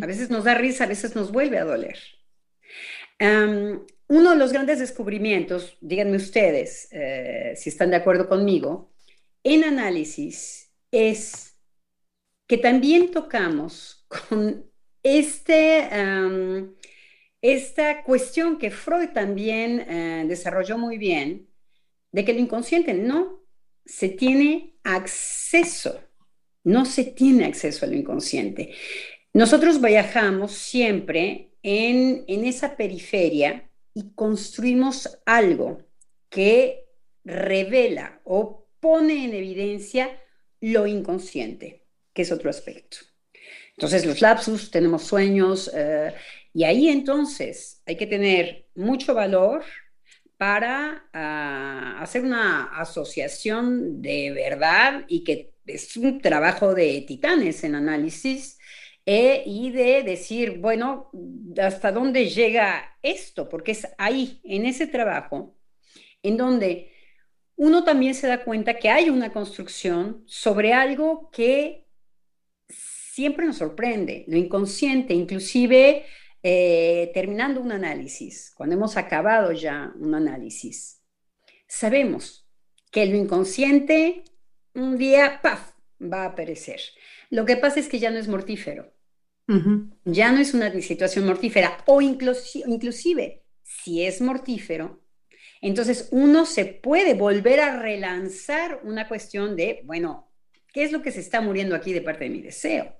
A 0.02 0.06
veces 0.06 0.28
nos 0.28 0.42
da 0.42 0.54
risa, 0.54 0.84
a 0.84 0.88
veces 0.88 1.14
nos 1.14 1.30
vuelve 1.30 1.56
a 1.56 1.64
doler. 1.64 2.00
Em, 3.20 3.78
uno 4.08 4.30
de 4.30 4.36
los 4.36 4.52
grandes 4.52 4.80
descubrimientos, 4.80 5.78
díganme 5.80 6.16
ustedes 6.16 6.88
si 7.54 7.68
están 7.68 7.90
de 7.90 7.96
acuerdo 7.96 8.28
conmigo, 8.28 8.92
en 9.44 9.62
análisis 9.62 10.72
es 10.90 11.49
que 12.50 12.58
también 12.58 13.12
tocamos 13.12 14.04
con 14.08 14.68
este, 15.04 15.88
esta 17.40 18.02
cuestión 18.02 18.58
que 18.58 18.72
Freud 18.72 19.10
también 19.10 19.86
eh, 19.88 20.24
desarrolló 20.26 20.76
muy 20.76 20.98
bien, 20.98 21.48
de 22.10 22.24
que 22.24 22.32
el 22.32 22.40
inconsciente 22.40 22.92
no 22.92 23.44
se 23.84 24.08
tiene 24.08 24.74
acceso, 24.82 26.00
no 26.64 26.86
se 26.86 27.04
tiene 27.04 27.44
acceso 27.44 27.86
al 27.86 27.94
inconsciente. 27.94 28.74
Nosotros 29.32 29.80
viajamos 29.80 30.50
siempre 30.50 31.52
en, 31.62 32.24
en 32.26 32.44
esa 32.44 32.76
periferia 32.76 33.70
y 33.94 34.12
construimos 34.16 35.20
algo 35.24 35.84
que 36.28 36.84
revela 37.22 38.20
o 38.24 38.66
pone 38.80 39.24
en 39.24 39.34
evidencia 39.34 40.20
lo 40.60 40.88
inconsciente, 40.88 41.79
que 42.12 42.22
es 42.22 42.32
otro 42.32 42.50
aspecto. 42.50 42.98
Entonces, 43.70 44.04
los 44.04 44.20
lapsus, 44.20 44.70
tenemos 44.70 45.04
sueños, 45.04 45.70
eh, 45.74 46.14
y 46.52 46.64
ahí 46.64 46.88
entonces 46.88 47.82
hay 47.86 47.96
que 47.96 48.06
tener 48.06 48.66
mucho 48.74 49.14
valor 49.14 49.64
para 50.36 51.08
ah, 51.12 51.98
hacer 52.00 52.22
una 52.22 52.64
asociación 52.80 54.02
de 54.02 54.32
verdad 54.32 55.04
y 55.06 55.22
que 55.22 55.52
es 55.66 55.96
un 55.96 56.20
trabajo 56.20 56.74
de 56.74 57.02
titanes 57.06 57.62
en 57.62 57.74
análisis 57.74 58.58
eh, 59.06 59.42
y 59.46 59.70
de 59.70 60.02
decir, 60.02 60.58
bueno, 60.58 61.10
¿hasta 61.60 61.92
dónde 61.92 62.28
llega 62.28 62.96
esto? 63.02 63.48
Porque 63.48 63.72
es 63.72 63.86
ahí, 63.98 64.40
en 64.44 64.66
ese 64.66 64.86
trabajo, 64.86 65.56
en 66.22 66.36
donde 66.36 66.92
uno 67.56 67.84
también 67.84 68.14
se 68.14 68.26
da 68.26 68.44
cuenta 68.44 68.78
que 68.78 68.88
hay 68.88 69.10
una 69.10 69.32
construcción 69.32 70.24
sobre 70.26 70.72
algo 70.72 71.30
que 71.30 71.86
siempre 73.20 73.44
nos 73.44 73.58
sorprende, 73.58 74.24
lo 74.28 74.38
inconsciente, 74.38 75.12
inclusive 75.12 76.06
eh, 76.42 77.10
terminando 77.12 77.60
un 77.60 77.70
análisis, 77.70 78.50
cuando 78.56 78.76
hemos 78.76 78.96
acabado 78.96 79.52
ya 79.52 79.92
un 80.00 80.14
análisis, 80.14 81.02
sabemos 81.68 82.48
que 82.90 83.04
lo 83.04 83.16
inconsciente 83.16 84.24
un 84.74 84.96
día, 84.96 85.40
¡paf!, 85.42 85.72
va 86.00 86.22
a 86.22 86.26
aparecer. 86.28 86.80
Lo 87.28 87.44
que 87.44 87.56
pasa 87.56 87.78
es 87.78 87.88
que 87.88 87.98
ya 87.98 88.10
no 88.10 88.18
es 88.18 88.26
mortífero. 88.26 88.90
Ya 90.04 90.30
no 90.32 90.40
es 90.40 90.54
una 90.54 90.70
situación 90.80 91.26
mortífera 91.26 91.78
o 91.86 92.00
inclusive 92.00 93.42
si 93.62 94.06
es 94.06 94.20
mortífero, 94.20 95.02
entonces 95.60 96.08
uno 96.12 96.46
se 96.46 96.64
puede 96.64 97.14
volver 97.14 97.60
a 97.60 97.82
relanzar 97.82 98.80
una 98.84 99.08
cuestión 99.08 99.56
de, 99.56 99.82
bueno, 99.84 100.32
¿qué 100.72 100.84
es 100.84 100.92
lo 100.92 101.02
que 101.02 101.10
se 101.10 101.20
está 101.20 101.40
muriendo 101.40 101.74
aquí 101.74 101.92
de 101.92 102.00
parte 102.00 102.24
de 102.24 102.30
mi 102.30 102.40
deseo? 102.40 102.99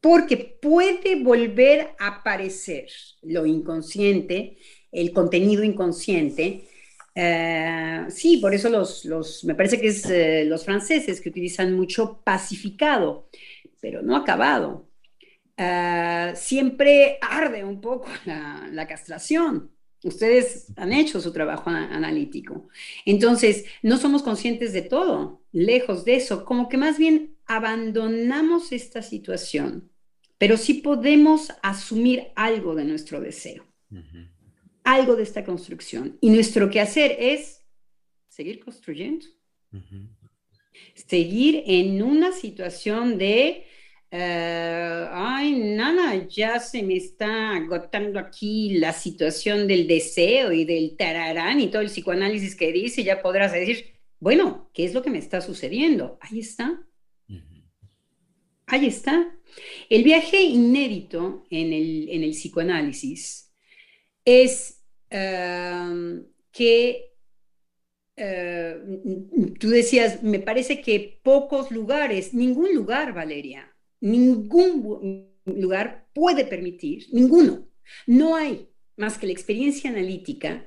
Porque 0.00 0.36
puede 0.60 1.22
volver 1.22 1.90
a 1.98 2.18
aparecer 2.18 2.88
lo 3.22 3.46
inconsciente, 3.46 4.58
el 4.92 5.12
contenido 5.12 5.64
inconsciente. 5.64 6.68
Eh, 7.14 8.04
sí, 8.08 8.36
por 8.36 8.54
eso 8.54 8.68
los, 8.68 9.44
me 9.44 9.54
parece 9.54 9.80
que 9.80 9.88
es 9.88 10.08
eh, 10.08 10.44
los 10.44 10.64
franceses 10.64 11.20
que 11.20 11.30
utilizan 11.30 11.74
mucho 11.74 12.20
pacificado, 12.24 13.28
pero 13.80 14.02
no 14.02 14.16
acabado. 14.16 14.88
Eh, 15.56 16.32
siempre 16.36 17.18
arde 17.20 17.64
un 17.64 17.80
poco 17.80 18.08
la 18.24 18.86
castración. 18.86 19.72
Ustedes 20.04 20.72
han 20.76 20.92
hecho 20.92 21.20
su 21.20 21.32
trabajo 21.32 21.70
analítico. 21.70 22.68
Entonces, 23.04 23.64
no 23.82 23.96
somos 23.96 24.22
conscientes 24.22 24.72
de 24.72 24.82
todo, 24.82 25.42
lejos 25.50 26.04
de 26.04 26.14
eso, 26.16 26.44
como 26.44 26.68
que 26.68 26.76
más 26.76 26.98
bien 26.98 27.36
abandonamos 27.48 28.72
esta 28.72 29.02
situación, 29.02 29.90
pero 30.36 30.56
sí 30.56 30.74
podemos 30.74 31.50
asumir 31.62 32.28
algo 32.36 32.74
de 32.74 32.84
nuestro 32.84 33.20
deseo, 33.20 33.66
algo 34.84 35.16
de 35.16 35.24
esta 35.24 35.44
construcción. 35.44 36.16
Y 36.20 36.30
nuestro 36.30 36.70
quehacer 36.70 37.16
es 37.18 37.64
seguir 38.28 38.60
construyendo, 38.60 39.26
seguir 40.94 41.64
en 41.66 42.02
una 42.02 42.30
situación 42.32 43.18
de 43.18 43.64
eh, 44.10 45.06
ay, 45.10 45.52
nana, 45.52 46.26
ya 46.28 46.58
se 46.60 46.82
me 46.82 46.96
está 46.96 47.56
agotando 47.56 48.18
aquí 48.18 48.78
la 48.78 48.92
situación 48.92 49.66
del 49.66 49.86
deseo 49.86 50.50
y 50.52 50.64
del 50.64 50.96
tararán 50.96 51.60
y 51.60 51.68
todo 51.68 51.82
el 51.82 51.88
psicoanálisis 51.88 52.56
que 52.56 52.72
dice, 52.72 53.04
ya 53.04 53.20
podrás 53.20 53.52
decir, 53.52 53.98
bueno, 54.18 54.70
¿qué 54.72 54.84
es 54.84 54.94
lo 54.94 55.02
que 55.02 55.10
me 55.10 55.18
está 55.18 55.40
sucediendo? 55.40 56.18
Ahí 56.22 56.40
está. 56.40 56.87
Ahí 58.68 58.86
está. 58.86 59.34
El 59.88 60.04
viaje 60.04 60.42
inédito 60.42 61.46
en 61.50 61.72
el, 61.72 62.30
psicoanálisis 62.30 63.50
es 64.24 64.84
eh, 65.10 66.22
que 66.52 67.14
eh, 68.16 68.76
tú 69.58 69.68
decías, 69.70 70.22
me 70.22 70.38
parece 70.38 70.82
que 70.82 71.20
pocos 71.22 71.70
lugares, 71.70 72.34
ningún 72.34 72.74
lugar, 72.74 73.14
Valeria, 73.14 73.74
ningún 74.00 75.32
lugar 75.46 76.08
puede 76.12 76.44
permitir, 76.44 77.06
ninguno, 77.12 77.68
no 78.06 78.36
hay 78.36 78.68
más 78.96 79.16
que 79.16 79.26
la 79.26 79.32
experiencia 79.32 79.88
analítica 79.88 80.66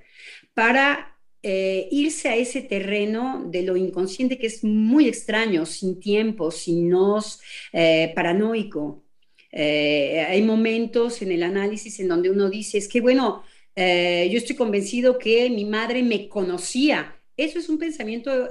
para 0.53 1.20
eh, 1.43 1.87
irse 1.91 2.29
a 2.29 2.35
ese 2.35 2.61
terreno 2.61 3.43
de 3.47 3.63
lo 3.63 3.75
inconsciente 3.75 4.37
que 4.37 4.47
es 4.47 4.63
muy 4.63 5.07
extraño, 5.07 5.65
sin 5.65 5.99
tiempo, 5.99 6.51
sin 6.51 6.89
nos, 6.89 7.41
eh, 7.73 8.11
paranoico. 8.13 9.03
Eh, 9.51 10.25
hay 10.29 10.41
momentos 10.43 11.21
en 11.23 11.31
el 11.31 11.43
análisis 11.43 11.99
en 11.99 12.07
donde 12.07 12.29
uno 12.29 12.49
dice, 12.49 12.77
es 12.77 12.87
que 12.87 13.01
bueno, 13.01 13.43
yo 13.75 14.37
estoy 14.37 14.55
convencido 14.55 15.17
que 15.17 15.49
mi 15.49 15.65
madre 15.65 16.03
me 16.03 16.27
conocía 16.27 17.17
eso 17.37 17.57
es 17.57 17.69
un 17.69 17.79
pensamiento 17.79 18.49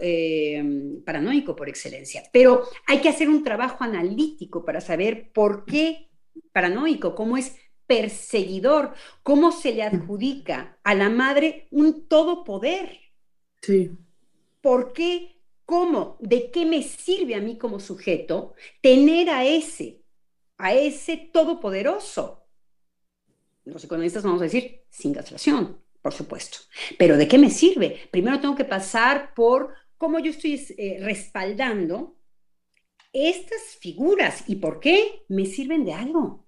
paranoico 1.05 1.55
por 1.55 1.69
excelencia, 1.69 2.25
pero 2.33 2.65
hay 2.87 2.99
que 2.99 3.11
hacer 3.11 3.29
un 3.29 3.45
trabajo 3.45 3.85
analítico 3.85 4.65
para 4.65 4.81
saber 4.81 5.31
por 5.33 5.65
qué 5.67 6.09
paranoico, 6.53 7.15
cómo 7.15 7.37
es 7.37 7.55
perseguidor, 7.91 8.95
cómo 9.25 9.51
se 9.51 9.73
le 9.73 9.83
adjudica 9.83 10.79
a 10.85 10.95
la 10.95 11.11
madre 11.11 11.67
un 11.73 12.07
todopoder. 12.07 13.01
Sí. 13.61 13.91
¿Por 14.61 14.93
qué? 14.93 15.41
¿Cómo? 15.65 16.17
¿De 16.21 16.53
qué 16.53 16.67
me 16.67 16.85
sirve 16.85 17.35
a 17.35 17.41
mí 17.41 17.59
como 17.59 17.81
sujeto 17.81 18.55
tener 18.81 19.29
a 19.29 19.45
ese, 19.45 20.05
a 20.57 20.73
ese 20.73 21.17
todopoderoso? 21.33 22.47
Los 23.65 23.83
economistas 23.83 24.23
vamos 24.23 24.41
a 24.41 24.45
decir 24.45 24.85
sin 24.89 25.13
castración, 25.13 25.81
por 26.01 26.13
supuesto. 26.13 26.59
Pero 26.97 27.17
¿de 27.17 27.27
qué 27.27 27.39
me 27.39 27.51
sirve? 27.51 28.09
Primero 28.13 28.39
tengo 28.39 28.55
que 28.55 28.65
pasar 28.65 29.35
por 29.35 29.75
cómo 29.99 30.21
yo 30.21 30.31
estoy 30.31 30.65
eh, 30.79 30.99
respaldando 31.01 32.17
estas 33.13 33.63
figuras 33.81 34.45
y 34.47 34.57
por 34.57 34.79
qué 34.79 35.25
me 35.27 35.45
sirven 35.45 35.85
de 35.85 35.95
algo. 35.95 36.47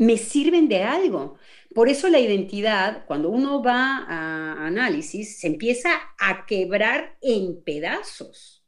Me 0.00 0.16
sirven 0.16 0.66
de 0.66 0.82
algo. 0.82 1.36
Por 1.74 1.90
eso 1.90 2.08
la 2.08 2.18
identidad, 2.18 3.04
cuando 3.06 3.28
uno 3.28 3.62
va 3.62 4.06
a 4.08 4.66
análisis, 4.66 5.38
se 5.38 5.46
empieza 5.46 5.90
a 6.18 6.46
quebrar 6.46 7.18
en 7.20 7.62
pedazos. 7.62 8.64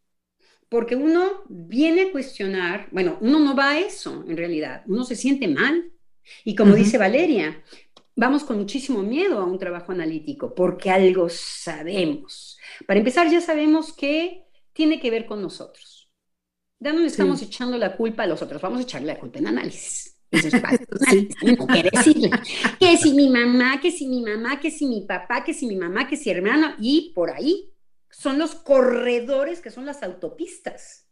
Porque 0.69 0.95
uno 0.95 1.45
viene 1.49 2.03
a 2.03 2.13
cuestionar, 2.13 2.89
bueno, 2.93 3.17
uno 3.23 3.41
no 3.41 3.57
va 3.57 3.71
a 3.71 3.79
eso 3.79 4.25
en 4.29 4.37
realidad, 4.37 4.83
uno 4.87 5.05
se 5.05 5.17
siente 5.17 5.49
mal. 5.49 5.91
Y 6.45 6.55
como 6.55 6.75
dice 6.75 6.99
Valeria, 6.99 7.65
vamos 8.15 8.45
con 8.45 8.59
muchísimo 8.59 9.03
miedo 9.03 9.39
a 9.39 9.45
un 9.45 9.59
trabajo 9.59 9.93
analítico 9.93 10.55
porque 10.55 10.91
algo 10.91 11.29
sabemos. 11.31 12.59
Para 12.87 12.99
empezar, 12.99 13.31
ya 13.31 13.41
sabemos 13.41 13.93
que 13.93 14.45
tiene 14.73 15.01
que 15.01 15.11
ver 15.11 15.27
con 15.27 15.41
nosotros. 15.43 16.11
Ya 16.79 16.93
no 16.93 17.01
le 17.01 17.07
estamos 17.07 17.41
echando 17.43 17.79
la 17.79 17.97
culpa 17.97 18.25
a 18.25 18.27
los 18.27 18.43
otros, 18.43 18.61
vamos 18.61 18.81
a 18.81 18.83
echarle 18.83 19.09
la 19.09 19.19
culpa 19.19 19.39
en 19.39 19.47
análisis. 19.47 20.13
Que 22.81 22.97
si 22.97 23.13
mi 23.13 23.29
mamá, 23.29 23.81
que 23.81 23.91
si 23.91 24.07
mi 24.07 24.23
mamá, 24.23 24.61
que 24.61 24.71
si 24.71 24.87
mi 24.87 25.03
papá, 25.03 25.45
que 25.45 25.53
si 25.53 25.67
mi 25.67 25.77
mamá, 25.77 26.09
que 26.09 26.17
si 26.17 26.31
hermano, 26.31 26.75
y 26.81 27.13
por 27.15 27.31
ahí 27.31 27.71
son 28.11 28.39
los 28.39 28.55
corredores 28.55 29.61
que 29.61 29.71
son 29.71 29.87
las 29.87 30.03
autopistas. 30.03 31.07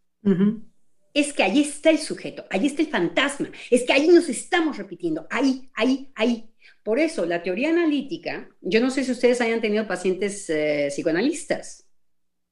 es 1.12 1.32
que 1.32 1.42
ahí 1.42 1.60
está 1.60 1.90
el 1.90 1.98
sujeto, 1.98 2.44
ahí 2.50 2.66
está 2.66 2.82
el 2.82 2.88
fantasma, 2.88 3.50
es 3.70 3.84
que 3.84 3.92
ahí 3.92 4.08
nos 4.08 4.28
estamos 4.28 4.78
repitiendo, 4.78 5.26
ahí, 5.30 5.70
ahí, 5.74 6.10
ahí. 6.14 6.46
Por 6.82 6.98
eso, 6.98 7.26
la 7.26 7.42
teoría 7.42 7.70
analítica, 7.70 8.48
yo 8.60 8.80
no 8.80 8.90
sé 8.90 9.04
si 9.04 9.12
ustedes 9.12 9.40
hayan 9.40 9.60
tenido 9.60 9.86
pacientes 9.86 10.48
eh, 10.48 10.88
psicoanalistas, 10.90 11.86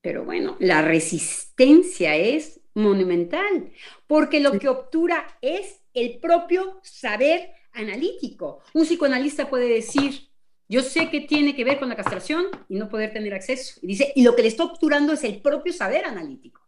pero 0.00 0.24
bueno, 0.24 0.56
la 0.60 0.82
resistencia 0.82 2.16
es 2.16 2.60
monumental, 2.74 3.72
porque 4.06 4.40
lo 4.40 4.58
que 4.58 4.68
obtura 4.68 5.38
es 5.40 5.77
el 6.00 6.18
propio 6.18 6.80
saber 6.82 7.50
analítico. 7.72 8.62
Un 8.74 8.84
psicoanalista 8.84 9.48
puede 9.48 9.68
decir, 9.68 10.28
yo 10.68 10.82
sé 10.82 11.10
que 11.10 11.22
tiene 11.22 11.56
que 11.56 11.64
ver 11.64 11.78
con 11.78 11.88
la 11.88 11.96
castración 11.96 12.46
y 12.68 12.76
no 12.76 12.88
poder 12.88 13.12
tener 13.12 13.32
acceso. 13.34 13.80
Y 13.82 13.86
dice, 13.88 14.12
y 14.14 14.22
lo 14.22 14.36
que 14.36 14.42
le 14.42 14.48
está 14.48 14.64
obturando 14.64 15.12
es 15.12 15.24
el 15.24 15.40
propio 15.40 15.72
saber 15.72 16.04
analítico. 16.04 16.60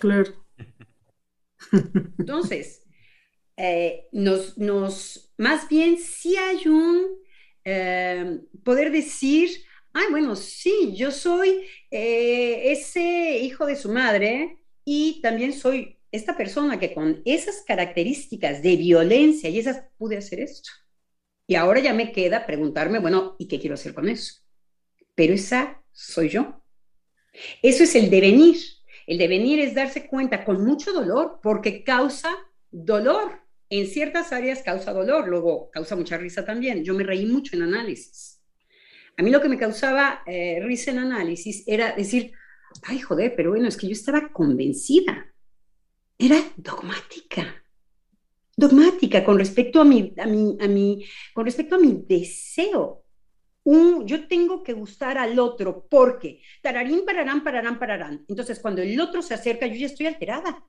Claro. 0.00 0.46
Entonces, 2.18 2.82
eh, 3.56 4.08
nos, 4.12 4.56
nos, 4.56 5.32
más 5.36 5.68
bien 5.68 5.98
sí 5.98 6.36
hay 6.36 6.66
un 6.66 7.22
eh, 7.64 8.40
poder 8.64 8.90
decir, 8.90 9.50
ay, 9.92 10.06
bueno, 10.10 10.34
sí, 10.34 10.94
yo 10.96 11.10
soy 11.10 11.66
eh, 11.90 12.72
ese 12.72 13.38
hijo 13.38 13.66
de 13.66 13.76
su 13.76 13.90
madre 13.92 14.58
y 14.84 15.20
también 15.20 15.52
soy 15.52 15.98
esta 16.12 16.36
persona 16.36 16.78
que 16.78 16.94
con 16.94 17.22
esas 17.24 17.64
características 17.66 18.62
de 18.62 18.76
violencia 18.76 19.50
y 19.50 19.58
esas 19.58 19.84
pude 19.96 20.18
hacer 20.18 20.40
esto. 20.40 20.70
Y 21.46 21.54
ahora 21.54 21.80
ya 21.80 21.94
me 21.94 22.12
queda 22.12 22.46
preguntarme, 22.46 22.98
bueno, 22.98 23.34
¿y 23.38 23.48
qué 23.48 23.58
quiero 23.58 23.74
hacer 23.74 23.94
con 23.94 24.08
eso? 24.08 24.42
Pero 25.14 25.34
esa 25.34 25.82
soy 25.90 26.28
yo. 26.28 26.62
Eso 27.62 27.84
es 27.84 27.94
el 27.94 28.10
devenir. 28.10 28.56
El 29.06 29.18
devenir 29.18 29.58
es 29.58 29.74
darse 29.74 30.06
cuenta 30.06 30.44
con 30.44 30.64
mucho 30.64 30.92
dolor 30.92 31.40
porque 31.42 31.82
causa 31.82 32.30
dolor. 32.70 33.40
En 33.68 33.86
ciertas 33.86 34.32
áreas 34.32 34.62
causa 34.62 34.92
dolor, 34.92 35.28
luego 35.28 35.70
causa 35.70 35.96
mucha 35.96 36.18
risa 36.18 36.44
también. 36.44 36.84
Yo 36.84 36.94
me 36.94 37.04
reí 37.04 37.24
mucho 37.24 37.56
en 37.56 37.62
análisis. 37.62 38.42
A 39.16 39.22
mí 39.22 39.30
lo 39.30 39.40
que 39.40 39.48
me 39.48 39.58
causaba 39.58 40.22
eh, 40.26 40.60
risa 40.62 40.90
en 40.90 40.98
análisis 40.98 41.64
era 41.66 41.92
decir, 41.92 42.32
ay, 42.82 43.00
joder, 43.00 43.34
pero 43.34 43.50
bueno, 43.50 43.68
es 43.68 43.76
que 43.76 43.86
yo 43.86 43.92
estaba 43.92 44.30
convencida. 44.30 45.31
Era 46.22 46.36
dogmática. 46.56 47.42
Dogmática 48.56 49.24
con 49.24 49.36
respecto 49.40 49.80
a 49.80 49.84
mi, 49.84 50.14
a 50.16 50.24
mi, 50.24 50.56
a 50.60 50.68
mi, 50.68 51.04
con 51.34 51.44
respecto 51.44 51.74
a 51.74 51.78
mi 51.78 52.04
deseo. 52.06 53.04
Un, 53.64 54.06
yo 54.06 54.28
tengo 54.28 54.62
que 54.62 54.72
gustar 54.72 55.18
al 55.18 55.36
otro 55.40 55.84
porque 55.90 56.40
tararín, 56.62 57.04
pararán, 57.04 57.42
pararán, 57.42 57.76
pararán. 57.76 58.24
Entonces, 58.28 58.60
cuando 58.60 58.82
el 58.82 59.00
otro 59.00 59.20
se 59.20 59.34
acerca, 59.34 59.66
yo 59.66 59.74
ya 59.74 59.86
estoy 59.86 60.06
alterada. 60.06 60.64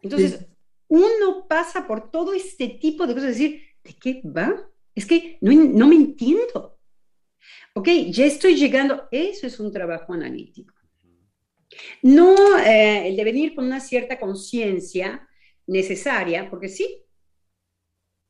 Entonces, 0.00 0.46
uno 0.86 1.46
pasa 1.46 1.86
por 1.86 2.10
todo 2.10 2.32
este 2.32 2.68
tipo 2.68 3.06
de 3.06 3.12
cosas, 3.12 3.30
decir, 3.30 3.64
¿de 3.84 3.92
qué 3.92 4.22
va? 4.24 4.66
Es 4.94 5.04
que 5.04 5.36
no, 5.42 5.52
no 5.52 5.86
me 5.86 5.96
entiendo. 5.96 6.78
Ok, 7.74 7.88
ya 8.08 8.24
estoy 8.24 8.56
llegando, 8.56 9.08
eso 9.10 9.46
es 9.46 9.60
un 9.60 9.70
trabajo 9.70 10.14
analítico. 10.14 10.77
No 12.02 12.58
eh, 12.58 13.08
el 13.08 13.16
de 13.16 13.24
venir 13.24 13.54
con 13.54 13.66
una 13.66 13.80
cierta 13.80 14.18
conciencia 14.18 15.28
necesaria, 15.66 16.48
porque 16.50 16.68
sí, 16.68 17.04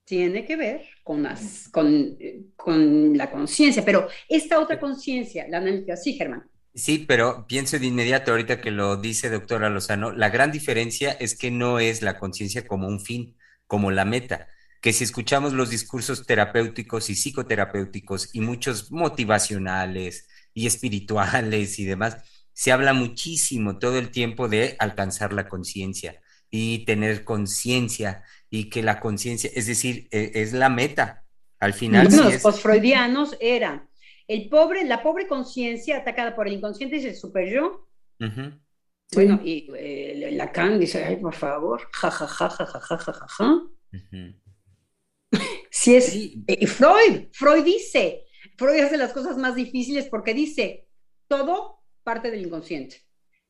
tiene 0.05 0.45
que 0.45 0.57
ver 0.57 0.83
con, 1.05 1.23
las, 1.23 1.69
con, 1.69 2.17
con 2.57 3.17
la 3.17 3.31
conciencia, 3.31 3.85
pero 3.85 4.09
esta 4.29 4.59
otra 4.59 4.81
conciencia, 4.81 5.47
la 5.49 5.59
analítica, 5.59 5.97
sí, 5.97 6.15
Germán. 6.15 6.49
Sí, 6.75 7.05
pero 7.09 7.47
pienso 7.47 7.79
de 7.79 7.87
inmediato 7.87 8.31
ahorita 8.31 8.61
que 8.61 8.71
lo 8.71 8.97
dice 8.97 9.31
doctora 9.31 9.69
Lozano, 9.69 10.13
la 10.13 10.31
gran 10.31 10.53
diferencia 10.53 11.13
es 11.13 11.37
que 11.37 11.51
no 11.51 11.79
es 11.81 12.03
la 12.03 12.19
conciencia 12.19 12.67
como 12.67 12.87
un 12.87 13.01
fin, 13.01 13.37
como 13.67 13.91
la 13.91 14.05
meta, 14.05 14.49
que 14.81 14.93
si 14.93 15.05
escuchamos 15.05 15.53
los 15.53 15.71
discursos 15.71 16.25
terapéuticos 16.25 17.11
y 17.11 17.15
psicoterapéuticos 17.15 18.35
y 18.35 18.41
muchos 18.41 18.93
motivacionales 18.93 20.29
y 20.55 20.67
espirituales 20.67 21.79
y 21.79 21.85
demás, 21.85 22.19
se 22.59 22.73
habla 22.73 22.93
muchísimo 22.93 23.79
todo 23.79 23.99
el 23.99 24.11
tiempo 24.11 24.49
de 24.49 24.75
alcanzar 24.81 25.33
la 25.33 25.49
conciencia 25.49 26.21
y 26.51 26.85
tener 26.87 27.23
conciencia 27.23 28.25
y 28.51 28.69
que 28.69 28.83
la 28.83 28.99
conciencia, 28.99 29.49
es 29.55 29.69
decir, 29.69 30.09
e, 30.11 30.33
es 30.35 30.53
la 30.55 30.69
meta. 30.69 31.25
Al 31.61 31.73
final. 31.73 32.09
los 32.11 32.39
posfreudianos 32.39 33.37
eran 33.41 33.89
el 34.27 34.49
pobre, 34.49 34.85
la 34.85 35.05
pobre 35.05 35.29
conciencia 35.29 35.99
atacada 35.99 36.35
por 36.35 36.49
el 36.49 36.55
inconsciente 36.55 36.97
es 36.97 37.05
el 37.05 37.15
super 37.15 37.49
yo. 37.49 37.87
Bueno, 38.19 39.41
y 39.45 39.71
eh, 39.77 40.31
Lacan 40.33 40.81
dice, 40.81 41.05
ay, 41.05 41.15
por 41.19 41.37
favor, 41.37 41.89
ja, 41.93 42.11
ja, 42.11 42.27
ja, 42.27 42.51
ja, 42.51 42.67
ja, 42.67 42.81
ja, 42.81 42.99
ja, 42.99 43.27
ja. 43.29 43.63
Si 45.71 45.95
es, 45.95 46.13
y 46.13 46.67
Freud, 46.67 47.29
Freud 47.31 47.63
dice, 47.63 48.25
Freud 48.57 48.81
hace 48.81 48.97
las 48.97 49.13
cosas 49.13 49.37
más 49.37 49.55
difíciles 49.55 50.09
porque 50.09 50.35
dice, 50.35 50.89
todo 51.29 51.78
parte 52.09 52.31
del 52.31 52.47
inconsciente, 52.47 53.03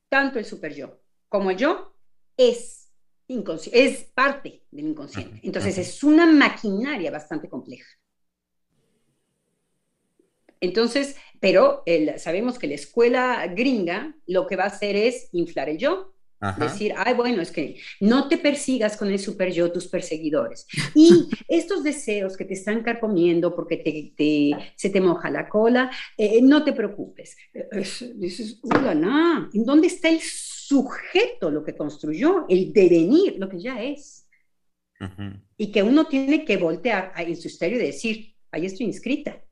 tanto 0.09 0.41
el 0.41 0.45
super 0.45 0.75
yo 0.75 1.01
como 1.29 1.53
el 1.53 1.57
yo 1.57 1.95
es, 2.37 2.93
es 3.29 4.03
parte 4.13 4.65
del 4.73 4.89
inconsciente. 4.89 5.39
Entonces 5.45 5.79
es 5.79 6.03
una 6.03 6.27
maquinaria 6.27 7.13
bastante 7.13 7.49
compleja. 7.49 7.87
Entonces, 10.61 11.15
pero 11.39 11.85
sabemos 12.17 12.59
que 12.59 12.67
la 12.67 12.75
escuela 12.75 13.47
gringa 13.47 14.17
lo 14.27 14.49
que 14.49 14.57
va 14.57 14.65
a 14.65 14.75
hacer 14.75 14.97
es 14.97 15.29
inflar 15.31 15.69
el 15.69 15.79
yo. 15.79 16.17
Decir, 16.59 16.95
ay, 16.97 17.15
bueno, 17.15 17.43
es 17.43 17.51
que 17.51 17.81
no 18.01 18.29
te 18.29 18.39
persigas 18.39 18.97
con 18.97 19.09
el 19.09 19.19
super 19.19 19.53
yo, 19.53 19.73
tus 19.73 19.89
perseguidores. 19.89 20.67
Y 20.95 21.29
estos 21.49 21.83
deseos 21.83 22.37
que 22.37 22.45
te 22.45 22.55
están 22.55 22.83
carcomiendo 22.83 23.55
porque 23.55 23.77
te, 24.17 24.73
se 24.77 24.91
te 24.91 25.01
moja 25.01 25.31
la 25.31 25.49
cola, 25.49 25.91
eh, 26.17 26.41
no 26.43 26.63
te 26.65 26.73
preocupes. 26.73 27.37
dices, 28.15 28.61
no, 28.63 29.51
¿en 29.53 29.65
dónde 29.65 29.89
está 29.89 30.09
el 30.09 30.21
sujeto, 30.21 31.51
lo 31.51 31.65
que 31.65 31.77
construyó, 31.77 32.47
el 32.49 32.73
devenir, 32.73 33.37
lo 33.39 33.49
que 33.49 33.61
ya 33.61 33.83
es? 33.83 34.27
Y 35.57 35.73
que 35.73 35.83
uno 35.83 36.07
tiene 36.07 36.45
que 36.45 36.57
voltear 36.57 37.13
en 37.17 37.37
su 37.37 37.49
estéreo 37.49 37.79
y 37.79 37.87
decir, 37.87 38.35
ahí 38.51 38.67
estoy 38.67 38.87
inscrita 38.87 39.43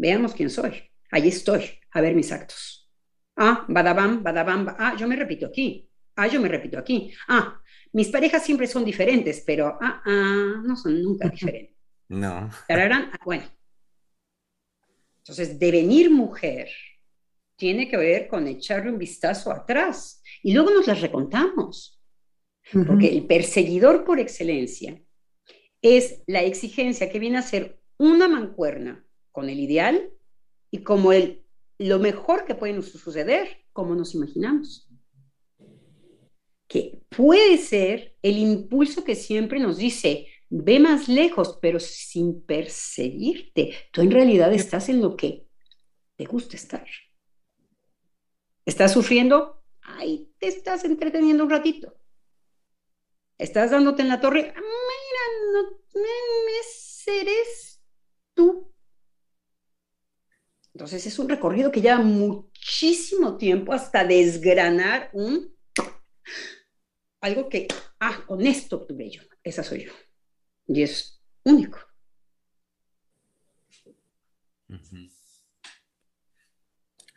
Veamos 0.00 0.32
quién 0.32 0.48
soy. 0.48 0.82
Ahí 1.10 1.28
estoy, 1.28 1.62
a 1.90 2.00
ver 2.00 2.14
mis 2.14 2.32
actos. 2.32 2.88
Ah, 3.36 3.66
badabam, 3.68 4.22
badabam, 4.22 4.74
ah, 4.78 4.96
yo 4.98 5.06
me 5.06 5.14
repito 5.14 5.46
aquí. 5.46 5.89
Ah, 6.20 6.26
yo 6.26 6.38
me 6.38 6.48
repito 6.48 6.78
aquí. 6.78 7.10
Ah, 7.28 7.58
mis 7.92 8.08
parejas 8.08 8.44
siempre 8.44 8.66
son 8.66 8.84
diferentes, 8.84 9.42
pero 9.46 9.78
ah, 9.80 10.02
ah, 10.04 10.62
no 10.62 10.76
son 10.76 11.02
nunca 11.02 11.30
diferentes. 11.30 11.74
No. 12.08 12.50
Ah, 12.68 13.18
bueno. 13.24 13.44
Entonces, 15.16 15.58
devenir 15.58 16.10
mujer 16.10 16.68
tiene 17.56 17.88
que 17.88 17.96
ver 17.96 18.28
con 18.28 18.46
echarle 18.46 18.90
un 18.90 18.98
vistazo 18.98 19.50
atrás 19.50 20.22
y 20.42 20.52
luego 20.52 20.70
nos 20.70 20.86
las 20.86 21.00
recontamos. 21.00 21.98
Porque 22.86 23.08
el 23.08 23.26
perseguidor 23.26 24.04
por 24.04 24.20
excelencia 24.20 25.00
es 25.80 26.22
la 26.26 26.42
exigencia 26.42 27.10
que 27.10 27.18
viene 27.18 27.38
a 27.38 27.42
ser 27.42 27.80
una 27.96 28.28
mancuerna 28.28 29.06
con 29.32 29.48
el 29.48 29.58
ideal 29.58 30.12
y 30.70 30.82
como 30.82 31.12
el, 31.12 31.42
lo 31.78 31.98
mejor 31.98 32.44
que 32.44 32.54
puede 32.54 32.80
suceder, 32.82 33.64
como 33.72 33.94
nos 33.94 34.14
imaginamos. 34.14 34.89
Que 36.70 37.02
puede 37.08 37.58
ser 37.58 38.16
el 38.22 38.38
impulso 38.38 39.02
que 39.02 39.16
siempre 39.16 39.58
nos 39.58 39.76
dice, 39.76 40.28
ve 40.48 40.78
más 40.78 41.08
lejos, 41.08 41.58
pero 41.60 41.80
sin 41.80 42.42
perseguirte. 42.46 43.74
Tú 43.90 44.02
en 44.02 44.12
realidad 44.12 44.52
estás 44.52 44.88
en 44.88 45.00
lo 45.00 45.16
que 45.16 45.48
te 46.14 46.26
gusta 46.26 46.54
estar. 46.54 46.86
¿Estás 48.64 48.92
sufriendo? 48.92 49.64
Ahí 49.82 50.32
te 50.38 50.46
estás 50.46 50.84
entreteniendo 50.84 51.42
un 51.42 51.50
ratito. 51.50 51.96
¿Estás 53.36 53.72
dándote 53.72 54.02
en 54.02 54.08
la 54.08 54.20
torre? 54.20 54.42
Mira, 54.42 55.24
no, 55.52 55.62
me 55.94 57.20
eres 57.20 57.82
tú 58.34 58.70
entonces 60.80 61.04
es 61.06 61.18
un 61.18 61.28
recorrido 61.28 61.70
que 61.70 61.80
lleva 61.80 61.98
muchísimo 61.98 63.36
tiempo 63.36 63.72
hasta 63.72 64.04
desgranar 64.04 65.10
un 65.12 65.54
algo 67.20 67.48
que, 67.48 67.68
ah, 68.00 68.24
con 68.26 68.46
esto 68.46 68.76
obtuve 68.76 69.10
yo, 69.10 69.22
esa 69.42 69.62
soy 69.62 69.84
yo. 69.86 69.92
Y 70.66 70.82
es 70.82 71.20
único. 71.44 71.78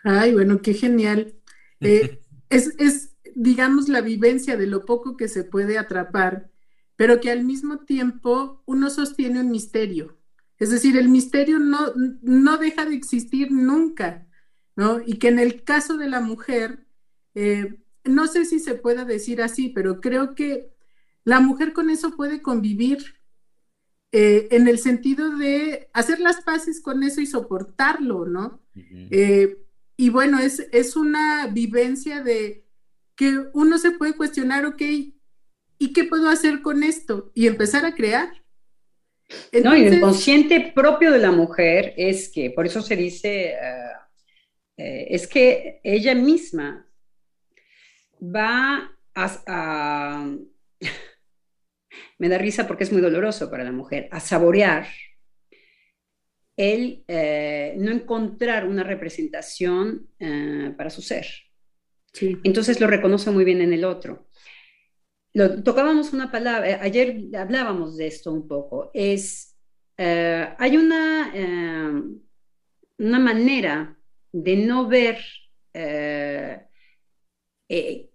Ay, 0.03 0.33
bueno, 0.33 0.61
qué 0.61 0.73
genial. 0.73 1.35
Eh, 1.85 2.21
es, 2.47 2.73
es, 2.77 3.17
digamos, 3.35 3.89
la 3.89 3.99
vivencia 3.99 4.55
de 4.55 4.67
lo 4.67 4.85
poco 4.85 5.17
que 5.17 5.27
se 5.27 5.43
puede 5.43 5.77
atrapar, 5.77 6.49
pero 6.95 7.19
que 7.19 7.29
al 7.29 7.43
mismo 7.43 7.79
tiempo 7.79 8.63
uno 8.65 8.89
sostiene 8.89 9.41
un 9.41 9.51
misterio. 9.51 10.17
Es 10.57 10.69
decir, 10.69 10.95
el 10.95 11.09
misterio 11.09 11.59
no, 11.59 11.91
no 12.21 12.57
deja 12.57 12.85
de 12.85 12.95
existir 12.95 13.51
nunca, 13.51 14.25
¿no? 14.77 15.01
Y 15.05 15.19
que 15.19 15.27
en 15.27 15.39
el 15.39 15.65
caso 15.65 15.97
de 15.97 16.07
la 16.07 16.21
mujer, 16.21 16.87
eh, 17.35 17.82
no 18.03 18.27
sé 18.27 18.45
si 18.45 18.59
se 18.59 18.75
puede 18.75 19.05
decir 19.05 19.41
así, 19.41 19.69
pero 19.69 20.01
creo 20.01 20.35
que 20.35 20.73
la 21.23 21.39
mujer 21.39 21.73
con 21.73 21.89
eso 21.89 22.15
puede 22.15 22.41
convivir 22.41 23.15
eh, 24.11 24.47
en 24.51 24.67
el 24.67 24.77
sentido 24.77 25.37
de 25.37 25.89
hacer 25.93 26.19
las 26.19 26.41
paces 26.41 26.81
con 26.81 27.03
eso 27.03 27.21
y 27.21 27.25
soportarlo, 27.25 28.25
¿no? 28.25 28.61
Eh, 28.75 29.57
y 29.97 30.09
bueno, 30.09 30.39
es, 30.39 30.67
es 30.71 30.95
una 30.95 31.47
vivencia 31.47 32.21
de 32.21 32.65
que 33.15 33.39
uno 33.53 33.77
se 33.77 33.91
puede 33.91 34.15
cuestionar, 34.15 34.65
ok, 34.65 34.81
¿y 34.81 35.93
qué 35.93 36.03
puedo 36.03 36.29
hacer 36.29 36.61
con 36.61 36.83
esto? 36.83 37.31
Y 37.33 37.47
empezar 37.47 37.85
a 37.85 37.95
crear. 37.95 38.29
no, 39.63 39.75
y 39.75 39.85
el 39.85 40.01
consciente 40.01 40.71
propio 40.75 41.11
de 41.11 41.19
la 41.19 41.31
mujer 41.31 41.93
es 41.97 42.29
que, 42.29 42.51
por 42.51 42.65
eso 42.65 42.81
se 42.81 42.95
dice, 42.95 43.55
eh, 44.77 45.07
es 45.09 45.27
que 45.27 45.79
ella 45.83 46.15
misma 46.15 46.87
va 48.23 48.95
a, 49.15 50.25
me 52.17 52.29
da 52.29 52.37
risa 52.37 52.67
porque 52.67 52.83
es 52.83 52.91
muy 52.91 53.01
doloroso 53.01 53.49
para 53.49 53.63
la 53.63 53.71
mujer, 53.71 54.07
a 54.11 54.19
saborear 54.19 54.87
el 56.55 57.03
eh, 57.07 57.75
no 57.77 57.91
encontrar 57.91 58.67
una 58.67 58.83
representación 58.83 60.07
eh, 60.19 60.73
para 60.77 60.89
su 60.89 61.01
ser. 61.01 61.25
Entonces 62.43 62.79
lo 62.79 62.85
reconoce 62.85 63.31
muy 63.31 63.43
bien 63.43 63.61
en 63.61 63.73
el 63.73 63.85
otro. 63.85 64.27
Lo, 65.33 65.63
tocábamos 65.63 66.13
una 66.13 66.31
palabra, 66.31 66.69
eh, 66.69 66.77
ayer 66.79 67.17
hablábamos 67.35 67.97
de 67.97 68.05
esto 68.05 68.31
un 68.31 68.47
poco, 68.47 68.91
es, 68.93 69.57
hay 69.97 70.77
una, 70.77 72.03
una 72.97 73.19
manera 73.19 73.97
de 74.31 74.57
no 74.57 74.87
ver 74.87 75.17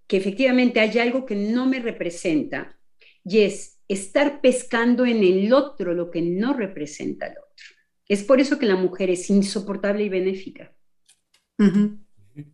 que 0.09 0.16
efectivamente 0.16 0.80
hay 0.80 0.98
algo 0.98 1.24
que 1.24 1.36
no 1.36 1.66
me 1.66 1.78
representa 1.78 2.76
y 3.24 3.40
es 3.40 3.78
estar 3.86 4.40
pescando 4.40 5.06
en 5.06 5.22
el 5.22 5.52
otro 5.52 5.94
lo 5.94 6.11
que 6.11 6.22
no 6.22 6.54
representa 6.54 7.26
al 7.26 7.32
otro. 7.32 7.66
Es 8.09 8.24
por 8.24 8.40
eso 8.40 8.59
que 8.59 8.66
la 8.66 8.76
mujer 8.76 9.11
es 9.11 9.28
insoportable 9.28 10.04
y 10.04 10.09
benéfica. 10.09 10.74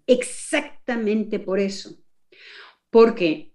Exactamente 0.07 1.39
por 1.39 1.61
eso. 1.61 1.97
Porque 2.91 3.53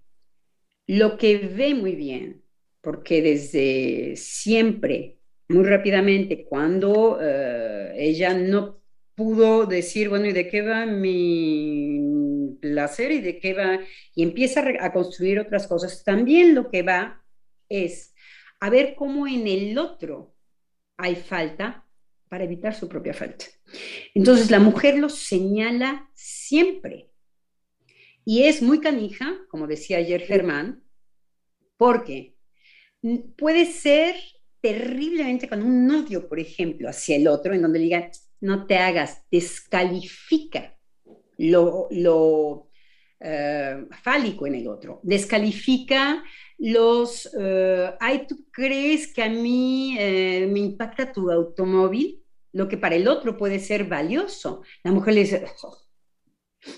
lo 0.88 1.18
que 1.18 1.38
ve 1.38 1.76
muy 1.76 1.95
bien, 1.95 2.41
porque 2.82 3.22
desde 3.22 4.16
siempre, 4.16 5.20
muy 5.50 5.66
rápidamente, 5.66 6.45
cuando 6.45 7.20
eh, 7.22 7.93
ella 7.97 8.34
no 8.34 8.82
pudo 9.16 9.66
decir, 9.66 10.08
bueno, 10.08 10.28
¿y 10.28 10.32
de 10.32 10.47
qué 10.47 10.62
va 10.62 10.86
mi 10.86 12.00
placer 12.60 13.12
y 13.12 13.22
de 13.22 13.39
qué 13.39 13.53
va? 13.53 13.80
Y 14.16 14.24
empieza 14.24 14.64
a, 14.80 14.93
construir 14.93 15.39
otras 15.39 15.68
cosas. 15.68 16.03
También 16.03 16.55
lo 16.55 16.70
que 16.70 16.84
va 16.84 17.24
es 17.68 18.14
a 18.60 18.70
ver 18.70 18.95
cómo 18.95 19.28
en 19.28 19.47
el 19.47 19.78
otro 19.78 20.36
hay 20.97 21.16
falta 21.16 21.86
para 22.28 22.43
evitar 22.43 22.76
su 22.76 22.88
propia 22.88 23.14
falta. 23.14 23.45
Entonces 24.14 24.51
la 24.51 24.60
mujer 24.60 24.97
lo 24.97 25.10
señala 25.10 26.10
siempre. 26.14 27.10
Y 28.26 28.43
es 28.43 28.62
muy 28.62 28.80
canija, 28.80 29.38
como 29.49 29.66
decía 29.66 29.97
ayer 29.97 30.22
Germán, 30.22 30.84
porque 31.78 32.36
puede 33.38 33.66
ser 33.66 34.16
terriblemente 34.62 35.47
con 35.47 35.64
un 35.64 35.89
odio, 35.89 36.28
por 36.28 36.39
ejemplo, 36.39 36.89
hacia 36.89 37.16
el 37.16 37.28
otro, 37.28 37.53
en 37.53 37.62
donde 37.62 37.80
le 37.80 38.12
no 38.41 38.68
te 38.68 38.78
hagas, 38.78 39.26
descalifica 39.32 40.79
lo, 41.40 41.88
lo 41.92 42.70
eh, 43.20 43.86
fálico 44.04 44.46
en 44.46 44.56
el 44.56 44.68
otro, 44.68 45.00
descalifica 45.04 46.24
los, 46.58 47.30
eh, 47.40 47.94
ay, 48.00 48.28
¿tú 48.28 48.46
crees 48.52 49.14
que 49.14 49.24
a 49.24 49.30
mí 49.30 49.96
eh, 49.98 50.48
me 50.52 50.60
impacta 50.60 51.12
tu 51.12 51.32
automóvil? 51.32 52.22
Lo 52.52 52.68
que 52.68 52.78
para 52.78 52.96
el 52.96 53.08
otro 53.08 53.38
puede 53.38 53.60
ser 53.60 53.86
valioso. 53.86 54.64
La 54.84 54.92
mujer 54.92 55.14
le 55.14 55.22
dice, 55.22 55.46
oh". 55.64 55.78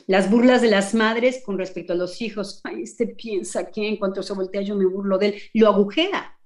las 0.07 0.29
burlas 0.29 0.61
de 0.61 0.69
las 0.69 0.93
madres 0.93 1.41
con 1.43 1.57
respecto 1.57 1.93
a 1.93 1.95
los 1.95 2.21
hijos, 2.21 2.61
ay, 2.63 2.83
este 2.83 3.07
piensa 3.07 3.71
que 3.71 3.87
en 3.87 3.97
cuanto 3.97 4.21
se 4.21 4.33
voltea 4.33 4.61
yo 4.61 4.75
me 4.75 4.85
burlo 4.85 5.17
de 5.17 5.27
él, 5.27 5.41
lo 5.53 5.67
agujera. 5.67 6.37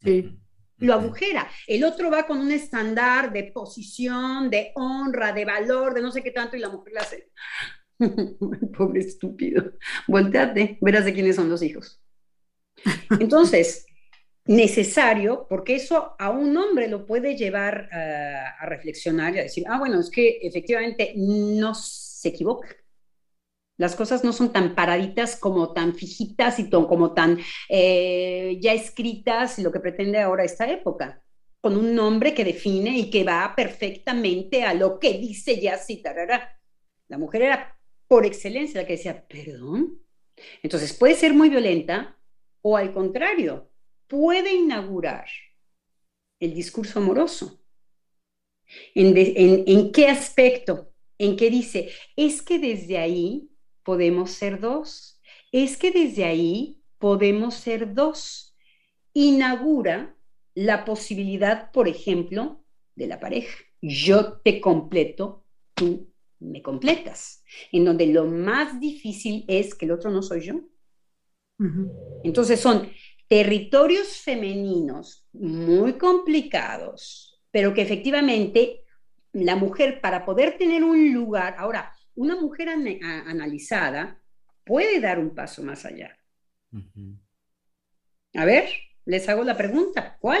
Sí 0.00 0.41
lo 0.82 0.94
agujera. 0.94 1.48
El 1.66 1.84
otro 1.84 2.10
va 2.10 2.26
con 2.26 2.38
un 2.38 2.50
estándar 2.50 3.32
de 3.32 3.44
posición, 3.44 4.50
de 4.50 4.72
honra, 4.74 5.32
de 5.32 5.44
valor, 5.44 5.94
de 5.94 6.02
no 6.02 6.10
sé 6.10 6.22
qué 6.22 6.30
tanto, 6.30 6.56
y 6.56 6.60
la 6.60 6.68
mujer 6.68 6.92
le 6.92 7.00
hace. 7.00 7.30
Pobre 8.76 9.00
estúpido. 9.00 9.72
Volteate, 10.08 10.78
verás 10.80 11.04
de 11.04 11.12
quiénes 11.12 11.36
son 11.36 11.48
los 11.48 11.62
hijos. 11.62 12.02
Entonces, 13.20 13.86
necesario, 14.44 15.46
porque 15.48 15.76
eso 15.76 16.16
a 16.18 16.30
un 16.30 16.56
hombre 16.56 16.88
lo 16.88 17.06
puede 17.06 17.36
llevar 17.36 17.88
a, 17.92 18.56
a 18.58 18.66
reflexionar 18.66 19.34
y 19.34 19.38
a 19.38 19.42
decir, 19.44 19.64
ah, 19.68 19.78
bueno, 19.78 20.00
es 20.00 20.10
que 20.10 20.38
efectivamente 20.42 21.14
no 21.16 21.74
se 21.74 22.28
equivoca. 22.28 22.68
Las 23.78 23.96
cosas 23.96 24.22
no 24.22 24.32
son 24.32 24.52
tan 24.52 24.74
paraditas 24.74 25.36
como 25.36 25.72
tan 25.72 25.94
fijitas 25.94 26.58
y 26.58 26.68
como 26.68 27.14
tan 27.14 27.38
eh, 27.68 28.58
ya 28.60 28.72
escritas, 28.72 29.58
lo 29.58 29.72
que 29.72 29.80
pretende 29.80 30.20
ahora 30.20 30.44
esta 30.44 30.70
época, 30.70 31.22
con 31.60 31.76
un 31.76 31.94
nombre 31.94 32.34
que 32.34 32.44
define 32.44 32.98
y 32.98 33.10
que 33.10 33.24
va 33.24 33.54
perfectamente 33.56 34.64
a 34.64 34.74
lo 34.74 34.98
que 34.98 35.14
dice 35.18 35.60
ya 35.60 35.74
así, 35.74 36.02
tarara. 36.02 36.60
La 37.08 37.18
mujer 37.18 37.42
era 37.42 37.78
por 38.06 38.26
excelencia 38.26 38.80
la 38.80 38.86
que 38.86 38.94
decía, 38.94 39.26
perdón. 39.26 40.00
Entonces 40.62 40.92
puede 40.92 41.14
ser 41.14 41.34
muy 41.34 41.48
violenta 41.48 42.18
o 42.60 42.76
al 42.76 42.92
contrario, 42.92 43.70
puede 44.06 44.54
inaugurar 44.54 45.26
el 46.40 46.54
discurso 46.54 46.98
amoroso. 46.98 47.60
¿En, 48.94 49.14
en 49.16 49.92
qué 49.92 50.08
aspecto? 50.08 50.92
En 51.18 51.36
qué 51.36 51.50
dice, 51.50 51.90
es 52.16 52.42
que 52.42 52.58
desde 52.58 52.98
ahí 52.98 53.51
podemos 53.84 54.30
ser 54.32 54.60
dos. 54.60 55.20
Es 55.50 55.76
que 55.76 55.90
desde 55.90 56.24
ahí 56.24 56.82
podemos 56.98 57.54
ser 57.54 57.94
dos. 57.94 58.56
Inaugura 59.12 60.16
la 60.54 60.84
posibilidad, 60.84 61.70
por 61.72 61.88
ejemplo, 61.88 62.64
de 62.94 63.06
la 63.06 63.20
pareja. 63.20 63.56
Yo 63.80 64.40
te 64.40 64.60
completo, 64.60 65.44
tú 65.74 66.12
me 66.38 66.62
completas. 66.62 67.42
En 67.70 67.84
donde 67.84 68.06
lo 68.06 68.24
más 68.26 68.80
difícil 68.80 69.44
es 69.48 69.74
que 69.74 69.86
el 69.86 69.92
otro 69.92 70.10
no 70.10 70.22
soy 70.22 70.40
yo. 70.40 70.60
Entonces 72.24 72.58
son 72.58 72.90
territorios 73.28 74.16
femeninos 74.16 75.28
muy 75.32 75.92
complicados, 75.94 77.40
pero 77.50 77.72
que 77.72 77.82
efectivamente 77.82 78.84
la 79.32 79.56
mujer 79.56 80.00
para 80.00 80.24
poder 80.24 80.58
tener 80.58 80.82
un 80.82 81.12
lugar, 81.14 81.54
ahora, 81.58 81.92
una 82.14 82.36
mujer 82.36 82.68
analizada 82.68 84.20
puede 84.64 85.00
dar 85.00 85.18
un 85.18 85.34
paso 85.34 85.62
más 85.62 85.84
allá. 85.84 86.16
A 88.34 88.44
ver, 88.44 88.68
les 89.04 89.28
hago 89.28 89.44
la 89.44 89.56
pregunta, 89.56 90.16
¿cuál? 90.20 90.40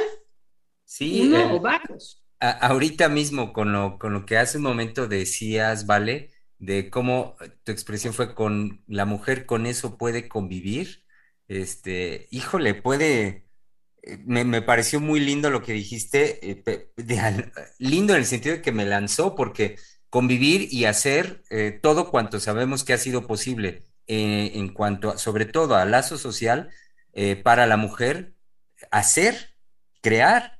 Sí. 0.84 1.22
Uno 1.22 1.38
eh, 1.38 1.52
o 1.52 1.60
varios. 1.60 2.24
ahorita 2.40 3.08
mismo, 3.08 3.52
con 3.52 3.72
lo, 3.72 3.98
con 3.98 4.12
lo 4.12 4.26
que 4.26 4.38
hace 4.38 4.58
un 4.58 4.64
momento 4.64 5.08
decías, 5.08 5.86
¿vale? 5.86 6.30
De 6.58 6.90
cómo 6.90 7.36
tu 7.64 7.72
expresión 7.72 8.14
fue 8.14 8.34
con 8.34 8.82
la 8.86 9.04
mujer 9.04 9.46
con 9.46 9.66
eso 9.66 9.98
puede 9.98 10.28
convivir. 10.28 11.04
Este, 11.48 12.28
híjole, 12.30 12.74
puede, 12.74 13.46
eh, 14.02 14.18
me, 14.24 14.62
pareció 14.62 15.00
muy 15.00 15.20
lindo 15.20 15.50
lo 15.50 15.62
que 15.62 15.72
dijiste, 15.72 16.50
eh, 16.50 16.92
lindo 17.78 18.14
en 18.14 18.20
el 18.20 18.26
sentido 18.26 18.56
de 18.56 18.62
que 18.62 18.72
me 18.72 18.86
lanzó, 18.86 19.34
porque 19.34 19.76
convivir 20.12 20.68
y 20.70 20.84
hacer 20.84 21.42
eh, 21.48 21.80
todo 21.82 22.10
cuanto 22.10 22.38
sabemos 22.38 22.84
que 22.84 22.92
ha 22.92 22.98
sido 22.98 23.26
posible 23.26 23.86
eh, 24.06 24.52
en 24.56 24.68
cuanto, 24.68 25.16
sobre 25.16 25.46
todo 25.46 25.74
a 25.74 25.86
lazo 25.86 26.18
social 26.18 26.68
eh, 27.14 27.34
para 27.36 27.66
la 27.66 27.78
mujer, 27.78 28.34
hacer, 28.90 29.54
crear, 30.02 30.58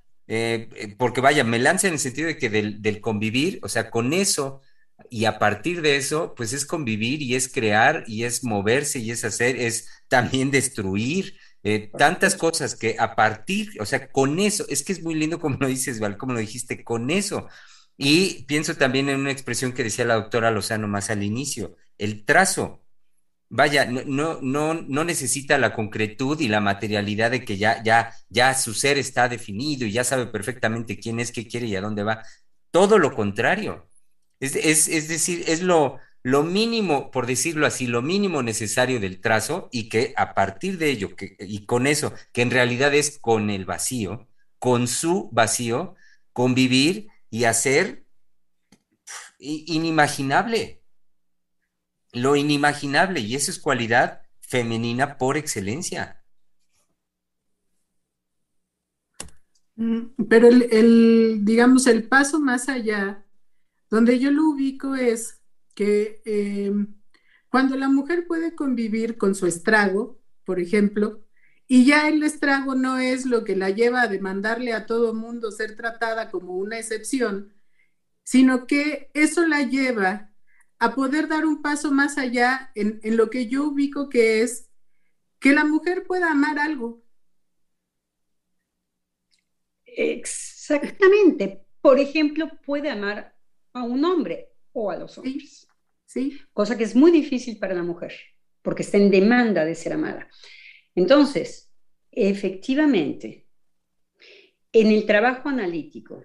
porque 0.96 1.20
vaya, 1.20 1.44
me 1.44 1.58
lanza 1.58 1.88
en 1.88 1.92
el 1.92 1.98
sentido 1.98 2.28
de 2.28 2.38
que 2.38 2.48
del, 2.48 2.80
del, 2.80 3.02
convivir, 3.02 3.60
o 3.62 3.68
sea, 3.68 3.90
con 3.90 4.14
eso 4.14 4.62
y 5.10 5.26
a 5.26 5.38
partir 5.38 5.82
de 5.82 5.96
eso, 5.96 6.34
pues 6.34 6.54
es 6.54 6.64
convivir 6.64 7.20
y 7.20 7.34
es 7.34 7.52
crear 7.52 8.04
y 8.06 8.24
es 8.24 8.44
moverse 8.44 9.00
y 9.00 9.10
es 9.10 9.22
hacer, 9.22 9.56
es 9.56 9.86
también 10.08 10.50
destruir. 10.50 11.36
tantas 11.98 12.36
cosas 12.36 12.74
que 12.74 12.96
a 12.98 13.14
partir, 13.14 13.72
o 13.80 13.84
sea, 13.84 14.10
con 14.10 14.38
eso, 14.40 14.64
es 14.70 14.82
que 14.82 14.92
es 14.92 15.02
muy 15.02 15.14
lindo 15.14 15.38
como 15.38 15.58
lo 15.60 15.66
dices, 15.66 16.00
Val, 16.00 16.16
como 16.16 16.32
lo 16.32 16.40
dijiste, 16.40 16.82
con 16.82 17.10
eso 17.10 17.48
y 17.96 18.44
pienso 18.44 18.76
también 18.76 19.08
en 19.08 19.20
una 19.20 19.30
expresión 19.30 19.72
que 19.72 19.84
decía 19.84 20.04
la 20.04 20.14
doctora 20.14 20.50
Lozano 20.50 20.88
más 20.88 21.10
al 21.10 21.22
inicio, 21.22 21.76
el 21.98 22.24
trazo. 22.24 22.80
Vaya, 23.48 23.84
no, 23.84 24.40
no, 24.40 24.74
no 24.74 25.04
necesita 25.04 25.58
la 25.58 25.74
concretud 25.74 26.40
y 26.40 26.48
la 26.48 26.60
materialidad 26.60 27.30
de 27.30 27.44
que 27.44 27.58
ya, 27.58 27.82
ya, 27.82 28.14
ya 28.30 28.54
su 28.54 28.72
ser 28.72 28.96
está 28.96 29.28
definido 29.28 29.86
y 29.86 29.92
ya 29.92 30.04
sabe 30.04 30.26
perfectamente 30.26 30.98
quién 30.98 31.20
es, 31.20 31.32
qué 31.32 31.46
quiere 31.46 31.66
y 31.66 31.76
a 31.76 31.82
dónde 31.82 32.02
va. 32.02 32.24
Todo 32.70 32.98
lo 32.98 33.14
contrario. 33.14 33.88
Es, 34.40 34.56
es, 34.56 34.88
es 34.88 35.08
decir, 35.08 35.44
es 35.48 35.62
lo, 35.62 35.98
lo 36.22 36.44
mínimo, 36.44 37.10
por 37.10 37.26
decirlo 37.26 37.66
así, 37.66 37.86
lo 37.86 38.00
mínimo 38.00 38.42
necesario 38.42 39.00
del 39.00 39.20
trazo 39.20 39.68
y 39.72 39.88
que 39.88 40.14
a 40.16 40.34
partir 40.34 40.78
de 40.78 40.90
ello, 40.90 41.16
que, 41.16 41.36
y 41.40 41.66
con 41.66 41.86
eso, 41.86 42.14
que 42.32 42.42
en 42.42 42.50
realidad 42.50 42.94
es 42.94 43.18
con 43.20 43.50
el 43.50 43.64
vacío, 43.64 44.28
con 44.58 44.88
su 44.88 45.28
vacío, 45.32 45.94
convivir 46.32 47.08
y 47.32 47.44
hacer 47.44 48.04
inimaginable, 49.38 50.84
lo 52.12 52.36
inimaginable, 52.36 53.20
y 53.20 53.34
eso 53.34 53.50
es 53.50 53.58
cualidad 53.58 54.20
femenina 54.40 55.16
por 55.16 55.38
excelencia. 55.38 56.22
Mm, 59.76 60.26
pero 60.28 60.48
el, 60.48 61.42
digamos, 61.42 61.86
el 61.86 62.06
paso 62.06 62.38
más 62.38 62.68
allá, 62.68 63.24
donde 63.88 64.18
yo 64.18 64.30
lo 64.30 64.50
ubico 64.50 64.94
es 64.94 65.40
que 65.74 66.20
em, 66.26 67.00
cuando 67.48 67.78
la 67.78 67.88
mujer 67.88 68.26
puede 68.26 68.54
convivir 68.54 69.16
con 69.16 69.34
su 69.34 69.46
estrago, 69.46 70.20
por 70.44 70.60
ejemplo, 70.60 71.21
y 71.72 71.86
ya 71.86 72.06
el 72.06 72.22
estrago 72.22 72.74
no 72.74 72.98
es 72.98 73.24
lo 73.24 73.44
que 73.44 73.56
la 73.56 73.70
lleva 73.70 74.02
a 74.02 74.06
demandarle 74.06 74.74
a 74.74 74.84
todo 74.84 75.14
mundo 75.14 75.50
ser 75.50 75.74
tratada 75.74 76.30
como 76.30 76.58
una 76.58 76.78
excepción, 76.78 77.54
sino 78.24 78.66
que 78.66 79.10
eso 79.14 79.46
la 79.46 79.62
lleva 79.62 80.34
a 80.78 80.94
poder 80.94 81.28
dar 81.28 81.46
un 81.46 81.62
paso 81.62 81.90
más 81.90 82.18
allá 82.18 82.72
en, 82.74 83.00
en 83.02 83.16
lo 83.16 83.30
que 83.30 83.46
yo 83.46 83.68
ubico 83.68 84.10
que 84.10 84.42
es 84.42 84.68
que 85.38 85.54
la 85.54 85.64
mujer 85.64 86.04
pueda 86.06 86.30
amar 86.30 86.58
algo. 86.58 87.02
Exactamente. 89.86 91.64
Por 91.80 91.98
ejemplo, 91.98 92.50
puede 92.66 92.90
amar 92.90 93.34
a 93.72 93.82
un 93.82 94.04
hombre 94.04 94.50
o 94.74 94.90
a 94.90 94.98
los 94.98 95.16
hombres. 95.16 95.66
Sí. 96.04 96.38
Cosa 96.52 96.76
que 96.76 96.84
es 96.84 96.94
muy 96.94 97.10
difícil 97.10 97.58
para 97.58 97.72
la 97.72 97.82
mujer, 97.82 98.12
porque 98.60 98.82
está 98.82 98.98
en 98.98 99.10
demanda 99.10 99.64
de 99.64 99.74
ser 99.74 99.94
amada. 99.94 100.28
Entonces, 100.94 101.72
efectivamente, 102.10 103.46
en 104.72 104.88
el 104.88 105.06
trabajo 105.06 105.48
analítico 105.48 106.24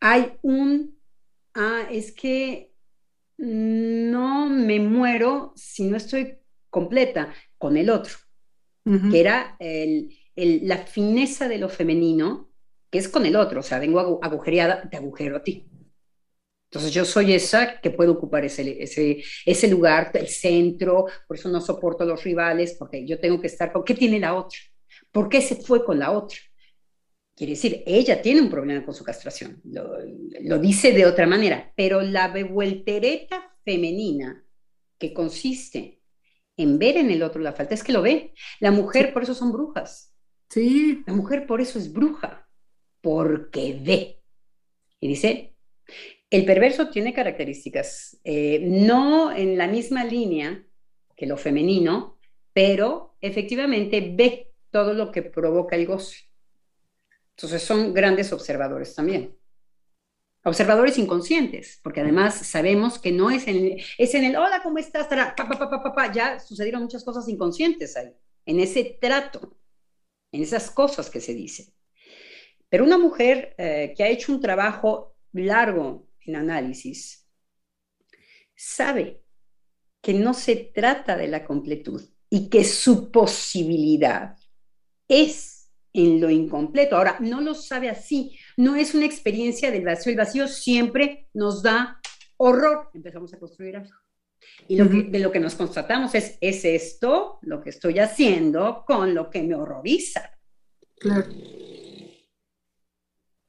hay 0.00 0.32
un, 0.42 0.98
ah, 1.54 1.86
es 1.90 2.12
que 2.12 2.72
no 3.38 4.48
me 4.48 4.80
muero 4.80 5.52
si 5.56 5.84
no 5.84 5.96
estoy 5.96 6.38
completa 6.70 7.34
con 7.58 7.76
el 7.76 7.90
otro, 7.90 8.14
que 9.10 9.20
era 9.20 9.56
la 10.36 10.78
fineza 10.78 11.48
de 11.48 11.58
lo 11.58 11.68
femenino, 11.68 12.50
que 12.90 12.98
es 12.98 13.08
con 13.08 13.26
el 13.26 13.36
otro, 13.36 13.60
o 13.60 13.62
sea, 13.62 13.78
vengo 13.78 14.20
agujereada, 14.22 14.88
te 14.88 14.96
agujero 14.96 15.38
a 15.38 15.42
ti. 15.42 15.66
Entonces 16.70 16.92
yo 16.92 17.04
soy 17.04 17.32
esa 17.32 17.80
que 17.80 17.90
puede 17.90 18.10
ocupar 18.10 18.44
ese, 18.44 18.82
ese, 18.82 19.22
ese 19.44 19.68
lugar, 19.68 20.10
el 20.14 20.28
centro, 20.28 21.06
por 21.26 21.36
eso 21.36 21.48
no 21.48 21.60
soporto 21.60 22.04
a 22.04 22.06
los 22.06 22.24
rivales, 22.24 22.74
porque 22.78 23.06
yo 23.06 23.20
tengo 23.20 23.40
que 23.40 23.46
estar 23.46 23.72
con, 23.72 23.84
¿qué 23.84 23.94
tiene 23.94 24.18
la 24.18 24.34
otra? 24.34 24.58
¿Por 25.12 25.28
qué 25.28 25.40
se 25.40 25.56
fue 25.56 25.84
con 25.84 25.98
la 25.98 26.10
otra? 26.10 26.38
Quiere 27.34 27.52
decir, 27.52 27.82
ella 27.86 28.20
tiene 28.20 28.40
un 28.40 28.50
problema 28.50 28.84
con 28.84 28.94
su 28.94 29.04
castración, 29.04 29.60
lo, 29.64 29.96
lo 30.40 30.58
dice 30.58 30.92
de 30.92 31.06
otra 31.06 31.26
manera, 31.26 31.72
pero 31.76 32.00
la 32.00 32.28
bevueltereta 32.28 33.56
femenina, 33.64 34.42
que 34.98 35.12
consiste 35.12 36.00
en 36.56 36.78
ver 36.78 36.96
en 36.96 37.10
el 37.10 37.22
otro 37.22 37.40
la 37.40 37.52
falta, 37.52 37.74
es 37.74 37.84
que 37.84 37.92
lo 37.92 38.02
ve. 38.02 38.32
La 38.60 38.70
mujer 38.70 39.12
por 39.12 39.22
eso 39.22 39.34
son 39.34 39.52
brujas. 39.52 40.14
Sí. 40.48 41.02
La 41.06 41.12
mujer 41.12 41.46
por 41.46 41.60
eso 41.60 41.78
es 41.78 41.92
bruja, 41.92 42.48
porque 43.00 43.78
ve. 43.82 44.22
Y 45.00 45.08
dice, 45.08 45.54
el 46.30 46.44
perverso 46.44 46.88
tiene 46.90 47.14
características, 47.14 48.18
eh, 48.24 48.60
no 48.62 49.32
en 49.32 49.56
la 49.56 49.68
misma 49.68 50.04
línea 50.04 50.64
que 51.16 51.26
lo 51.26 51.36
femenino, 51.36 52.18
pero 52.52 53.16
efectivamente 53.20 54.12
ve 54.14 54.52
todo 54.70 54.92
lo 54.92 55.12
que 55.12 55.22
provoca 55.22 55.76
el 55.76 55.86
gozo. 55.86 56.16
Entonces 57.30 57.62
son 57.62 57.94
grandes 57.94 58.32
observadores 58.32 58.94
también. 58.94 59.36
Observadores 60.44 60.96
inconscientes, 60.98 61.80
porque 61.82 62.00
además 62.00 62.34
sabemos 62.46 62.98
que 62.98 63.12
no 63.12 63.30
es 63.30 63.48
en 63.48 63.56
el, 63.56 63.82
es 63.98 64.14
en 64.14 64.24
el 64.24 64.36
hola, 64.36 64.62
¿cómo 64.62 64.78
estás? 64.78 65.08
ya 66.14 66.38
sucedieron 66.38 66.82
muchas 66.82 67.04
cosas 67.04 67.28
inconscientes 67.28 67.96
ahí, 67.96 68.12
en 68.44 68.60
ese 68.60 68.96
trato, 69.00 69.56
en 70.32 70.42
esas 70.42 70.70
cosas 70.70 71.10
que 71.10 71.20
se 71.20 71.34
dicen. 71.34 71.66
Pero 72.68 72.84
una 72.84 72.98
mujer 72.98 73.54
eh, 73.58 73.92
que 73.96 74.04
ha 74.04 74.08
hecho 74.08 74.32
un 74.32 74.40
trabajo 74.40 75.16
largo 75.32 76.05
en 76.26 76.36
análisis, 76.36 77.26
sabe 78.54 79.22
que 80.00 80.14
no 80.14 80.34
se 80.34 80.56
trata 80.56 81.16
de 81.16 81.28
la 81.28 81.44
completud 81.44 82.02
y 82.30 82.48
que 82.48 82.64
su 82.64 83.10
posibilidad 83.10 84.36
es 85.08 85.70
en 85.92 86.20
lo 86.20 86.30
incompleto. 86.30 86.96
Ahora, 86.96 87.16
no 87.20 87.40
lo 87.40 87.54
sabe 87.54 87.88
así, 87.88 88.38
no 88.56 88.76
es 88.76 88.94
una 88.94 89.06
experiencia 89.06 89.70
del 89.70 89.84
vacío, 89.84 90.10
el 90.10 90.18
vacío 90.18 90.48
siempre 90.48 91.28
nos 91.34 91.62
da 91.62 92.00
horror, 92.36 92.90
empezamos 92.94 93.32
a 93.34 93.38
construir 93.38 93.76
algo. 93.76 93.94
Y 94.68 94.76
lo 94.76 94.88
que, 94.88 95.04
de 95.04 95.18
lo 95.18 95.32
que 95.32 95.40
nos 95.40 95.54
constatamos 95.54 96.14
es, 96.14 96.38
¿es 96.40 96.64
esto 96.64 97.38
lo 97.42 97.62
que 97.62 97.70
estoy 97.70 97.98
haciendo 97.98 98.84
con 98.86 99.14
lo 99.14 99.30
que 99.30 99.42
me 99.42 99.54
horroriza? 99.54 100.30
Claro. 100.98 101.26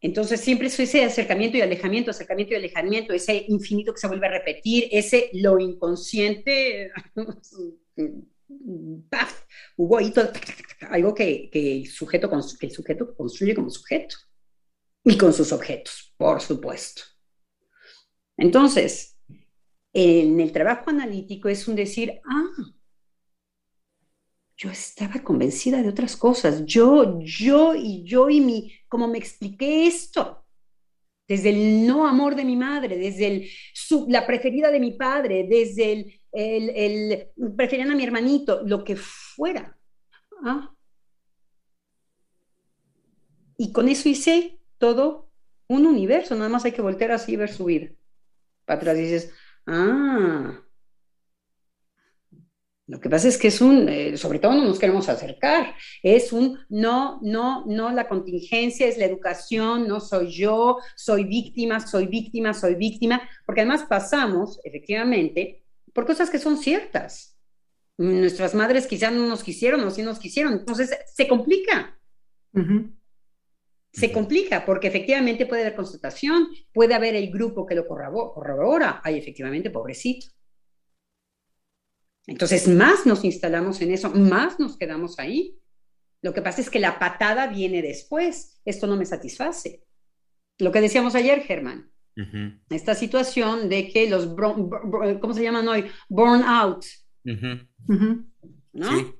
Entonces 0.07 0.39
siempre 0.39 0.67
es 0.67 0.79
ese 0.79 1.03
acercamiento 1.03 1.57
y 1.57 1.61
alejamiento, 1.61 2.11
acercamiento 2.11 2.53
y 2.53 2.55
alejamiento, 2.55 3.13
ese 3.13 3.43
infinito 3.49 3.93
que 3.93 3.99
se 3.99 4.07
vuelve 4.07 4.27
a 4.27 4.31
repetir, 4.31 4.87
ese 4.89 5.29
lo 5.33 5.59
inconsciente, 5.59 6.89
algo 10.89 11.13
que, 11.13 11.49
el 11.51 11.87
sujeto, 11.87 12.31
el 12.61 12.71
sujeto 12.71 13.13
construye 13.17 13.53
como 13.53 13.69
sujeto 13.69 14.15
y 15.03 15.17
con 15.17 15.33
sus 15.33 15.51
objetos, 15.51 16.13
por 16.15 16.39
supuesto. 16.39 17.01
Entonces, 18.37 19.19
en 19.91 20.39
el 20.39 20.53
trabajo 20.53 20.89
analítico 20.89 21.49
es 21.49 21.67
un 21.67 21.75
decir, 21.75 22.21
ah, 22.25 22.45
yo 24.57 24.71
estaba 24.71 25.23
convencida 25.23 25.83
de 25.83 25.89
otras 25.89 26.17
cosas, 26.17 26.65
yo, 26.65 27.19
yo 27.21 27.75
y 27.75 28.03
yo 28.03 28.29
y 28.29 28.41
mi, 28.41 28.73
como 28.87 29.07
me 29.07 29.19
expliqué 29.19 29.85
esto, 29.85 30.43
desde 31.27 31.49
el 31.49 31.85
no 31.85 32.07
amor 32.07 32.35
de 32.35 32.45
mi 32.45 32.55
madre, 32.55 32.97
desde 32.97 33.27
el, 33.27 33.49
la 34.07 34.25
preferida 34.25 34.71
de 34.71 34.79
mi 34.79 34.93
padre, 34.93 35.45
desde 35.47 35.91
el, 35.91 36.21
el, 36.31 36.69
el, 36.69 37.55
preferían 37.55 37.91
a 37.91 37.95
mi 37.95 38.03
hermanito, 38.03 38.61
lo 38.65 38.83
que 38.83 38.95
fuera. 38.95 39.77
¿ah? 40.43 40.73
Y 43.57 43.71
con 43.71 43.89
eso 43.89 44.09
hice 44.09 44.59
todo 44.79 45.29
un 45.67 45.85
universo, 45.85 46.35
nada 46.35 46.49
más 46.49 46.65
hay 46.65 46.71
que 46.71 46.81
voltear 46.81 47.11
así 47.11 47.33
y 47.33 47.35
ver 47.35 47.51
su 47.51 47.65
vida. 47.65 47.89
Para 48.65 48.79
atrás 48.79 48.97
dices, 48.97 49.33
ah, 49.67 50.63
lo 52.87 53.01
que 53.01 53.09
pasa 53.09 53.27
es 53.27 53.37
que 53.37 53.49
es 53.49 53.59
un, 53.59 53.89
eh, 53.89 54.15
sobre 54.15 54.39
todo 54.39 54.53
no 54.53 54.63
nos 54.63 54.79
queremos 54.79 55.09
acercar, 55.09 55.75
es 56.01 56.31
un 56.31 56.57
no, 56.69 57.19
no, 57.21 57.65
no, 57.65 57.91
la 57.91 58.07
contingencia 58.07 58.87
es 58.87 58.97
la 58.97 59.03
educación, 59.03 59.89
no 59.89 59.99
soy 59.99 60.31
yo, 60.31 60.77
soy 60.95 61.25
víctima, 61.25 61.81
soy 61.85 62.07
víctima, 62.07 62.53
soy 62.53 62.75
víctima, 62.75 63.21
porque 63.45 63.61
además 63.61 63.83
pasamos, 63.89 64.61
efectivamente, 64.63 65.65
por 65.91 66.05
cosas 66.05 66.29
que 66.29 66.39
son 66.39 66.57
ciertas. 66.57 67.37
Nuestras 67.97 68.55
madres 68.55 68.87
quizás 68.87 69.11
no 69.11 69.27
nos 69.27 69.43
quisieron 69.43 69.83
o 69.83 69.91
sí 69.91 70.01
nos 70.01 70.19
quisieron, 70.19 70.53
entonces 70.53 70.95
se 71.13 71.27
complica. 71.27 71.99
Se 73.91 74.13
complica 74.13 74.65
porque 74.65 74.87
efectivamente 74.87 75.45
puede 75.45 75.63
haber 75.63 75.75
constatación, 75.75 76.47
puede 76.71 76.93
haber 76.93 77.15
el 77.15 77.29
grupo 77.31 77.65
que 77.65 77.75
lo 77.75 77.85
corrobora, 77.85 79.01
hay 79.03 79.17
efectivamente 79.17 79.69
pobrecito. 79.71 80.36
Entonces, 82.27 82.67
más 82.67 83.05
nos 83.05 83.23
instalamos 83.23 83.81
en 83.81 83.91
eso, 83.91 84.11
más 84.11 84.59
nos 84.59 84.77
quedamos 84.77 85.17
ahí. 85.17 85.57
Lo 86.21 86.33
que 86.33 86.41
pasa 86.41 86.61
es 86.61 86.69
que 86.69 86.79
la 86.79 86.99
patada 86.99 87.47
viene 87.47 87.81
después. 87.81 88.59
Esto 88.65 88.85
no 88.85 88.97
me 88.97 89.05
satisface. 89.05 89.83
Lo 90.59 90.71
que 90.71 90.81
decíamos 90.81 91.15
ayer, 91.15 91.41
Germán. 91.41 91.89
Esta 92.69 92.95
situación 92.95 93.69
de 93.69 93.89
que 93.89 94.09
los, 94.09 94.27
¿cómo 94.27 95.33
se 95.33 95.43
llaman 95.43 95.67
hoy? 95.67 95.85
Burn 96.09 96.41
out. 96.43 96.83
¿No? 97.23 99.15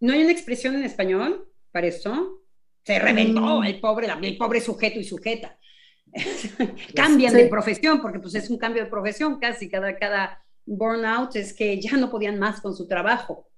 ¿No 0.00 0.12
hay 0.12 0.22
una 0.22 0.32
expresión 0.32 0.74
en 0.74 0.84
español 0.84 1.48
para 1.70 1.86
esto? 1.86 2.42
Se 2.84 2.98
reventó 2.98 3.60
mm. 3.60 3.64
el 3.64 3.80
pobre, 3.80 4.08
el 4.22 4.36
pobre 4.36 4.60
sujeto 4.60 4.98
y 4.98 5.04
sujeta. 5.04 5.58
Cambian 6.94 7.32
de 7.32 7.46
profesión, 7.46 8.02
porque 8.02 8.18
pues 8.18 8.34
es 8.34 8.50
un 8.50 8.58
cambio 8.58 8.84
de 8.84 8.90
profesión 8.90 9.38
casi 9.38 9.70
cada, 9.70 9.96
cada, 9.96 10.44
burnout 10.66 11.36
es 11.36 11.52
que 11.54 11.80
ya 11.80 11.96
no 11.96 12.10
podían 12.10 12.38
más 12.38 12.60
con 12.60 12.74
su 12.74 12.86
trabajo. 12.88 13.48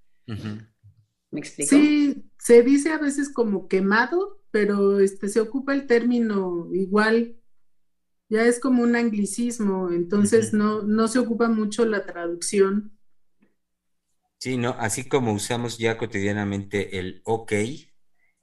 ¿Me 1.30 1.40
explico? 1.40 1.76
Sí, 1.76 2.30
se 2.38 2.62
dice 2.62 2.92
a 2.92 2.98
veces 2.98 3.32
como 3.32 3.68
quemado, 3.68 4.40
pero 4.50 5.00
este, 5.00 5.28
se 5.28 5.40
ocupa 5.40 5.74
el 5.74 5.86
término 5.86 6.68
igual. 6.72 7.36
ya 8.28 8.44
es 8.44 8.60
como 8.60 8.82
un 8.82 8.96
anglicismo, 8.96 9.90
entonces 9.90 10.52
no, 10.52 10.82
no 10.82 11.08
se 11.08 11.18
ocupa 11.20 11.48
mucho 11.48 11.86
la 11.86 12.04
traducción. 12.06 12.92
Sí, 14.38 14.58
no, 14.58 14.76
así 14.78 15.08
como 15.08 15.32
usamos 15.32 15.78
ya 15.78 15.96
cotidianamente 15.96 16.98
el 16.98 17.22
ok, 17.24 17.52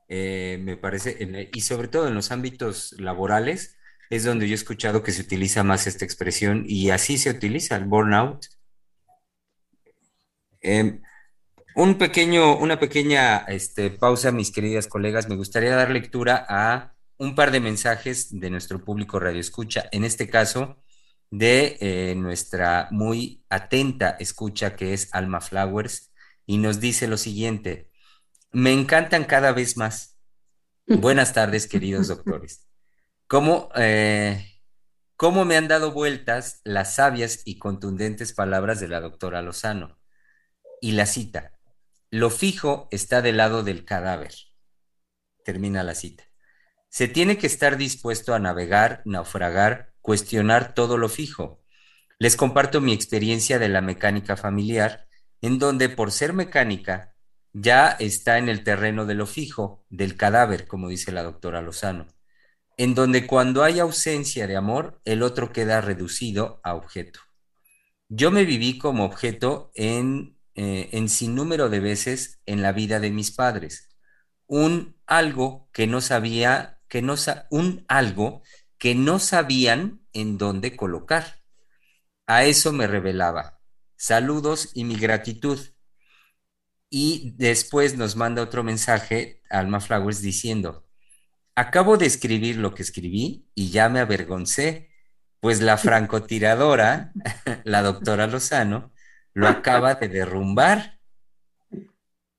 eh, 0.07 0.57
me 0.62 0.78
parece, 0.78 1.18
y 1.53 1.62
sobre 1.62 1.88
todo 1.88 2.07
en 2.07 2.16
los 2.16 2.32
ámbitos 2.32 2.93
laborales, 2.99 3.78
es 4.12 4.26
donde 4.26 4.47
yo 4.47 4.53
he 4.53 4.55
escuchado 4.55 5.03
que 5.03 5.14
se 5.14 5.22
utiliza 5.22 5.64
más 5.64 5.88
esta 5.88 6.03
expresión 6.03 6.66
y 6.68 6.89
así 6.89 7.18
se 7.18 7.30
utiliza 7.30 7.78
el 7.78 7.86
burnout. 7.86 8.45
Em, 10.59 11.01
un 11.76 11.97
pequeño, 11.97 12.57
una 12.57 12.78
pequeña 12.78 13.38
este, 13.47 13.89
pausa, 13.89 14.34
mis 14.34 14.51
queridas 14.51 14.88
colegas. 14.88 15.30
Me 15.30 15.38
gustaría 15.38 15.74
dar 15.76 15.91
lectura 15.91 16.45
a 16.49 16.93
un 17.18 17.36
par 17.36 17.51
de 17.51 17.62
mensajes 17.62 18.38
de 18.38 18.49
nuestro 18.49 18.84
público 18.84 19.18
Radio 19.18 19.39
Escucha, 19.39 19.88
en 19.93 20.03
este 20.03 20.30
caso 20.30 20.78
de 21.30 21.78
eh, 21.80 22.14
nuestra 22.18 22.89
muy 22.91 23.45
atenta 23.49 24.18
escucha 24.20 24.76
que 24.76 24.93
es 24.93 25.07
Alma 25.14 25.39
Flowers, 25.39 26.12
y 26.45 26.57
nos 26.57 26.82
dice 26.82 27.07
lo 27.07 27.16
siguiente, 27.16 27.89
me 28.51 28.74
encantan 28.74 29.24
cada 29.24 29.53
vez 29.53 29.78
más. 29.78 30.18
Buenas 30.86 31.32
tardes, 31.32 31.68
queridos 31.68 32.09
doctores. 32.09 32.70
¿Cómo, 33.32 33.69
eh, 33.77 34.59
¿Cómo 35.15 35.45
me 35.45 35.55
han 35.55 35.69
dado 35.69 35.93
vueltas 35.93 36.59
las 36.65 36.95
sabias 36.95 37.43
y 37.45 37.59
contundentes 37.59 38.34
palabras 38.34 38.82
de 38.82 38.89
la 38.89 38.99
doctora 38.99 39.41
Lozano? 39.41 39.97
Y 40.82 40.91
la 40.91 41.05
cita, 41.05 41.57
lo 42.09 42.29
fijo 42.29 42.89
está 42.91 43.21
del 43.21 43.38
lado 43.38 43.63
del 43.63 43.86
cadáver. 43.86 44.34
Termina 45.45 45.82
la 45.82 45.95
cita. 45.95 46.25
Se 46.89 47.07
tiene 47.07 47.38
que 47.38 47.47
estar 47.47 47.77
dispuesto 47.77 48.34
a 48.34 48.39
navegar, 48.39 49.01
naufragar, 49.05 49.93
cuestionar 50.01 50.73
todo 50.73 50.97
lo 50.97 51.07
fijo. 51.07 51.63
Les 52.19 52.36
comparto 52.36 52.82
mi 52.82 52.91
experiencia 52.91 53.59
de 53.59 53.69
la 53.69 53.79
mecánica 53.79 54.36
familiar, 54.36 55.07
en 55.39 55.57
donde 55.57 55.88
por 55.88 56.11
ser 56.11 56.34
mecánica 56.34 57.15
ya 57.53 57.91
está 57.91 58.39
en 58.39 58.49
el 58.49 58.65
terreno 58.65 59.05
de 59.05 59.15
lo 59.15 59.25
fijo, 59.25 59.86
del 59.89 60.17
cadáver, 60.17 60.67
como 60.67 60.89
dice 60.89 61.13
la 61.13 61.23
doctora 61.23 61.61
Lozano, 61.61 62.07
en 62.84 62.95
donde 62.95 63.27
cuando 63.27 63.63
hay 63.63 63.79
ausencia 63.79 64.47
de 64.47 64.55
amor, 64.55 65.01
el 65.05 65.23
otro 65.23 65.51
queda 65.51 65.82
reducido 65.82 66.59
a 66.63 66.75
objeto. 66.75 67.19
Yo 68.09 68.32
me 68.32 68.45
viví 68.45 68.77
como 68.77 69.05
objeto 69.05 69.71
en 69.75 70.38
eh, 70.55 70.89
en 70.91 71.07
sin 71.07 71.34
número 71.34 71.69
de 71.69 71.79
veces 71.79 72.41
en 72.45 72.61
la 72.61 72.73
vida 72.73 72.99
de 72.99 73.09
mis 73.09 73.32
padres. 73.32 73.89
Un 74.47 74.97
algo 75.05 75.69
que 75.71 75.88
no 75.88 76.01
sabía, 76.01 76.79
que 76.89 77.01
no 77.01 77.15
un 77.49 77.86
algo 77.88 78.43
que 78.77 78.95
no 78.95 79.19
sabían 79.19 80.01
en 80.11 80.38
dónde 80.38 80.75
colocar. 80.75 81.41
A 82.27 82.45
eso 82.45 82.73
me 82.73 82.88
revelaba. 82.88 83.61
Saludos 83.95 84.71
y 84.73 84.84
mi 84.84 84.97
gratitud. 84.97 85.59
Y 86.89 87.34
después 87.38 87.95
nos 87.97 88.17
manda 88.17 88.41
otro 88.41 88.63
mensaje, 88.63 89.41
Alma 89.49 89.79
Flowers, 89.79 90.21
diciendo, 90.21 90.86
acabo 91.56 91.97
de 91.97 92.06
escribir 92.06 92.58
lo 92.58 92.74
que 92.74 92.84
escribí 92.84 93.47
y 93.56 93.72
ya 93.72 93.89
me 93.89 93.99
avergoncé, 93.99 94.89
pues 95.39 95.62
la 95.62 95.78
francotiradora, 95.78 97.12
la 97.64 97.82
doctora 97.82 98.28
Lozano, 98.28 98.93
lo 99.34 99.47
acaba 99.47 99.95
de 99.95 100.10
derrumbar. 100.10 100.99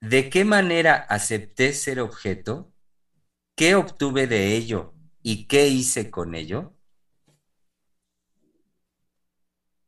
¿De 0.01 0.29
qué 0.31 0.45
manera 0.45 0.95
acepté 0.95 1.73
ser 1.73 2.01
objeto? 2.01 2.73
¿Qué 3.57 3.75
obtuve 3.75 4.27
de 4.27 4.57
ello? 4.57 4.95
¿Y 5.23 5.47
qué 5.47 5.69
hice 5.69 6.11
con 6.11 6.35
ello? 6.35 6.75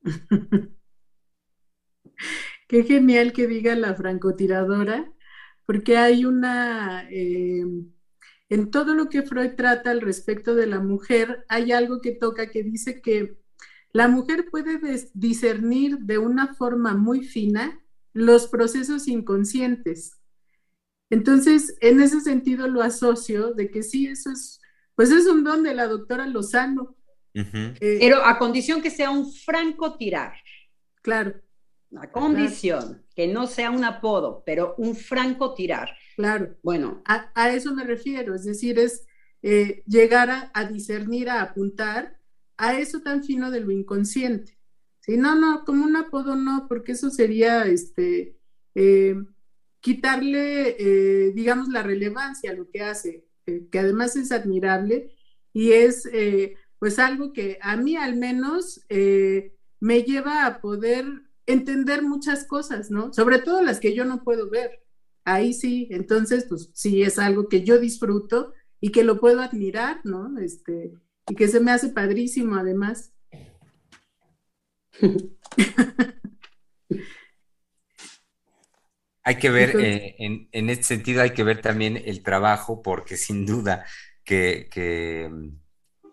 Qué 2.68 2.82
genial 2.84 3.32
que 3.32 3.46
diga 3.46 3.74
la 3.74 3.94
francotiradora, 3.94 5.12
porque 5.66 5.96
hay 5.98 6.24
una, 6.24 7.06
eh, 7.10 7.64
en 8.48 8.70
todo 8.70 8.94
lo 8.94 9.08
que 9.08 9.22
Freud 9.22 9.52
trata 9.56 9.90
al 9.90 10.00
respecto 10.00 10.54
de 10.54 10.66
la 10.66 10.80
mujer, 10.80 11.44
hay 11.48 11.72
algo 11.72 12.00
que 12.00 12.12
toca 12.12 12.50
que 12.50 12.62
dice 12.62 13.00
que 13.00 13.38
la 13.92 14.08
mujer 14.08 14.46
puede 14.50 14.80
discernir 15.14 15.98
de 16.00 16.18
una 16.18 16.54
forma 16.54 16.94
muy 16.94 17.24
fina 17.24 17.80
los 18.12 18.48
procesos 18.48 19.08
inconscientes. 19.08 20.18
Entonces, 21.10 21.76
en 21.80 22.00
ese 22.00 22.20
sentido 22.20 22.68
lo 22.68 22.82
asocio 22.82 23.52
de 23.52 23.70
que 23.70 23.82
sí, 23.82 24.06
eso 24.06 24.30
es, 24.30 24.60
pues 24.94 25.10
es 25.10 25.26
un 25.26 25.44
don 25.44 25.62
de 25.62 25.74
la 25.74 25.86
doctora 25.86 26.26
Lozano. 26.26 26.96
Eh, 27.34 27.74
Pero 27.80 28.24
a 28.24 28.38
condición 28.38 28.80
que 28.80 28.90
sea 28.90 29.10
un 29.10 29.32
franco 29.32 29.96
tirar. 29.96 30.34
Claro. 31.02 31.34
A 31.96 32.10
condición 32.10 33.04
que 33.14 33.28
no 33.28 33.46
sea 33.46 33.70
un 33.70 33.84
apodo, 33.84 34.42
pero 34.44 34.74
un 34.78 34.96
franco 34.96 35.54
tirar. 35.54 35.96
Claro. 36.16 36.56
Bueno. 36.62 37.02
A, 37.04 37.50
eso 37.54 37.74
me 37.74 37.84
refiero, 37.84 38.34
es 38.34 38.44
decir, 38.44 38.78
es 38.78 39.06
eh, 39.42 39.82
llegar 39.86 40.50
a 40.52 40.64
discernir, 40.64 41.28
a 41.28 41.42
apuntar 41.42 42.18
a 42.56 42.78
eso 42.78 43.02
tan 43.02 43.22
fino 43.24 43.50
de 43.50 43.60
lo 43.60 43.70
inconsciente. 43.70 44.58
¿sí? 45.00 45.16
No, 45.16 45.34
no, 45.34 45.64
como 45.64 45.84
un 45.84 45.96
apodo 45.96 46.36
no, 46.36 46.66
porque 46.68 46.92
eso 46.92 47.10
sería 47.10 47.66
este, 47.66 48.38
eh, 48.74 49.16
quitarle, 49.80 50.76
eh, 50.78 51.32
digamos, 51.34 51.68
la 51.68 51.82
relevancia 51.82 52.52
a 52.52 52.54
lo 52.54 52.70
que 52.70 52.82
hace, 52.82 53.26
que 53.44 53.78
además 53.78 54.16
es 54.16 54.32
admirable 54.32 55.14
y 55.52 55.72
es 55.72 56.08
pues 56.78 56.98
algo 56.98 57.32
que 57.32 57.58
a 57.60 57.76
mí 57.76 57.96
al 57.96 58.16
menos 58.16 58.80
me 58.88 60.02
lleva 60.02 60.46
a 60.46 60.62
poder 60.62 61.04
entender 61.46 62.02
muchas 62.02 62.46
cosas, 62.46 62.90
¿no? 62.90 63.12
Sobre 63.12 63.38
todo 63.38 63.60
las 63.60 63.80
que 63.80 63.94
yo 63.94 64.06
no 64.06 64.24
puedo 64.24 64.48
ver. 64.48 64.83
Ahí 65.24 65.52
sí, 65.52 65.88
entonces, 65.90 66.46
pues 66.48 66.70
sí 66.74 67.02
es 67.02 67.18
algo 67.18 67.48
que 67.48 67.64
yo 67.64 67.78
disfruto 67.78 68.52
y 68.80 68.90
que 68.90 69.04
lo 69.04 69.18
puedo 69.18 69.40
admirar, 69.40 70.00
¿no? 70.04 70.38
Este, 70.38 70.92
y 71.28 71.34
que 71.34 71.48
se 71.48 71.60
me 71.60 71.70
hace 71.70 71.88
padrísimo 71.88 72.56
además. 72.56 73.12
Hay 79.26 79.36
que 79.36 79.48
ver, 79.48 79.74
eh, 79.80 80.16
en, 80.18 80.68
este 80.68 80.84
sentido 80.84 81.22
hay 81.22 81.30
que 81.30 81.44
ver 81.44 81.62
también 81.62 81.96
el 81.96 82.22
trabajo, 82.22 82.82
porque 82.82 83.16
sin 83.16 83.46
duda 83.46 83.86
que, 84.22 85.30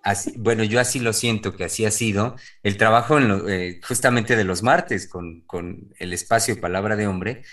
así, 0.01 0.34
bueno, 0.38 0.64
yo 0.64 0.80
así 0.80 0.99
lo 0.99 1.12
siento, 1.12 1.53
que 1.53 1.66
así 1.66 1.84
ha 1.84 1.91
sido, 1.91 2.38
el 2.64 2.78
trabajo 2.78 3.20
eh, 3.49 3.82
justamente 3.86 4.38
de 4.38 4.45
los 4.45 4.64
martes 4.64 5.09
con, 5.09 5.43
el 5.99 6.14
espacio 6.14 6.62
Palabra 6.62 6.95
de 6.95 7.07
Hombre, 7.07 7.43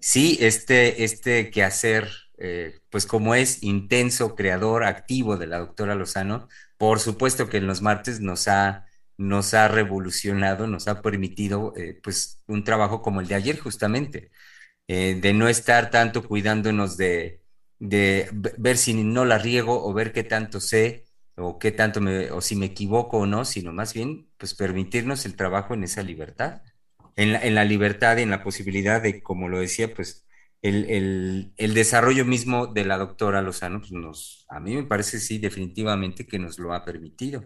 sí, 0.00 0.38
este, 0.40 1.04
este 1.04 1.50
quehacer, 1.50 2.10
eh, 2.38 2.80
pues 2.90 3.06
como 3.06 3.34
es 3.34 3.62
intenso, 3.62 4.34
creador, 4.34 4.84
activo 4.84 5.36
de 5.36 5.46
la 5.46 5.58
doctora 5.58 5.94
Lozano, 5.94 6.48
por 6.76 7.00
supuesto 7.00 7.48
que 7.48 7.58
en 7.58 7.66
los 7.66 7.82
martes 7.82 8.20
nos 8.20 8.48
ha, 8.48 8.86
nos 9.16 9.54
ha 9.54 9.68
revolucionado, 9.68 10.66
nos 10.66 10.88
ha 10.88 11.02
permitido 11.02 11.74
eh, 11.76 11.98
pues 12.02 12.40
un 12.46 12.64
trabajo 12.64 13.02
como 13.02 13.20
el 13.20 13.28
de 13.28 13.34
ayer 13.34 13.58
justamente, 13.58 14.30
eh, 14.88 15.18
de 15.20 15.34
no 15.34 15.48
estar 15.48 15.90
tanto 15.90 16.26
cuidándonos 16.26 16.96
de, 16.96 17.42
de, 17.78 18.30
ver 18.58 18.78
si 18.78 18.94
no 18.94 19.24
la 19.24 19.38
riego 19.38 19.84
o 19.84 19.92
ver 19.94 20.12
qué 20.12 20.24
tanto 20.24 20.60
sé 20.60 21.06
o 21.36 21.58
qué 21.58 21.72
tanto 21.72 22.00
me, 22.00 22.30
o 22.30 22.40
si 22.40 22.56
me 22.56 22.66
equivoco 22.66 23.18
o 23.18 23.26
no, 23.26 23.44
sino 23.44 23.72
más 23.72 23.94
bien 23.94 24.28
pues 24.38 24.54
permitirnos 24.54 25.26
el 25.26 25.36
trabajo 25.36 25.74
en 25.74 25.84
esa 25.84 26.02
libertad, 26.02 26.62
en 27.18 27.32
la, 27.32 27.40
en 27.40 27.56
la 27.56 27.64
libertad 27.64 28.16
y 28.16 28.22
en 28.22 28.30
la 28.30 28.44
posibilidad 28.44 29.02
de, 29.02 29.20
como 29.20 29.48
lo 29.48 29.58
decía, 29.58 29.92
pues 29.92 30.24
el, 30.62 31.52
desarrollo 31.56 32.24
mismo 32.24 32.68
de 32.68 32.84
la 32.84 32.96
doctora 32.96 33.42
Lozano, 33.42 33.80
pues 33.80 33.90
nos, 33.90 34.46
a 34.48 34.60
mí 34.60 34.76
me 34.76 34.84
parece 34.84 35.18
sí, 35.18 35.38
definitivamente 35.38 36.28
que 36.28 36.38
nos 36.38 36.60
lo 36.60 36.72
ha 36.72 36.84
permitido. 36.84 37.44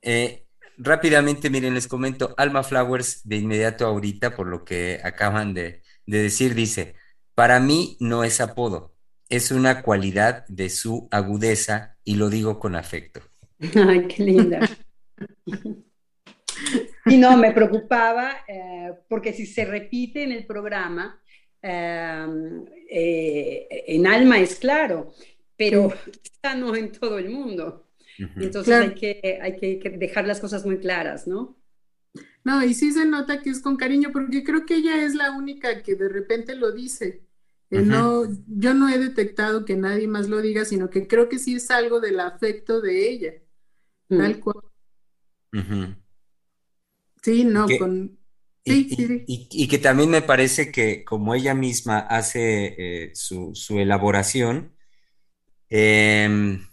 Eh, 0.00 0.46
rápidamente, 0.78 1.50
miren, 1.50 1.74
les 1.74 1.88
comento, 1.88 2.34
Alma 2.36 2.62
Flowers 2.62 3.26
de 3.28 3.36
inmediato 3.36 3.84
ahorita, 3.84 4.36
por 4.36 4.46
lo 4.46 4.64
que 4.64 5.00
acaban 5.02 5.52
de, 5.52 5.82
de 6.06 6.22
decir, 6.22 6.54
dice, 6.54 6.94
para 7.34 7.58
mí 7.58 7.96
no 7.98 8.22
es 8.22 8.40
apodo, 8.40 8.94
es 9.28 9.50
una 9.50 9.82
cualidad 9.82 10.46
de 10.46 10.70
su 10.70 11.08
agudeza 11.10 11.96
y 12.04 12.14
lo 12.14 12.30
digo 12.30 12.60
con 12.60 12.76
afecto. 12.76 13.22
Ay, 13.74 14.06
qué 14.06 14.22
linda. 14.22 14.60
Y 17.06 17.18
no, 17.18 17.36
me 17.36 17.52
preocupaba 17.52 18.38
eh, 18.48 18.92
porque 19.08 19.32
si 19.32 19.46
se 19.46 19.64
repite 19.64 20.24
en 20.24 20.32
el 20.32 20.44
programa, 20.44 21.20
em, 21.62 22.64
eh, 22.90 23.68
en 23.86 24.06
alma 24.06 24.40
es 24.40 24.56
claro, 24.56 25.12
pero 25.56 25.92
está 26.22 26.54
no 26.54 26.74
en 26.74 26.90
todo 26.90 27.18
el 27.18 27.30
mundo. 27.30 27.86
Entonces 28.18 28.74
hay, 28.74 28.94
que, 28.94 29.38
hay 29.40 29.58
que 29.58 29.90
dejar 29.90 30.26
las 30.26 30.40
cosas 30.40 30.64
muy 30.64 30.78
claras, 30.78 31.26
¿no? 31.26 31.56
No, 32.44 32.64
y 32.64 32.74
sí 32.74 32.92
se 32.92 33.04
nota 33.04 33.42
que 33.42 33.50
es 33.50 33.60
con 33.60 33.76
cariño, 33.76 34.10
porque 34.12 34.42
creo 34.42 34.64
que 34.64 34.76
ella 34.76 35.04
es 35.04 35.14
la 35.14 35.32
única 35.32 35.82
que 35.82 35.96
de 35.96 36.08
repente 36.08 36.54
lo 36.54 36.72
dice. 36.72 37.22
no, 37.70 38.24
yo 38.46 38.72
no 38.72 38.88
he 38.88 38.98
detectado 38.98 39.64
que 39.64 39.76
nadie 39.76 40.08
más 40.08 40.28
lo 40.28 40.40
diga, 40.40 40.64
sino 40.64 40.88
que 40.88 41.06
creo 41.06 41.28
que 41.28 41.38
sí 41.38 41.56
es 41.56 41.70
algo 41.70 42.00
del 42.00 42.20
afecto 42.20 42.80
de 42.80 43.10
ella. 43.10 43.32
mm. 44.08 44.18
tal 44.18 44.40
cual. 44.40 45.96
Sí, 47.26 47.42
no, 47.42 47.66
con... 47.80 48.20
Sí, 48.64 48.86
y, 48.88 48.94
sí, 48.94 49.24
Y, 49.26 49.66
que 49.66 49.78
también 49.78 50.10
me 50.10 50.22
parece 50.22 50.70
que 50.70 51.02
como 51.04 51.34
ella 51.34 51.54
misma 51.54 51.98
hace 51.98 52.76
eh, 52.78 53.10
su, 53.16 53.52
elaboración, 53.70 54.76
em, 55.68 56.68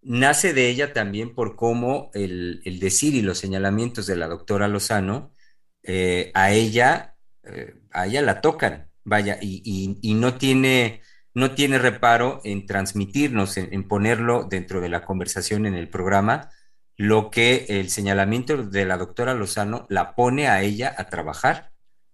nace 0.00 0.54
de 0.54 0.68
ella 0.68 0.92
también 0.92 1.36
por 1.36 1.54
cómo 1.54 2.10
el, 2.14 2.60
decir 2.80 3.14
y 3.14 3.22
los 3.22 3.38
señalamientos 3.38 4.08
de 4.08 4.16
la 4.16 4.26
doctora 4.26 4.66
Lozano 4.66 5.36
eh, 5.84 6.32
a 6.34 6.50
ella, 6.50 7.16
eh, 7.44 7.76
a 7.92 8.08
ella 8.08 8.22
la 8.22 8.40
tocan, 8.40 8.90
vaya, 9.04 9.38
y, 9.40 10.14
no 10.14 10.34
tiene 10.36 11.00
no 11.32 11.52
tiene 11.52 11.78
reparo 11.78 12.40
en 12.42 12.66
transmitirnos, 12.66 13.56
en, 13.56 13.86
ponerlo 13.86 14.48
dentro 14.50 14.80
de 14.80 14.88
la 14.88 15.04
conversación 15.04 15.64
en 15.64 15.74
el 15.74 15.88
programa, 15.88 16.50
lo 17.02 17.32
que 17.32 17.66
el 17.68 17.90
señalamiento 17.90 18.62
de 18.62 18.86
la 18.86 18.96
doctora 18.96 19.34
Lozano 19.34 19.86
la 19.90 20.14
pone 20.14 20.46
a 20.46 20.62
ella 20.62 20.94
a 20.96 21.08
trabajar. 21.08 21.72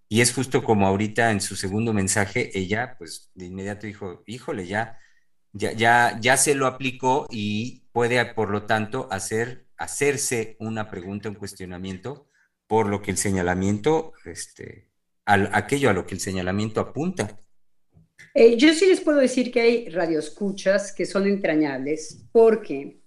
Y 0.09 0.23
es 0.23 0.33
justo 0.33 0.65
como 0.65 0.87
ahorita 0.87 1.31
en 1.31 1.43
su 1.43 1.57
segundo 1.57 1.93
mensaje, 1.93 2.59
ella 2.59 2.97
pues 2.97 3.31
de 3.35 3.45
inmediato 3.45 3.87
dijo, 3.87 4.23
híjole, 4.25 4.67
ya, 4.67 4.99
ya, 5.53 5.73
ya, 5.73 6.19
ya 6.23 6.39
se 6.39 6.55
lo 6.55 6.67
aplicó 6.67 7.27
y 7.31 7.83
puede, 7.93 8.25
por 8.33 8.49
lo 8.49 8.63
tanto, 8.63 9.09
hacer, 9.11 9.67
hacerse 9.77 10.57
una 10.59 10.89
pregunta, 10.89 11.29
un 11.29 11.35
cuestionamiento, 11.35 12.27
por 12.67 12.87
lo 12.89 13.03
que 13.03 13.11
el 13.11 13.19
señalamiento, 13.19 14.15
este, 14.25 14.89
aquello 15.27 15.91
a 15.91 15.93
lo 15.93 16.07
que 16.07 16.15
el 16.15 16.21
señalamiento 16.21 16.81
apunta. 16.81 17.39
Eh, 18.33 18.57
yo 18.57 18.73
sí 18.73 18.87
les 18.87 19.03
puedo 19.03 19.19
decir 19.19 19.53
que 19.53 19.61
hay 19.61 19.89
radioescuchas 19.91 20.95
que 20.95 21.05
son 21.05 21.27
entrañables 21.27 22.25
porque 22.33 23.03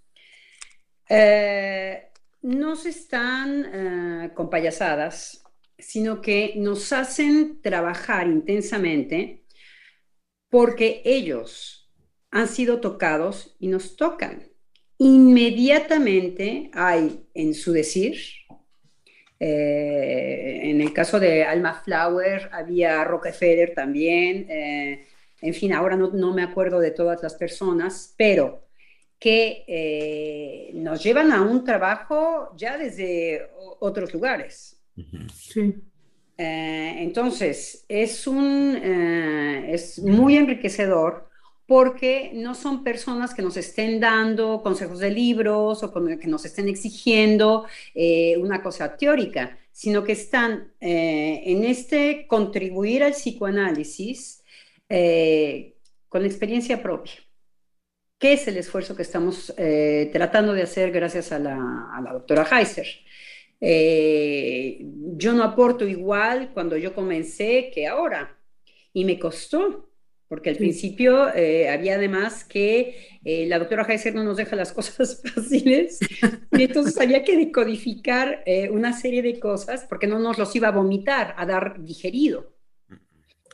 eh, 1.14 2.10
no 2.42 2.76
se 2.76 2.90
están 2.90 3.66
eh, 3.74 4.30
con 4.34 4.50
payasadas, 4.50 5.44
sino 5.78 6.22
que 6.22 6.54
nos 6.56 6.94
hacen 6.94 7.62
trabajar 7.62 8.28
intensamente 8.28 9.44
porque 10.50 11.02
ellos 11.06 11.92
han 12.30 12.48
sido 12.48 12.80
tocados 12.80 13.56
y 13.60 13.68
nos 13.68 13.96
tocan. 13.96 14.44
Inmediatamente 14.98 16.72
hay 16.74 17.26
en 17.34 17.54
su 17.54 17.74
decir, 17.74 18.16
en 19.40 20.80
el 20.80 20.94
caso 20.94 21.20
de 21.20 21.44
Alma 21.44 21.82
Flower 21.84 22.50
había 22.54 23.04
Rockefeller 23.04 23.74
también, 23.74 24.48
en 25.42 25.54
fin, 25.56 25.74
ahora 25.74 25.98
no, 25.98 26.34
me 26.34 26.44
acuerdo 26.44 26.80
de 26.80 26.92
todas 26.92 27.22
las 27.24 27.34
personas, 27.34 28.14
pero 28.16 28.68
que 29.20 29.66
eh, 29.68 30.51
nos 30.92 31.04
llevan 31.04 31.32
a 31.32 31.42
un 31.42 31.64
trabajo 31.64 32.54
ya 32.56 32.78
desde 32.78 33.50
otros 33.80 34.14
lugares. 34.14 34.80
Sí. 35.34 35.74
Eh, 36.38 36.96
entonces, 37.00 37.86
es, 37.88 38.28
un, 38.28 38.76
eh, 38.76 39.74
es 39.74 40.00
muy 40.00 40.38
enriquecedor 40.38 41.30
porque 41.66 42.32
no 42.34 42.54
son 42.56 42.84
personas 42.84 43.34
que 43.34 43.42
nos 43.42 43.56
estén 43.56 44.00
dando 44.00 44.62
consejos 44.62 45.00
de 45.00 45.12
libros 45.12 45.82
o 45.82 45.94
que 45.94 46.28
nos 46.28 46.44
estén 46.44 46.68
exigiendo 46.68 47.66
una 48.40 48.62
cosa 48.62 48.98
teórica, 48.98 49.58
sino 49.72 50.04
que 50.04 50.12
están 50.12 50.74
en 50.82 51.64
este 51.64 52.28
contribuir 52.28 53.04
al 53.04 53.14
psicoanálisis 53.14 54.42
eh, 54.94 55.78
con 56.10 56.26
experiencia 56.26 56.84
propia. 56.84 57.14
¿Qué 58.22 58.34
es 58.34 58.48
el 58.48 58.58
esfuerzo 58.58 58.96
que 58.96 59.02
estamos 59.02 59.52
eh, 59.58 60.12
tratando 60.14 60.54
de 60.54 60.62
hacer 60.62 60.92
gracias 60.92 61.32
a 61.32 61.40
la, 61.40 62.12
doctora 62.14 62.48
Heiser? 62.52 62.86
Eh, 63.60 64.78
yo 65.18 65.34
no 65.34 65.42
aporto 65.44 65.88
igual 65.88 66.52
cuando 66.54 66.78
yo 66.78 66.94
comencé 66.94 67.72
que 67.74 67.88
ahora, 67.88 68.38
y 68.94 69.06
me 69.06 69.18
costó, 69.18 69.90
porque 70.28 70.52
al 70.52 70.56
principio 70.56 71.24
había 71.24 71.96
además 71.96 72.44
que 72.44 73.20
la 73.24 73.58
doctora 73.58 73.88
Heiser 73.90 74.14
no 74.14 74.24
nos 74.24 74.38
deja 74.38 74.56
las 74.56 74.72
cosas 74.80 75.20
fáciles, 75.24 75.98
y 76.52 76.62
entonces 76.62 77.02
había 77.02 77.24
que 77.24 77.36
decodificar 77.36 78.44
una 78.70 78.94
serie 78.94 79.24
de 79.24 79.40
cosas 79.40 79.88
porque 79.90 80.06
no 80.06 80.20
nos 80.20 80.38
los 80.38 80.56
iba 80.56 80.68
a 80.68 80.72
vomitar, 80.72 81.34
a 81.40 81.46
dar 81.48 81.84
digerido. 81.84 82.54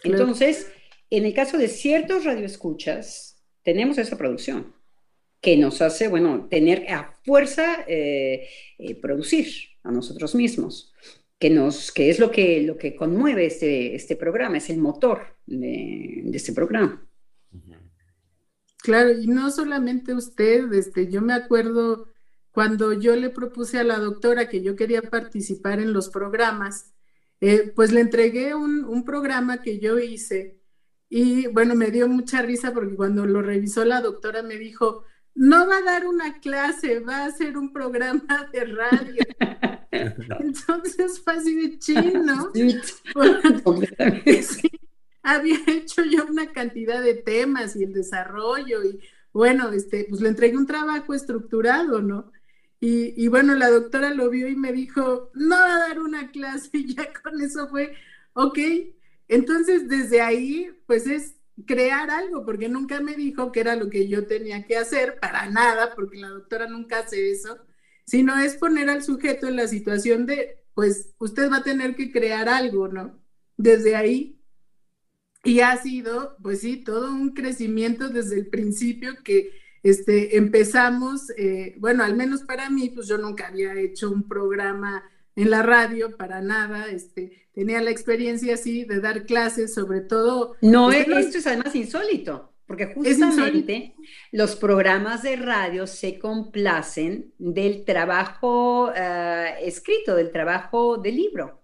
Entonces, 0.03 0.69
en 1.09 1.23
el 1.23 1.33
caso 1.33 1.57
de 1.57 1.69
ciertos 1.69 2.25
radioescuchas, 2.25 3.26
tenemos 3.67 3.97
esa 3.97 4.17
producción 4.17 4.73
que 5.41 5.57
nos 5.57 5.81
hace, 5.81 6.07
bueno, 6.07 6.47
tener 6.49 6.89
a 6.89 7.13
fuerza 7.25 7.83
eh, 7.85 8.47
eh, 8.77 8.95
producir 8.95 9.45
a 9.83 9.91
nosotros 9.91 10.35
mismos, 10.35 10.93
que, 11.37 11.49
nos, 11.49 11.91
que 11.91 12.09
es 12.09 12.17
lo 12.17 12.31
que, 12.31 12.61
lo 12.61 12.77
que 12.77 12.95
conmueve 12.95 13.45
este, 13.45 13.93
este 13.93 14.15
programa, 14.15 14.55
es 14.55 14.69
el 14.69 14.77
motor 14.77 15.35
de, 15.45 16.23
este 16.33 16.53
programa. 16.53 17.05
Claro, 18.77 19.11
y 19.11 19.27
no 19.27 19.51
solamente 19.51 20.13
usted, 20.13 20.71
este, 20.71 21.11
yo 21.11 21.21
me 21.21 21.33
acuerdo 21.33 22.07
cuando 22.51 22.93
yo 22.93 23.17
le 23.17 23.29
propuse 23.29 23.79
a 23.79 23.83
la 23.83 23.99
doctora 23.99 24.47
que 24.47 24.61
yo 24.61 24.77
quería 24.77 25.01
participar 25.01 25.81
en 25.81 25.91
los 25.91 26.07
programas, 26.07 26.93
eh, 27.41 27.73
pues 27.75 27.91
le 27.91 27.99
entregué 27.99 28.55
un, 28.55 28.85
un 28.85 29.03
programa 29.03 29.61
que 29.61 29.79
yo 29.79 29.99
hice 29.99 30.56
y 31.09 31.47
bueno, 31.47 31.75
me 31.75 31.91
dio 31.91 32.07
mucha 32.07 32.41
risa 32.41 32.73
porque 32.73 32.95
cuando 32.95 33.25
lo 33.25 33.41
revisó 33.41 33.85
la 33.85 34.01
doctora 34.01 34.43
me 34.43 34.57
dijo, 34.57 35.05
no 35.35 35.67
va 35.67 35.77
a 35.77 35.83
dar 35.83 36.07
una 36.07 36.39
clase, 36.39 36.99
va 36.99 37.17
a 37.17 37.25
hacer 37.27 37.57
un 37.57 37.71
programa 37.71 38.49
de 38.51 38.65
radio. 38.65 39.23
Entonces 39.91 41.21
fue 41.23 41.33
así 41.33 41.55
de 41.55 41.79
chino. 41.79 42.51
Sí, 44.41 44.69
había 45.23 45.59
hecho 45.67 46.03
yo 46.03 46.25
una 46.25 46.51
cantidad 46.51 47.01
de 47.01 47.15
temas 47.15 47.75
y 47.75 47.83
el 47.83 47.93
desarrollo 47.93 48.83
y 48.83 48.99
bueno, 49.33 49.69
este, 49.69 50.05
pues 50.09 50.21
le 50.21 50.29
entregué 50.29 50.57
un 50.57 50.65
trabajo 50.65 51.13
estructurado, 51.13 52.01
¿no? 52.01 52.31
Y, 52.79 53.13
y 53.21 53.27
bueno, 53.27 53.55
la 53.55 53.69
doctora 53.69 54.11
lo 54.13 54.29
vio 54.29 54.47
y 54.47 54.55
me 54.55 54.71
dijo, 54.71 55.31
no 55.33 55.55
va 55.55 55.75
a 55.75 55.79
dar 55.87 55.99
una 55.99 56.31
clase 56.31 56.69
y 56.73 56.95
ya 56.95 57.11
con 57.21 57.41
eso 57.41 57.67
fue, 57.67 57.93
ok, 58.33 58.57
entonces, 59.27 59.87
desde 59.87 60.21
ahí, 60.21 60.69
pues 60.85 61.07
es 61.07 61.35
crear 61.65 62.09
algo, 62.11 62.45
porque 62.45 62.69
nunca 62.69 63.01
me 63.01 63.15
dijo 63.15 63.51
que 63.51 63.61
era 63.61 63.75
lo 63.75 63.89
que 63.89 64.07
yo 64.07 64.27
tenía 64.27 64.65
que 64.65 64.77
hacer, 64.77 65.19
para 65.19 65.49
nada, 65.49 65.95
porque 65.95 66.17
la 66.17 66.29
doctora 66.29 66.67
nunca 66.67 66.99
hace 66.99 67.31
eso, 67.31 67.57
sino 68.05 68.37
es 68.37 68.55
poner 68.55 68.89
al 68.89 69.03
sujeto 69.03 69.47
en 69.47 69.55
la 69.55 69.67
situación 69.67 70.25
de, 70.25 70.63
pues 70.73 71.13
usted 71.17 71.51
va 71.51 71.57
a 71.57 71.63
tener 71.63 71.95
que 71.95 72.11
crear 72.11 72.47
algo, 72.47 72.87
¿no? 72.87 73.19
Desde 73.57 73.95
ahí. 73.95 74.39
Y 75.43 75.61
ha 75.61 75.75
sido, 75.77 76.37
pues 76.41 76.61
sí, 76.61 76.77
todo 76.77 77.11
un 77.11 77.33
crecimiento 77.33 78.09
desde 78.09 78.35
el 78.35 78.47
principio 78.47 79.23
que 79.23 79.51
este, 79.83 80.37
empezamos, 80.37 81.29
eh, 81.37 81.75
bueno, 81.79 82.03
al 82.03 82.15
menos 82.15 82.43
para 82.43 82.69
mí, 82.69 82.89
pues 82.89 83.07
yo 83.07 83.17
nunca 83.17 83.47
había 83.47 83.73
hecho 83.79 84.11
un 84.11 84.27
programa 84.27 85.03
en 85.37 85.49
la 85.49 85.63
radio 85.63 86.17
para 86.17 86.41
nada, 86.41 86.87
este, 86.87 87.47
tenía 87.53 87.81
la 87.81 87.91
experiencia 87.91 88.55
así 88.55 88.83
de 88.83 88.99
dar 88.99 89.25
clases, 89.25 89.73
sobre 89.73 90.01
todo. 90.01 90.55
No, 90.61 90.87
pues, 90.87 91.07
esto 91.07 91.37
es 91.37 91.47
además 91.47 91.73
insólito, 91.75 92.53
porque 92.65 92.93
justamente 92.93 93.95
los 94.31 94.55
programas 94.55 95.23
de 95.23 95.37
radio 95.37 95.87
se 95.87 96.19
complacen 96.19 97.33
del 97.37 97.85
trabajo 97.85 98.91
eh, 98.93 99.55
escrito, 99.61 100.15
del 100.15 100.31
trabajo 100.31 100.97
del 100.97 101.15
libro. 101.15 101.61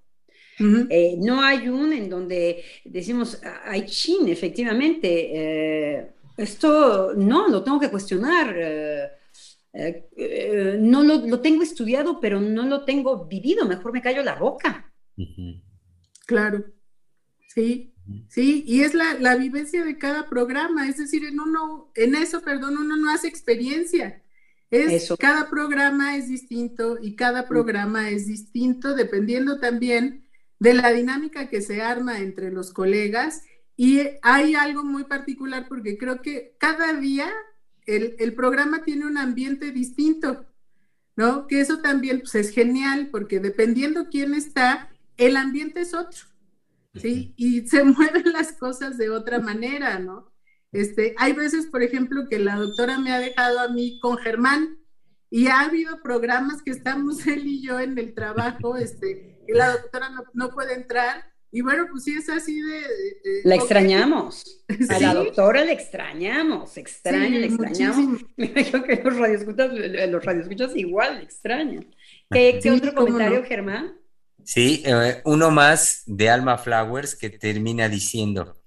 Eh, 0.89 1.15
no 1.19 1.41
hay 1.41 1.67
un 1.67 1.91
en 1.93 2.09
donde 2.09 2.63
decimos, 2.85 3.41
hay 3.65 3.85
chin, 3.85 4.29
efectivamente, 4.29 5.31
eh, 5.33 6.11
esto 6.37 7.13
no, 7.15 7.47
lo 7.47 7.63
tengo 7.63 7.79
que 7.79 7.89
cuestionar 7.89 8.53
eh, 8.55 9.09
eh, 9.73 10.77
no 10.79 11.03
lo, 11.03 11.41
tengo 11.41 11.63
estudiado, 11.63 12.19
pero 12.19 12.39
no 12.39 12.63
lo 12.65 12.85
tengo 12.85 13.25
vivido, 13.25 13.65
mejor 13.65 13.91
me 13.91 14.01
callo 14.01 14.23
la 14.23 14.35
boca. 14.35 14.93
Claro, 16.27 16.63
sí, 17.47 17.93
sí, 18.29 18.63
y 18.67 18.81
es 18.81 18.93
la, 18.93 19.35
vivencia 19.35 19.83
de 19.83 19.97
cada 19.97 20.29
programa, 20.29 20.87
es 20.87 20.97
decir, 20.97 21.25
en 21.25 21.39
uno, 21.39 21.91
en 21.95 22.15
eso, 22.15 22.41
perdón, 22.41 22.77
uno 22.77 22.97
no 22.97 23.11
hace 23.11 23.27
experiencia. 23.27 24.21
Es, 24.69 25.13
Cada 25.19 25.51
programa 25.51 26.17
es 26.17 26.29
distinto 26.29 26.97
y 26.99 27.15
cada 27.15 27.47
programa 27.47 28.09
es 28.09 28.25
distinto 28.25 28.95
dependiendo 28.95 29.59
también 29.59 30.27
de 30.57 30.73
la 30.73 30.91
dinámica 30.91 31.47
que 31.47 31.61
se 31.61 31.83
arma 31.83 32.19
entre 32.19 32.51
los 32.51 32.73
colegas. 32.73 33.43
Y 33.75 34.01
hay 34.23 34.55
algo 34.55 34.83
muy 34.83 35.03
particular 35.03 35.67
porque 35.67 35.95
creo 35.97 36.23
que 36.23 36.55
cada 36.57 36.93
día 36.93 37.31
el, 37.85 38.33
programa 38.35 38.83
tiene 38.83 39.05
un 39.05 39.17
ambiente 39.17 39.71
distinto, 39.71 40.45
¿no? 41.15 41.47
Que 41.47 41.61
eso 41.61 41.79
también 41.79 42.19
pues, 42.19 42.35
es 42.35 42.51
genial 42.51 43.09
porque 43.11 43.39
dependiendo 43.39 44.09
quién 44.09 44.33
está, 44.33 44.89
el 45.17 45.37
ambiente 45.37 45.81
es 45.81 45.93
otro, 45.93 46.21
¿sí? 46.95 47.33
Y 47.37 47.67
se 47.67 47.83
mueven 47.83 48.31
las 48.31 48.53
cosas 48.53 48.97
de 48.97 49.09
otra 49.09 49.39
manera, 49.39 49.99
¿no? 49.99 50.31
Este, 50.71 51.13
hay 51.17 51.33
veces, 51.33 51.67
por 51.67 51.83
ejemplo, 51.83 52.27
que 52.27 52.39
la 52.39 52.55
doctora 52.55 52.97
me 52.97 53.11
ha 53.11 53.19
dejado 53.19 53.59
a 53.59 53.67
mí 53.69 53.99
con 54.01 54.17
Germán 54.17 54.79
y 55.29 55.47
ha 55.47 55.61
habido 55.61 56.01
programas 56.01 56.61
que 56.61 56.71
estamos 56.71 57.25
él 57.27 57.47
y 57.47 57.61
yo 57.61 57.79
en 57.79 57.97
el 57.97 58.13
trabajo, 58.13 58.75
este, 58.77 59.43
y 59.47 59.53
la 59.53 59.71
doctora 59.71 60.09
no, 60.33 60.49
puede 60.49 60.73
entrar. 60.73 61.32
Y 61.55 61.61
bueno, 61.61 61.85
pues 61.89 62.03
sí 62.03 62.15
es 62.17 62.27
así 62.29 62.59
de... 62.59 62.81
la 63.43 63.55
extrañamos. 63.55 64.65
A 64.89 64.99
la 64.99 65.13
doctora 65.13 65.63
le 65.63 65.71
extrañamos, 65.71 66.77
extraña, 66.77 67.37
le 67.37 67.45
extrañamos. 67.45 68.21
Yo 68.37 68.83
que 68.83 69.01
los 69.03 69.15
radioescuchas, 69.15 69.71
los 70.09 70.25
radioescuchas 70.25 70.75
igual 70.75 71.17
le 71.17 71.23
extrañan. 71.23 71.95
¿Qué, 72.31 72.59
otro 72.71 72.95
comentario, 72.95 73.43
Germán? 73.43 73.93
Sí, 74.43 74.81
eh, 74.83 75.21
uno 75.25 75.51
más 75.51 76.01
de 76.07 76.31
Alma 76.31 76.57
Flowers 76.57 77.15
que 77.15 77.29
termina 77.29 77.87
diciendo, 77.87 78.59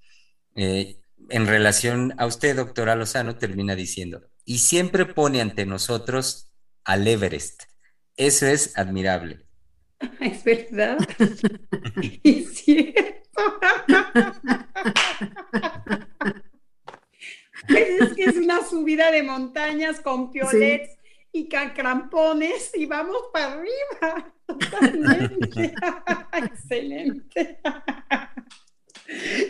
eh, 0.55 1.01
en 1.29 1.45
relación 1.45 2.13
a 2.17 2.25
usted, 2.25 2.55
doctora 2.55 2.95
Lozano, 2.95 3.35
termina 3.35 3.75
diciendo, 3.75 4.29
y 4.45 4.59
siempre 4.59 5.05
pone 5.05 5.41
ante 5.41 5.65
nosotros 5.65 6.53
al 6.85 7.05
Everest. 7.05 7.63
Eso 8.15 8.47
es 8.47 8.77
admirable. 8.77 9.46
Es 10.21 10.43
verdad. 10.43 10.97
es 12.23 12.53
cierto. 12.55 13.59
es 17.69 18.13
que 18.13 18.23
es 18.23 18.37
una 18.37 18.63
subida 18.63 19.11
de 19.11 19.23
montañas 19.23 19.99
con 19.99 20.31
piolets 20.31 20.97
y 21.31 21.47
crampones 21.47 22.71
y 22.75 22.85
vamos 22.85 23.17
para 23.33 23.53
arriba. 23.53 24.33
Totalmente. 24.45 25.73
Excelente. 26.33 27.59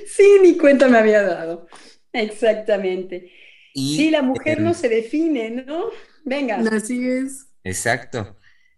sí, 0.05 0.37
ni 0.41 0.57
cuenta 0.57 0.87
me 0.87 0.97
había 0.97 1.23
dado. 1.23 1.67
Exactamente. 2.13 3.31
Y, 3.73 3.95
sí, 3.95 4.09
la 4.09 4.21
mujer 4.21 4.61
no 4.61 4.73
se 4.73 4.89
define, 4.89 5.51
¿no? 5.51 5.85
Venga. 6.25 6.57
Así 6.71 7.07
es. 7.07 7.47
Exacto. 7.63 8.36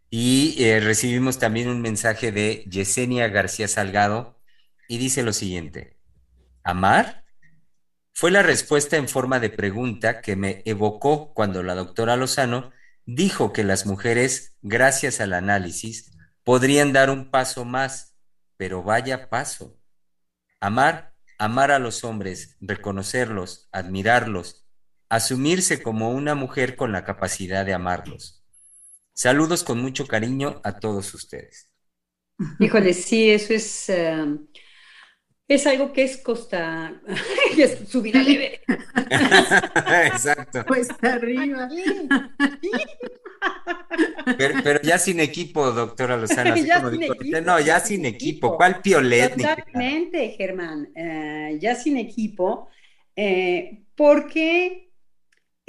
Y 0.10 0.64
eh, 0.64 0.80
recibimos 0.80 1.38
también 1.38 1.70
un 1.70 1.82
mensaje 1.82 2.32
de 2.32 2.66
Yesenia 2.70 3.28
García 3.28 3.68
Salgado 3.68 4.40
y 4.88 4.98
dice 4.98 5.24
lo 5.24 5.34
siguiente. 5.34 5.98
¿Amar? 6.64 7.26
Fue 8.14 8.32
la 8.32 8.42
respuesta 8.42 8.98
en 8.98 9.08
forma 9.08 9.40
de 9.40 9.50
pregunta 9.50 10.22
que 10.22 10.36
me 10.36 10.62
evocó 10.66 11.34
cuando 11.34 11.64
la 11.64 11.76
doctora 11.76 12.18
Lozano 12.18 12.72
dijo 13.06 13.54
que 13.54 13.64
las 13.64 13.86
mujeres, 13.86 14.58
gracias 14.62 15.22
al 15.22 15.34
análisis, 15.34 16.12
podrían 16.44 16.92
dar 16.92 17.10
un 17.10 17.32
paso 17.32 17.64
más, 17.64 18.18
pero 18.58 18.84
vaya 18.84 19.30
paso. 19.30 19.80
Amar, 20.60 21.14
amar 21.38 21.72
a 21.72 21.80
los 21.80 22.04
hombres, 22.04 22.58
reconocerlos, 22.60 23.70
admirarlos, 23.72 24.66
asumirse 25.08 25.82
como 25.82 26.12
una 26.12 26.36
mujer 26.36 26.76
con 26.76 26.92
la 26.92 27.06
capacidad 27.06 27.66
de 27.66 27.74
amarlos. 27.74 28.39
Saludos 29.20 29.66
con 29.66 29.82
mucho 29.82 30.08
cariño 30.08 30.62
a 30.64 30.80
todos 30.80 31.14
ustedes. 31.14 31.70
Híjole, 32.58 32.94
sí, 32.94 33.30
eso 33.30 33.54
es, 33.54 33.90
eh, 33.90 34.38
es 35.46 35.68
algo 35.68 35.92
que 35.92 36.04
es 36.04 36.16
costa, 36.20 37.02
es 37.58 37.80
subir. 37.90 38.16
Exacto. 40.06 40.66
Cuesta 40.66 41.16
arriba. 41.16 41.68
Pero, 44.64 44.82
ya 44.84 44.98
sin 44.98 45.20
equipo, 45.20 45.70
doctora 45.74 46.16
Lozano. 46.16 46.56
no, 47.44 47.60
ya 47.60 47.82
sin 47.82 48.06
equipo. 48.06 48.56
¿Cuál 48.56 48.82
piolet? 48.82 49.36
Totalmente, 49.36 50.30
Germán. 50.30 50.94
Eh, 50.96 51.58
ya 51.60 51.76
sin 51.76 51.98
equipo. 51.98 52.70
Eh, 53.18 53.84
porque 53.96 54.89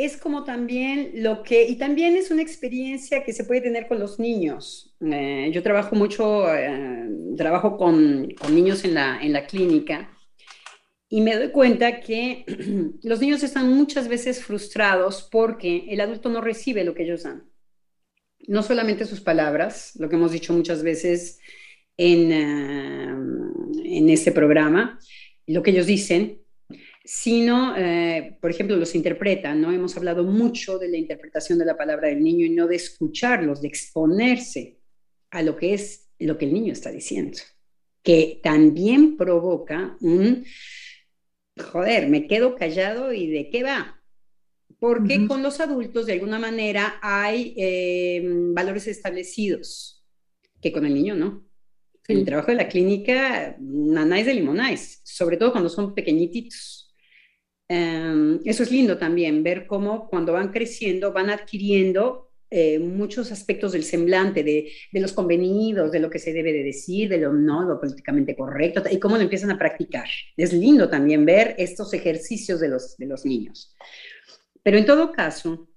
es 0.04 0.16
como 0.16 0.44
también 0.44 1.10
lo 1.16 1.42
que, 1.42 1.68
y 1.68 1.76
también 1.76 2.16
es 2.16 2.30
una 2.30 2.40
experiencia 2.40 3.22
que 3.22 3.34
se 3.34 3.44
puede 3.44 3.60
tener 3.60 3.86
con 3.86 3.98
los 3.98 4.18
niños. 4.18 4.96
Eh, 5.00 5.50
yo 5.52 5.62
trabajo 5.62 5.94
mucho, 5.94 6.54
eh, 6.54 7.06
trabajo 7.36 7.76
con, 7.76 8.28
niños 8.50 8.82
en 8.84 8.94
la, 8.94 9.20
en 9.20 9.34
la 9.34 9.46
clínica 9.46 10.10
y 11.10 11.20
me 11.20 11.36
doy 11.36 11.50
cuenta 11.50 12.00
que 12.00 12.46
los 13.02 13.20
niños 13.20 13.42
están 13.42 13.68
muchas 13.74 14.08
veces 14.08 14.42
frustrados 14.42 15.28
porque 15.30 15.84
el 15.90 16.00
adulto 16.00 16.30
no 16.30 16.40
recibe 16.40 16.82
lo 16.82 16.94
que 16.94 17.02
ellos 17.02 17.24
dan. 17.24 17.50
No 18.48 18.62
solamente 18.62 19.04
sus 19.04 19.20
palabras, 19.20 19.92
lo 19.98 20.08
que 20.08 20.16
hemos 20.16 20.32
dicho 20.32 20.54
muchas 20.54 20.82
veces 20.82 21.40
en, 21.98 22.32
eh, 22.32 23.96
en 23.98 24.08
este 24.08 24.32
programa, 24.32 24.98
lo 25.46 25.62
que 25.62 25.72
ellos 25.72 25.86
dicen, 25.86 26.39
sino, 27.04 27.76
eh, 27.76 28.36
por 28.40 28.50
ejemplo, 28.50 28.76
los 28.76 28.94
interpretan, 28.94 29.60
¿no? 29.60 29.72
Hemos 29.72 29.96
hablado 29.96 30.22
mucho 30.24 30.78
de 30.78 30.88
la 30.88 30.98
interpretación 30.98 31.58
de 31.58 31.64
la 31.64 31.76
palabra 31.76 32.08
del 32.08 32.22
niño 32.22 32.46
y 32.46 32.50
no 32.50 32.66
de 32.66 32.76
escucharlos, 32.76 33.62
de 33.62 33.68
exponerse 33.68 34.78
a 35.30 35.42
lo 35.42 35.56
que 35.56 35.74
es 35.74 36.08
lo 36.18 36.36
que 36.36 36.44
el 36.44 36.52
niño 36.52 36.72
está 36.72 36.90
diciendo, 36.90 37.38
que 38.02 38.40
también 38.42 39.16
provoca 39.16 39.96
un, 40.00 40.44
joder, 41.58 42.08
me 42.08 42.26
quedo 42.26 42.54
callado 42.54 43.12
y 43.12 43.28
de 43.28 43.48
qué 43.48 43.62
va. 43.62 43.96
Porque 44.78 45.26
con 45.26 45.42
los 45.42 45.60
adultos, 45.60 46.06
de 46.06 46.14
alguna 46.14 46.38
manera, 46.38 46.98
hay 47.02 47.54
eh, 47.56 48.22
valores 48.24 48.86
establecidos, 48.86 50.02
que 50.62 50.72
con 50.72 50.86
el 50.86 50.94
niño 50.94 51.14
no. 51.14 51.46
En 52.08 52.18
el 52.18 52.24
trabajo 52.24 52.50
de 52.50 52.56
la 52.56 52.68
clínica, 52.68 53.56
nanáis 53.60 54.26
de 54.26 54.34
limonáis, 54.34 55.00
sobre 55.04 55.36
todo 55.36 55.52
cuando 55.52 55.68
son 55.68 55.94
pequeñitos 55.94 56.79
Em, 57.72 58.40
eso 58.44 58.64
es 58.64 58.72
lindo 58.72 58.98
también, 58.98 59.44
ver 59.44 59.68
cómo 59.68 60.08
cuando 60.08 60.32
van 60.32 60.50
creciendo 60.50 61.12
van 61.12 61.30
adquiriendo 61.30 62.32
eh, 62.50 62.80
muchos 62.80 63.30
aspectos 63.30 63.70
del 63.70 63.84
semblante, 63.84 64.42
de, 64.42 64.72
los 64.94 65.12
convenidos, 65.12 65.92
de 65.92 66.00
lo 66.00 66.10
que 66.10 66.18
se 66.18 66.32
debe 66.32 66.52
de 66.52 66.64
decir, 66.64 67.08
de 67.08 67.18
lo 67.18 67.32
no, 67.32 67.62
lo 67.62 67.78
políticamente 67.78 68.34
correcto, 68.34 68.82
y 68.90 68.98
cómo 68.98 69.14
lo 69.14 69.22
empiezan 69.22 69.52
a 69.52 69.58
practicar. 69.58 70.08
Es 70.36 70.52
lindo 70.52 70.90
también 70.90 71.24
ver 71.24 71.54
estos 71.58 71.94
ejercicios 71.94 72.58
de 72.58 72.70
los, 72.70 72.96
de 72.96 73.06
los 73.06 73.24
niños. 73.24 73.72
Pero 74.64 74.76
en 74.76 74.84
todo 74.84 75.12
caso, 75.12 75.68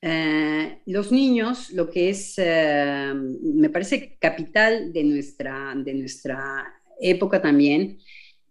eh, 0.00 0.80
los 0.86 1.12
niños, 1.12 1.68
lo 1.72 1.90
que 1.90 2.08
es, 2.08 2.32
eh, 2.38 3.12
me 3.42 3.68
parece 3.68 4.16
capital 4.18 4.90
de 4.90 5.04
nuestra, 5.04 5.74
de 5.76 5.92
nuestra 5.92 6.64
época 6.98 7.42
también, 7.42 7.98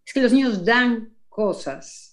es 0.06 0.14
que 0.14 0.22
los 0.22 0.34
niños 0.34 0.64
dan 0.64 1.16
cosas 1.30 2.09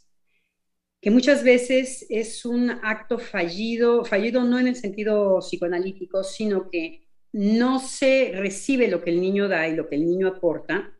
que 1.06 1.12
muchas 1.12 1.44
veces 1.44 2.04
es 2.10 2.44
un 2.44 2.68
acto 2.68 3.20
fallido, 3.20 4.04
fallido 4.04 4.42
no 4.42 4.58
en 4.58 4.66
el 4.66 4.74
sentido 4.74 5.38
psicoanalítico, 5.38 6.24
sino 6.24 6.68
que 6.68 7.06
no 7.30 7.78
se 7.78 8.32
recibe 8.34 8.88
lo 8.88 9.04
que 9.04 9.10
el 9.10 9.20
niño 9.20 9.46
da 9.46 9.68
y 9.68 9.76
lo 9.76 9.88
que 9.88 9.94
el 9.94 10.04
niño 10.04 10.26
aporta 10.26 10.98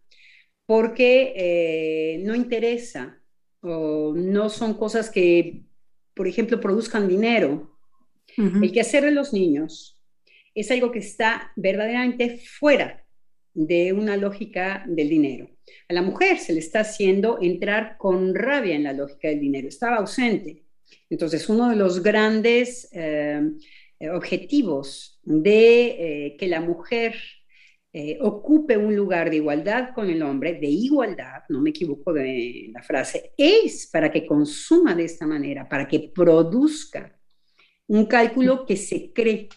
porque 0.64 1.32
eh, 1.34 2.18
no 2.22 2.36
interesa 2.36 3.20
o 3.62 4.14
no 4.14 4.48
son 4.48 4.74
cosas 4.74 5.10
que, 5.10 5.64
por 6.14 6.28
ejemplo, 6.28 6.60
produzcan 6.60 7.08
dinero. 7.08 7.76
El 8.36 8.70
quehacer 8.70 9.02
de 9.02 9.10
los 9.10 9.32
niños 9.32 10.00
es 10.54 10.70
algo 10.70 10.92
que 10.92 11.00
está 11.00 11.50
verdaderamente 11.56 12.38
fuera 12.38 13.04
de 13.54 13.92
una 13.92 14.16
lógica 14.16 14.84
del 14.86 15.08
dinero. 15.08 15.48
A 15.88 15.92
la 15.92 16.02
mujer 16.02 16.38
se 16.38 16.52
le 16.52 16.60
está 16.60 16.80
haciendo 16.80 17.38
entrar 17.40 17.96
con 17.96 18.34
rabia 18.34 18.74
en 18.74 18.84
la 18.84 18.92
lógica 18.92 19.28
del 19.28 19.40
dinero, 19.40 19.68
estaba 19.68 19.96
ausente. 19.96 20.64
Entonces, 21.10 21.48
uno 21.48 21.70
de 21.70 21.76
los 21.76 22.02
grandes 22.02 22.88
eh, 22.92 23.40
objetivos 24.12 25.20
de 25.22 25.86
eh, 26.26 26.36
que 26.38 26.48
la 26.48 26.60
mujer 26.60 27.14
eh, 27.92 28.18
ocupe 28.20 28.76
un 28.76 28.94
lugar 28.94 29.30
de 29.30 29.36
igualdad 29.36 29.90
con 29.94 30.10
el 30.10 30.22
hombre, 30.22 30.54
de 30.54 30.66
igualdad, 30.66 31.42
no 31.48 31.60
me 31.60 31.70
equivoco 31.70 32.12
de 32.12 32.68
la 32.72 32.82
frase, 32.82 33.32
es 33.36 33.88
para 33.90 34.10
que 34.10 34.26
consuma 34.26 34.94
de 34.94 35.04
esta 35.04 35.26
manera, 35.26 35.68
para 35.68 35.88
que 35.88 36.10
produzca 36.14 37.18
un 37.86 38.06
cálculo 38.06 38.66
que 38.66 38.76
se 38.76 39.12
cree 39.12 39.48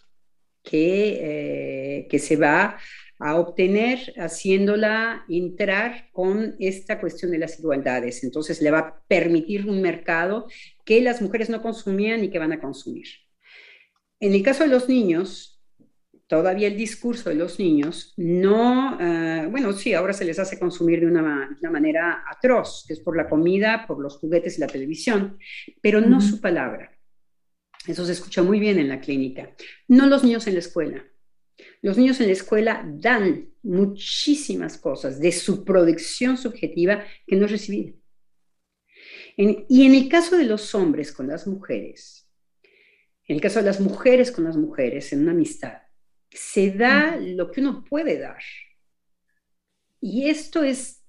que, 0.64 2.07
que 2.10 2.19
se 2.19 2.36
va 2.36 2.77
a 3.20 3.38
obtener 3.38 4.14
haciéndola 4.18 5.26
entrar 5.28 6.10
con 6.12 6.56
esta 6.60 7.00
cuestión 7.02 7.32
de 7.32 7.38
las 7.38 7.60
igualdades. 7.60 8.24
Entonces 8.24 8.62
le 8.62 8.72
va 8.72 8.80
a 8.80 9.04
permitir 9.08 9.68
un 9.68 9.82
mercado 9.82 10.48
que 10.86 11.02
las 11.02 11.22
mujeres 11.22 11.50
no 11.50 11.62
consumían 11.62 12.24
y 12.24 12.30
que 12.30 12.40
van 12.40 12.54
a 12.54 12.62
consumir. 12.62 13.06
En 14.22 14.34
el 14.34 14.41
caso 14.41 14.64
de 14.64 14.70
los 14.70 14.88
niños, 14.88 15.62
todavía 16.28 16.68
el 16.68 16.78
discurso 16.78 17.30
de 17.30 17.36
los 17.36 17.60
niños 17.60 18.14
no, 18.16 18.98
eh, 19.02 19.48
bueno, 19.50 19.74
sí, 19.74 19.94
ahora 19.94 20.14
se 20.14 20.26
les 20.26 20.40
hace 20.40 20.60
consumir 20.60 21.02
de 21.02 21.08
una, 21.08 21.58
manera 21.70 22.24
atroz, 22.30 22.86
que 22.88 22.94
es 22.94 23.00
por 23.02 23.18
la 23.18 23.28
comida, 23.28 23.86
por 23.86 24.00
los 24.00 24.18
juguetes 24.18 24.58
y 24.58 24.62
la 24.62 24.68
televisión, 24.68 25.38
pero 25.82 26.00
no 26.00 26.22
su 26.22 26.40
palabra. 26.40 26.91
Eso 27.88 28.06
se 28.06 28.12
escucha 28.12 28.44
muy 28.44 28.60
bien 28.60 28.78
en 28.78 28.90
la 28.90 29.02
clínica. 29.02 29.56
No 29.88 30.06
los 30.06 30.24
niños 30.24 30.48
en 30.48 30.54
la 30.54 30.60
escuela. 30.60 31.04
Los 31.81 31.98
niños 31.98 32.19
en 32.19 32.27
la 32.27 32.34
escuela 32.34 32.84
dan 32.86 33.49
muchísimas 33.64 34.77
cosas 34.77 35.19
de 35.19 35.31
su 35.31 35.64
producción 35.64 36.38
subjetiva 36.38 37.03
que 37.26 37.36
no 37.36 37.45
es 37.45 37.52
recibida. 37.52 37.94
y 39.38 39.86
en 39.86 39.95
el 39.95 40.10
caso 40.10 40.38
de 40.38 40.44
los 40.44 40.76
hombres 40.76 41.14
con 41.14 41.27
las 41.27 41.48
mujeres, 41.48 42.30
en 43.30 43.36
el 43.36 43.41
caso 43.41 43.60
de 43.60 43.65
las 43.65 43.80
mujeres 43.80 44.31
con 44.31 44.44
las 44.44 44.57
mujeres, 44.57 45.14
en 45.14 45.22
una 45.22 45.31
amistad, 45.31 45.77
se 46.31 46.72
da 46.72 47.15
lo 47.15 47.52
que 47.52 47.61
uno 47.61 47.86
puede 47.88 48.18
dar. 48.18 48.41
Y 50.02 50.30
esto 50.30 50.64
es, 50.64 51.06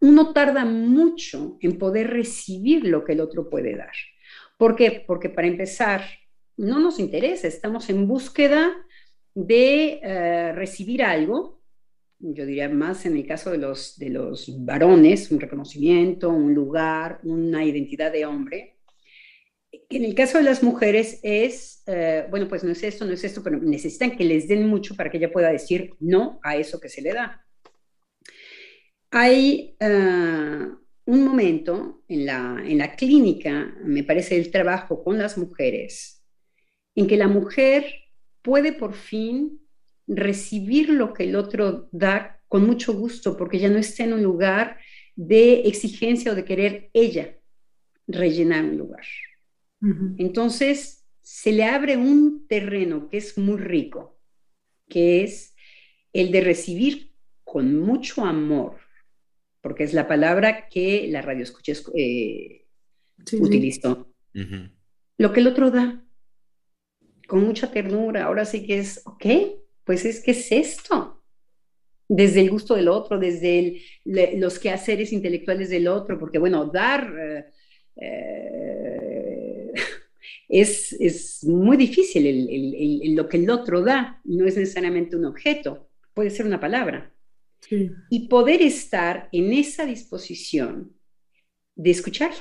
uno 0.00 0.32
tarda 0.32 0.64
mucho 0.64 1.58
en 1.60 1.76
poder 1.76 2.10
recibir 2.10 2.86
lo 2.86 3.04
que 3.04 3.12
el 3.12 3.20
otro 3.20 3.50
puede 3.50 3.76
dar. 3.76 3.92
¿Por 4.56 4.76
qué? 4.76 5.04
Porque 5.06 5.28
para 5.28 5.48
empezar, 5.48 6.04
no 6.56 6.78
nos 6.78 6.98
interesa, 7.00 7.48
estamos 7.48 7.90
en 7.90 8.06
búsqueda 8.06 8.72
de 9.34 10.00
eh, 10.02 10.52
recibir 10.52 11.02
algo, 11.02 11.60
yo 12.18 12.46
diría 12.46 12.68
más 12.68 13.04
en 13.06 13.16
el 13.16 13.26
caso 13.26 13.50
de 13.50 13.58
los, 13.58 13.98
de 13.98 14.08
los 14.08 14.64
varones, 14.64 15.30
un 15.30 15.40
reconocimiento, 15.40 16.30
un 16.30 16.54
lugar, 16.54 17.20
una 17.24 17.64
identidad 17.64 18.12
de 18.12 18.24
hombre. 18.24 18.78
En 19.90 20.04
el 20.04 20.14
caso 20.14 20.38
de 20.38 20.44
las 20.44 20.62
mujeres 20.62 21.20
es, 21.22 21.82
eh, 21.86 22.26
bueno, 22.30 22.48
pues 22.48 22.62
no 22.64 22.70
es 22.70 22.82
esto, 22.82 23.04
no 23.04 23.12
es 23.12 23.24
esto, 23.24 23.42
pero 23.42 23.58
necesitan 23.58 24.16
que 24.16 24.24
les 24.24 24.48
den 24.48 24.66
mucho 24.68 24.94
para 24.94 25.10
que 25.10 25.18
ella 25.18 25.32
pueda 25.32 25.50
decir 25.50 25.94
no 26.00 26.38
a 26.42 26.56
eso 26.56 26.80
que 26.80 26.88
se 26.88 27.02
le 27.02 27.12
da. 27.12 27.44
Hay 29.10 29.76
eh, 29.78 30.68
un 31.06 31.24
momento 31.24 32.04
en 32.08 32.26
la, 32.26 32.62
en 32.64 32.78
la 32.78 32.96
clínica, 32.96 33.76
me 33.84 34.04
parece, 34.04 34.36
el 34.36 34.50
trabajo 34.50 35.02
con 35.02 35.18
las 35.18 35.36
mujeres, 35.36 36.24
en 36.94 37.06
que 37.06 37.16
la 37.16 37.28
mujer 37.28 37.84
puede 38.44 38.74
por 38.74 38.92
fin 38.92 39.58
recibir 40.06 40.90
lo 40.90 41.14
que 41.14 41.24
el 41.24 41.34
otro 41.34 41.88
da 41.90 42.42
con 42.46 42.66
mucho 42.66 42.92
gusto, 42.92 43.36
porque 43.36 43.58
ya 43.58 43.70
no 43.70 43.78
está 43.78 44.04
en 44.04 44.12
un 44.12 44.22
lugar 44.22 44.78
de 45.16 45.62
exigencia 45.62 46.30
o 46.30 46.34
de 46.34 46.44
querer 46.44 46.90
ella 46.92 47.36
rellenar 48.06 48.64
un 48.64 48.76
lugar. 48.76 49.04
Entonces, 50.18 51.04
se 51.22 51.52
le 51.52 51.64
abre 51.64 51.96
un 51.96 52.46
terreno 52.46 53.08
que 53.08 53.16
es 53.16 53.36
muy 53.36 53.58
rico, 53.58 54.18
que 54.88 55.24
es 55.24 55.54
el 56.12 56.30
de 56.30 56.40
recibir 56.42 57.12
con 57.42 57.78
mucho 57.80 58.24
amor, 58.24 58.76
porque 59.60 59.84
es 59.84 59.94
la 59.94 60.06
palabra 60.06 60.68
que 60.68 61.08
la 61.10 61.22
radio 61.22 61.42
escucha 61.42 61.72
eh, 61.94 62.66
utilizó, 63.32 64.08
lo 65.18 65.32
que 65.32 65.40
el 65.40 65.46
otro 65.46 65.70
da, 65.70 66.03
con 67.26 67.44
mucha 67.44 67.70
ternura, 67.70 68.24
ahora 68.24 68.44
sí 68.44 68.66
que 68.66 68.78
es, 68.78 69.02
ok, 69.04 69.26
pues 69.84 70.04
es 70.04 70.22
que 70.22 70.32
es 70.32 70.52
esto, 70.52 71.22
desde 72.08 72.40
el 72.40 72.50
gusto 72.50 72.74
del 72.74 72.88
otro, 72.88 73.18
desde 73.18 73.80
los 74.04 74.58
quehaceres 74.58 75.12
intelectuales 75.12 75.70
del 75.70 75.88
otro, 75.88 76.18
porque 76.18 76.38
bueno, 76.38 76.66
dar 76.66 77.12
eh, 77.18 77.44
eh, 77.96 79.72
es, 80.48 81.44
muy 81.44 81.76
difícil 81.76 83.14
lo 83.14 83.28
que 83.28 83.36
el 83.36 83.50
otro 83.50 83.82
da, 83.82 84.20
no 84.24 84.46
es 84.46 84.56
necesariamente 84.56 85.16
un 85.16 85.24
objeto, 85.26 85.88
puede 86.12 86.30
ser 86.30 86.46
una 86.46 86.60
palabra. 86.60 87.10
Y 88.10 88.28
poder 88.28 88.60
estar 88.60 89.30
en 89.32 89.52
esa 89.54 89.86
disposición 89.86 90.94
de 91.74 91.90
escuchar, 91.90 92.32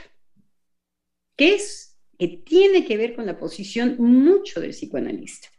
que 1.37 1.55
es, 1.55 1.92
que 2.17 2.27
tiene 2.27 2.85
que 2.85 2.97
ver 2.97 3.15
con 3.15 3.25
la 3.25 3.37
posición 3.37 3.95
mucho 3.99 4.61
del 4.61 4.71
psicoanalista. 4.71 5.49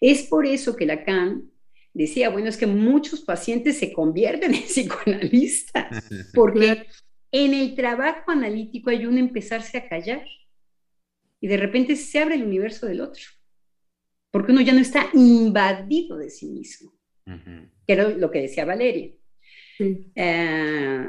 Es 0.00 0.24
por 0.24 0.46
eso 0.46 0.76
que 0.76 0.86
Lacan 0.86 1.50
decía, 1.94 2.30
bueno, 2.30 2.48
es 2.48 2.56
que 2.56 2.66
muchos 2.66 3.22
pacientes 3.22 3.78
se 3.78 3.92
convierten 3.92 4.54
en 4.54 4.62
psicoanalistas, 4.62 6.04
porque 6.34 6.86
en 7.30 7.54
el 7.54 7.74
trabajo 7.74 8.30
analítico 8.30 8.90
hay 8.90 9.06
uno 9.06 9.18
empezarse 9.18 9.78
a 9.78 9.88
callar 9.88 10.26
y 11.40 11.48
de 11.48 11.56
repente 11.56 11.96
se 11.96 12.18
abre 12.20 12.36
el 12.36 12.44
universo 12.44 12.86
del 12.86 13.00
otro, 13.00 13.24
porque 14.30 14.52
uno 14.52 14.60
ya 14.60 14.72
no 14.72 14.80
está 14.80 15.08
invadido 15.12 16.16
de 16.16 16.30
sí 16.30 16.46
mismo, 16.46 16.92
que 17.24 17.92
era 17.92 18.08
lo 18.08 18.30
que 18.30 18.42
decía 18.42 18.64
Valeria. 18.64 19.12
Eh, 20.14 21.08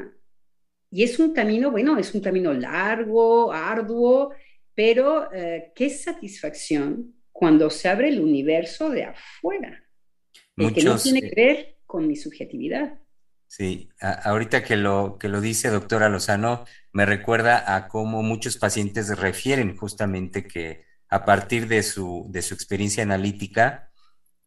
y 0.90 1.02
es 1.02 1.18
un 1.18 1.32
camino, 1.32 1.70
bueno, 1.70 1.98
es 1.98 2.14
un 2.14 2.20
camino 2.20 2.52
largo, 2.52 3.52
arduo, 3.52 4.32
pero 4.74 5.32
eh, 5.32 5.72
qué 5.74 5.90
satisfacción 5.90 7.14
cuando 7.32 7.70
se 7.70 7.88
abre 7.88 8.08
el 8.08 8.20
universo 8.20 8.90
de 8.90 9.04
afuera, 9.04 9.82
que 10.56 10.84
no 10.84 10.96
tiene 10.96 11.20
que 11.20 11.34
ver 11.34 11.76
con 11.84 12.06
mi 12.06 12.16
subjetividad. 12.16 12.98
Sí, 13.46 13.88
ahorita 14.00 14.64
que 14.64 14.76
lo, 14.76 15.16
que 15.18 15.28
lo 15.28 15.40
dice 15.40 15.68
doctora 15.68 16.08
Lozano, 16.08 16.64
me 16.92 17.06
recuerda 17.06 17.76
a 17.76 17.88
cómo 17.88 18.22
muchos 18.22 18.56
pacientes 18.56 19.16
refieren 19.18 19.76
justamente 19.76 20.44
que 20.46 20.84
a 21.08 21.24
partir 21.24 21.68
de 21.68 21.82
su, 21.82 22.26
de 22.30 22.42
su 22.42 22.54
experiencia 22.54 23.02
analítica, 23.04 23.92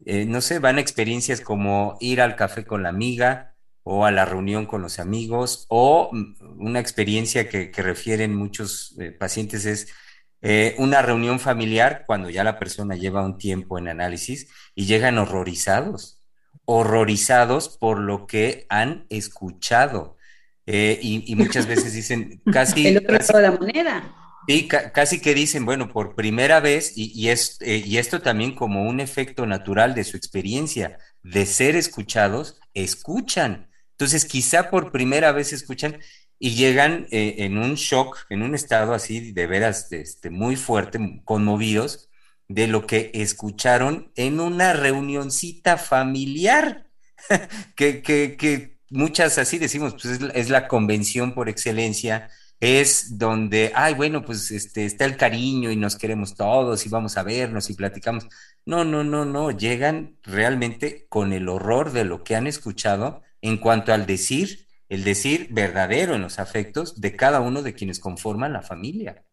eh, 0.06 0.26
no 0.26 0.42
sé, 0.42 0.60
van 0.60 0.78
a 0.78 0.82
experiencias 0.82 1.42
como 1.42 1.98
ir 2.02 2.20
al 2.20 2.36
café 2.36 2.66
con 2.66 2.84
la 2.84 2.90
amiga 2.90 3.56
o 3.84 4.06
a 4.06 4.12
la 4.12 4.26
reunión 4.26 4.66
con 4.66 4.82
los 4.82 5.00
amigos, 5.00 5.66
o 5.70 6.10
mm, 6.12 6.62
una 6.62 6.82
experiencia 6.82 7.48
que, 7.48 7.72
refieren 7.78 8.36
muchos 8.36 8.96
eh, 9.00 9.12
pacientes 9.12 9.66
es 9.66 9.94
eh, 10.42 10.76
una 10.78 11.02
reunión 11.02 11.40
familiar 11.40 12.04
cuando 12.06 12.30
ya 12.30 12.44
la 12.44 12.60
persona 12.60 12.96
lleva 12.96 13.26
un 13.26 13.38
tiempo 13.38 13.78
en 13.78 13.88
análisis 13.88 14.48
y 14.76 14.86
llegan 14.86 15.18
horrorizados, 15.18 16.22
horrorizados 16.66 17.78
por 17.78 18.00
lo 18.00 18.28
que 18.28 18.66
han 18.70 19.06
escuchado. 19.10 20.18
Eh, 20.66 21.00
y, 21.02 21.36
muchas 21.36 21.66
veces 21.66 21.94
dicen 21.94 22.42
casi... 22.52 22.88
El 22.88 22.98
otro 22.98 23.18
lado 23.18 23.38
de 23.38 23.42
la 23.42 23.52
moneda. 23.52 24.16
Sí, 24.48 24.68
casi 24.68 25.20
que 25.20 25.34
dicen, 25.34 25.66
bueno, 25.66 25.90
por 25.90 26.16
primera 26.16 26.62
vez, 26.62 26.94
y, 26.96 27.30
es, 27.30 27.58
eh, 27.60 27.84
y 27.86 27.98
esto 27.98 28.22
también 28.22 28.56
como 28.56 28.84
un 28.84 29.02
efecto 29.02 29.46
natural 29.46 29.94
de 29.94 30.06
su 30.06 30.16
experiencia 30.16 31.00
de 31.22 31.46
ser 31.46 31.76
escuchados, 31.76 32.60
escuchan. 32.74 33.70
Entonces, 33.92 34.24
quizá 34.24 34.70
por 34.70 34.92
primera 34.92 35.34
vez 35.34 35.52
escuchan 35.52 36.00
y 36.40 36.52
llegan 36.52 37.08
eh, 37.12 37.36
en 37.40 37.58
un 37.58 37.76
shock, 37.76 38.26
en 38.30 38.44
un 38.44 38.54
estado 38.54 38.94
así 38.94 39.32
de 39.32 39.48
veras 39.48 39.92
este, 39.92 40.30
muy 40.30 40.56
fuerte, 40.56 41.22
conmovidos 41.26 42.10
de 42.48 42.68
lo 42.68 42.86
que 42.86 43.12
escucharon 43.14 44.12
en 44.16 44.40
una 44.40 44.74
reunioncita 44.74 45.78
familiar, 45.78 46.88
que, 47.76 48.02
que, 48.02 48.78
muchas 48.90 49.38
así 49.38 49.58
decimos, 49.58 49.94
pues 50.02 50.22
es, 50.34 50.50
la 50.50 50.68
convención 50.68 51.34
por 51.34 51.50
excelencia, 51.50 52.30
es 52.60 53.18
donde, 53.18 53.72
ay, 53.76 53.94
bueno, 53.96 54.24
pues 54.24 54.50
este, 54.52 54.86
está 54.86 55.06
el 55.06 55.18
cariño 55.18 55.72
y 55.72 55.76
nos 55.76 55.96
queremos 55.96 56.36
todos 56.36 56.86
y 56.86 56.90
vamos 56.90 57.18
a 57.18 57.24
vernos 57.24 57.70
y 57.70 57.74
platicamos. 57.74 58.28
No, 58.66 58.84
no, 58.84 59.04
no, 59.04 59.26
no, 59.26 59.52
llegan 59.52 60.18
realmente 60.24 61.06
con 61.10 61.34
el 61.34 61.50
horror 61.50 61.92
de 61.92 62.06
lo 62.06 62.24
que 62.24 62.36
han 62.36 62.48
escuchado 62.48 63.22
en 63.42 63.58
cuanto 63.58 63.94
al 63.94 64.06
decir 64.06 64.67
el 64.90 65.04
decir 65.04 65.48
verdadero 65.52 66.16
en 66.16 66.22
los 66.22 66.40
afectos 66.40 67.00
de 67.02 67.16
cada 67.16 67.42
uno 67.42 67.62
de 67.62 67.74
quienes 67.74 68.00
conforman 68.00 68.54
la 68.54 68.62
familia. 68.62 69.24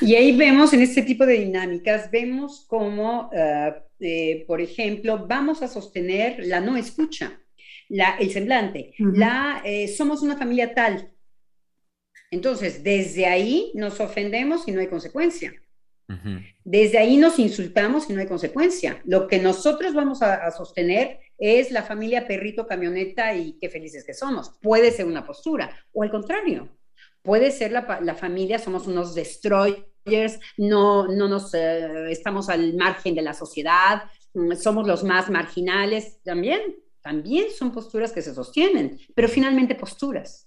Y 0.00 0.14
ahí 0.14 0.36
vemos 0.36 0.72
en 0.72 0.80
este 0.80 1.02
tipo 1.02 1.26
de 1.26 1.34
dinámicas, 1.34 2.10
vemos 2.10 2.64
cómo, 2.66 3.30
eh, 3.32 3.74
eh, 4.00 4.44
por 4.46 4.60
ejemplo, 4.60 5.26
vamos 5.26 5.62
a 5.62 5.68
sostener 5.68 6.46
la 6.46 6.60
no 6.60 6.76
escucha, 6.76 7.38
la, 7.88 8.16
el 8.18 8.30
semblante, 8.30 8.94
la, 8.98 9.60
eh, 9.64 9.88
somos 9.88 10.22
una 10.22 10.36
familia 10.36 10.74
tal. 10.74 11.12
Entonces, 12.30 12.82
desde 12.82 13.26
ahí 13.26 13.70
nos 13.74 14.00
ofendemos 14.00 14.66
y 14.66 14.72
no 14.72 14.80
hay 14.80 14.88
consecuencia. 14.88 15.54
Desde 16.64 16.98
ahí 16.98 17.16
nos 17.16 17.38
insultamos 17.38 18.08
y 18.08 18.12
no 18.12 18.20
hay 18.20 18.28
consecuencia. 18.28 19.00
Lo 19.04 19.26
que 19.26 19.38
nosotros 19.40 19.92
vamos 19.92 20.22
a, 20.22 20.50
sostener 20.52 21.18
es 21.38 21.70
la 21.70 21.82
familia 21.82 22.26
perrito, 22.26 22.66
camioneta 22.66 23.34
y 23.34 23.58
qué 23.58 23.68
felices 23.68 24.04
que 24.04 24.14
somos. 24.14 24.52
Puede 24.60 24.90
ser 24.90 25.06
una 25.06 25.26
postura. 25.26 25.70
O 25.92 26.02
al 26.02 26.10
contrario, 26.10 26.68
puede 27.22 27.50
ser 27.50 27.72
la, 27.72 28.14
familia, 28.14 28.58
somos 28.58 28.86
unos 28.86 29.14
destroyers, 29.14 30.38
no, 30.56 31.08
no 31.08 31.28
nos, 31.28 31.52
eh, 31.54 32.10
estamos 32.10 32.48
al 32.48 32.74
margen 32.74 33.14
de 33.14 33.22
la 33.22 33.34
sociedad, 33.34 34.04
mm, 34.34 34.54
somos 34.54 34.86
los 34.86 35.04
más 35.04 35.28
marginales. 35.30 36.22
También, 36.22 36.60
también 37.02 37.50
son 37.50 37.72
posturas 37.72 38.12
que 38.12 38.22
se 38.22 38.34
sostienen, 38.34 38.98
pero 39.14 39.28
finalmente 39.28 39.74
posturas 39.74 40.46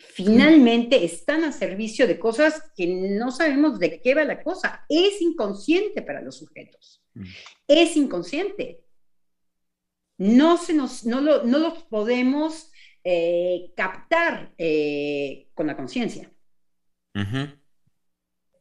finalmente 0.00 1.04
están 1.04 1.44
a 1.44 1.52
servicio 1.52 2.06
de 2.06 2.18
cosas 2.18 2.70
que 2.76 2.86
no 2.86 3.30
sabemos 3.30 3.78
de 3.78 4.00
qué 4.00 4.14
va 4.14 4.24
la 4.24 4.42
cosa. 4.42 4.84
Es 4.88 5.20
inconsciente 5.20 6.02
para 6.02 6.20
los 6.20 6.38
sujetos. 6.38 7.02
Es 7.66 7.96
inconsciente. 7.96 8.84
No, 10.18 10.56
se 10.56 10.74
nos, 10.74 11.04
no, 11.04 11.20
lo, 11.20 11.44
los 11.44 11.84
podemos 11.84 12.70
eh, 13.04 13.72
captar 13.76 14.52
eh, 14.58 15.48
con 15.54 15.66
la 15.66 15.76
conciencia. 15.76 16.30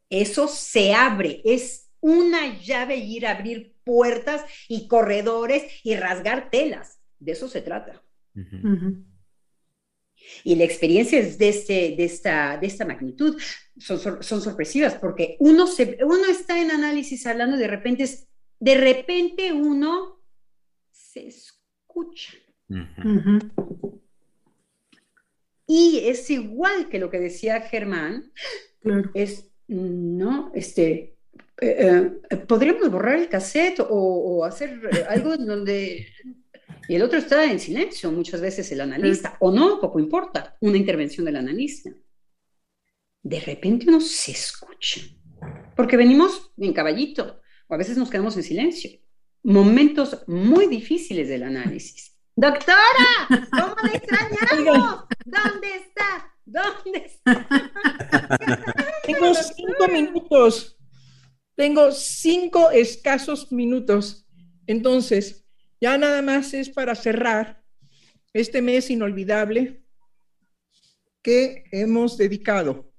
Eso 0.10 0.48
se 0.48 0.94
abre, 0.94 1.42
es 1.44 1.92
una 2.00 2.60
llave 2.60 2.96
ir 2.96 3.28
a 3.28 3.32
abrir 3.32 3.76
puertas 3.84 4.44
y 4.68 4.88
corredores 4.88 5.64
y 5.84 5.96
rasgar 5.96 6.50
telas. 6.50 7.00
De 7.20 7.34
eso 7.34 7.48
se 7.48 7.62
trata. 7.62 8.04
Y 10.44 10.56
las 10.56 10.68
experiencias 10.68 11.38
de, 11.38 11.50
este, 11.50 11.96
de, 11.96 12.04
esta, 12.06 12.58
de 12.58 12.68
esta 12.68 12.86
magnitud 12.86 13.40
son, 13.78 14.24
son 14.24 14.42
sorpresivas 14.42 14.96
porque 14.96 15.38
uno, 15.40 15.68
se, 15.68 15.98
uno 16.04 16.26
está 16.30 16.62
en 16.62 16.72
análisis 16.72 17.26
hablando 17.26 17.58
y 17.58 17.60
de 17.60 17.68
repente, 17.68 18.08
de 18.60 18.76
repente 18.76 19.54
uno 19.54 20.22
se 20.92 21.28
escucha. 21.28 22.34
Y 25.66 26.00
es 26.06 26.30
igual 26.30 26.90
que 26.90 27.00
lo 27.00 27.10
que 27.10 27.20
decía 27.20 27.62
Germán, 27.62 28.32
es, 29.14 29.52
no, 29.68 30.52
este, 30.56 31.18
eh, 31.60 32.12
eh, 32.30 32.38
podríamos 32.38 32.90
borrar 32.92 33.16
el 33.16 33.30
cassette 33.30 33.82
o, 33.88 34.46
hacer 34.46 34.80
algo 35.10 35.34
en 35.34 35.46
donde... 35.46 36.08
Y 36.90 36.96
el 36.96 37.02
otro 37.02 37.18
está 37.18 37.52
en 37.52 37.60
silencio, 37.60 38.10
muchas 38.12 38.40
veces 38.40 38.72
el 38.72 38.80
analista, 38.80 39.36
o 39.42 39.52
no, 39.52 39.82
poco 39.82 40.00
importa, 40.00 40.56
una 40.62 40.78
intervención 40.78 41.26
del 41.26 41.36
analista. 41.36 41.92
De 43.22 43.42
repente 43.42 43.90
uno 43.90 44.00
se 44.00 44.32
escucha, 44.32 45.02
porque 45.76 45.98
venimos 45.98 46.54
en 46.58 46.72
caballito, 46.72 47.42
o 47.68 47.74
a 47.74 47.78
veces 47.78 47.98
nos 47.98 48.10
quedamos 48.10 48.36
en 48.38 48.44
silencio. 48.44 48.92
Momentos 49.44 50.24
muy 50.28 50.68
difíciles 50.68 51.28
del 51.30 51.44
análisis. 51.44 52.18
Doctora, 52.36 53.28
¿cómo 53.52 53.76
le 53.84 53.98
extrañamos? 53.98 55.06
¿Dónde 55.26 55.76
está? 55.76 56.34
¿Dónde 56.46 57.06
está? 57.06 57.48
Tengo 59.04 59.34
cinco 59.34 59.88
minutos. 59.92 60.78
Tengo 61.56 61.92
cinco 61.92 62.70
escasos 62.72 63.52
minutos. 63.52 64.28
Entonces, 64.68 65.46
ya 65.82 65.98
nada 65.98 66.22
más 66.22 66.54
es 66.54 66.70
para 66.70 66.96
cerrar 66.96 67.64
este 68.34 68.62
mes 68.62 68.90
inolvidable 68.90 69.84
que 71.22 71.66
hemos 71.72 72.18
dedicado 72.18 72.92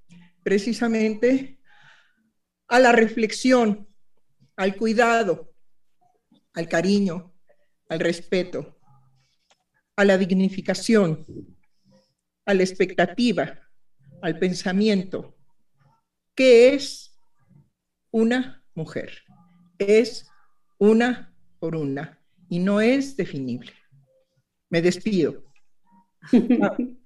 precisamente 0.43 1.59
a 2.67 2.79
la 2.79 2.91
reflexión, 2.91 3.88
al 4.59 4.75
cuidado, 4.75 5.53
al 6.53 6.67
cariño, 6.67 7.33
al 7.87 8.01
respeto, 8.01 8.77
a 9.95 10.03
la 10.03 10.17
dignificación, 10.17 11.25
a 12.45 12.53
la 12.53 12.63
expectativa, 12.63 13.57
al 14.21 14.37
pensamiento. 14.37 15.37
¿Qué 16.35 16.73
es 16.73 17.17
una 18.11 18.61
mujer? 18.75 19.23
Es 19.77 20.29
una 20.77 21.33
por 21.59 21.77
una 21.77 22.21
y 22.49 22.59
no 22.59 22.81
es 22.81 23.15
definible. 23.15 23.71
Me 24.69 24.81
despido. 24.81 25.41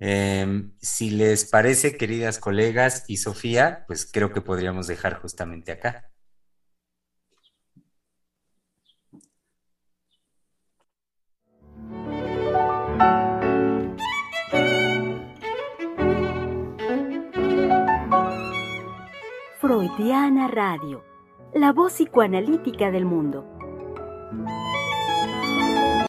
Em, 0.00 0.72
si 0.80 1.10
les 1.10 1.44
parece, 1.44 1.96
queridas 1.96 2.38
colegas 2.38 3.04
y 3.06 3.18
Sofía, 3.18 3.84
pues 3.86 4.10
creo 4.10 4.32
que 4.32 4.40
podríamos 4.40 4.86
dejar 4.86 5.20
justamente 5.20 5.72
acá. 5.72 6.10
Freudiana 19.60 20.48
Radio, 20.48 21.04
la 21.54 21.72
voz 21.72 21.92
psicoanalítica 21.92 22.90
del 22.90 23.04
mundo. 23.04 23.59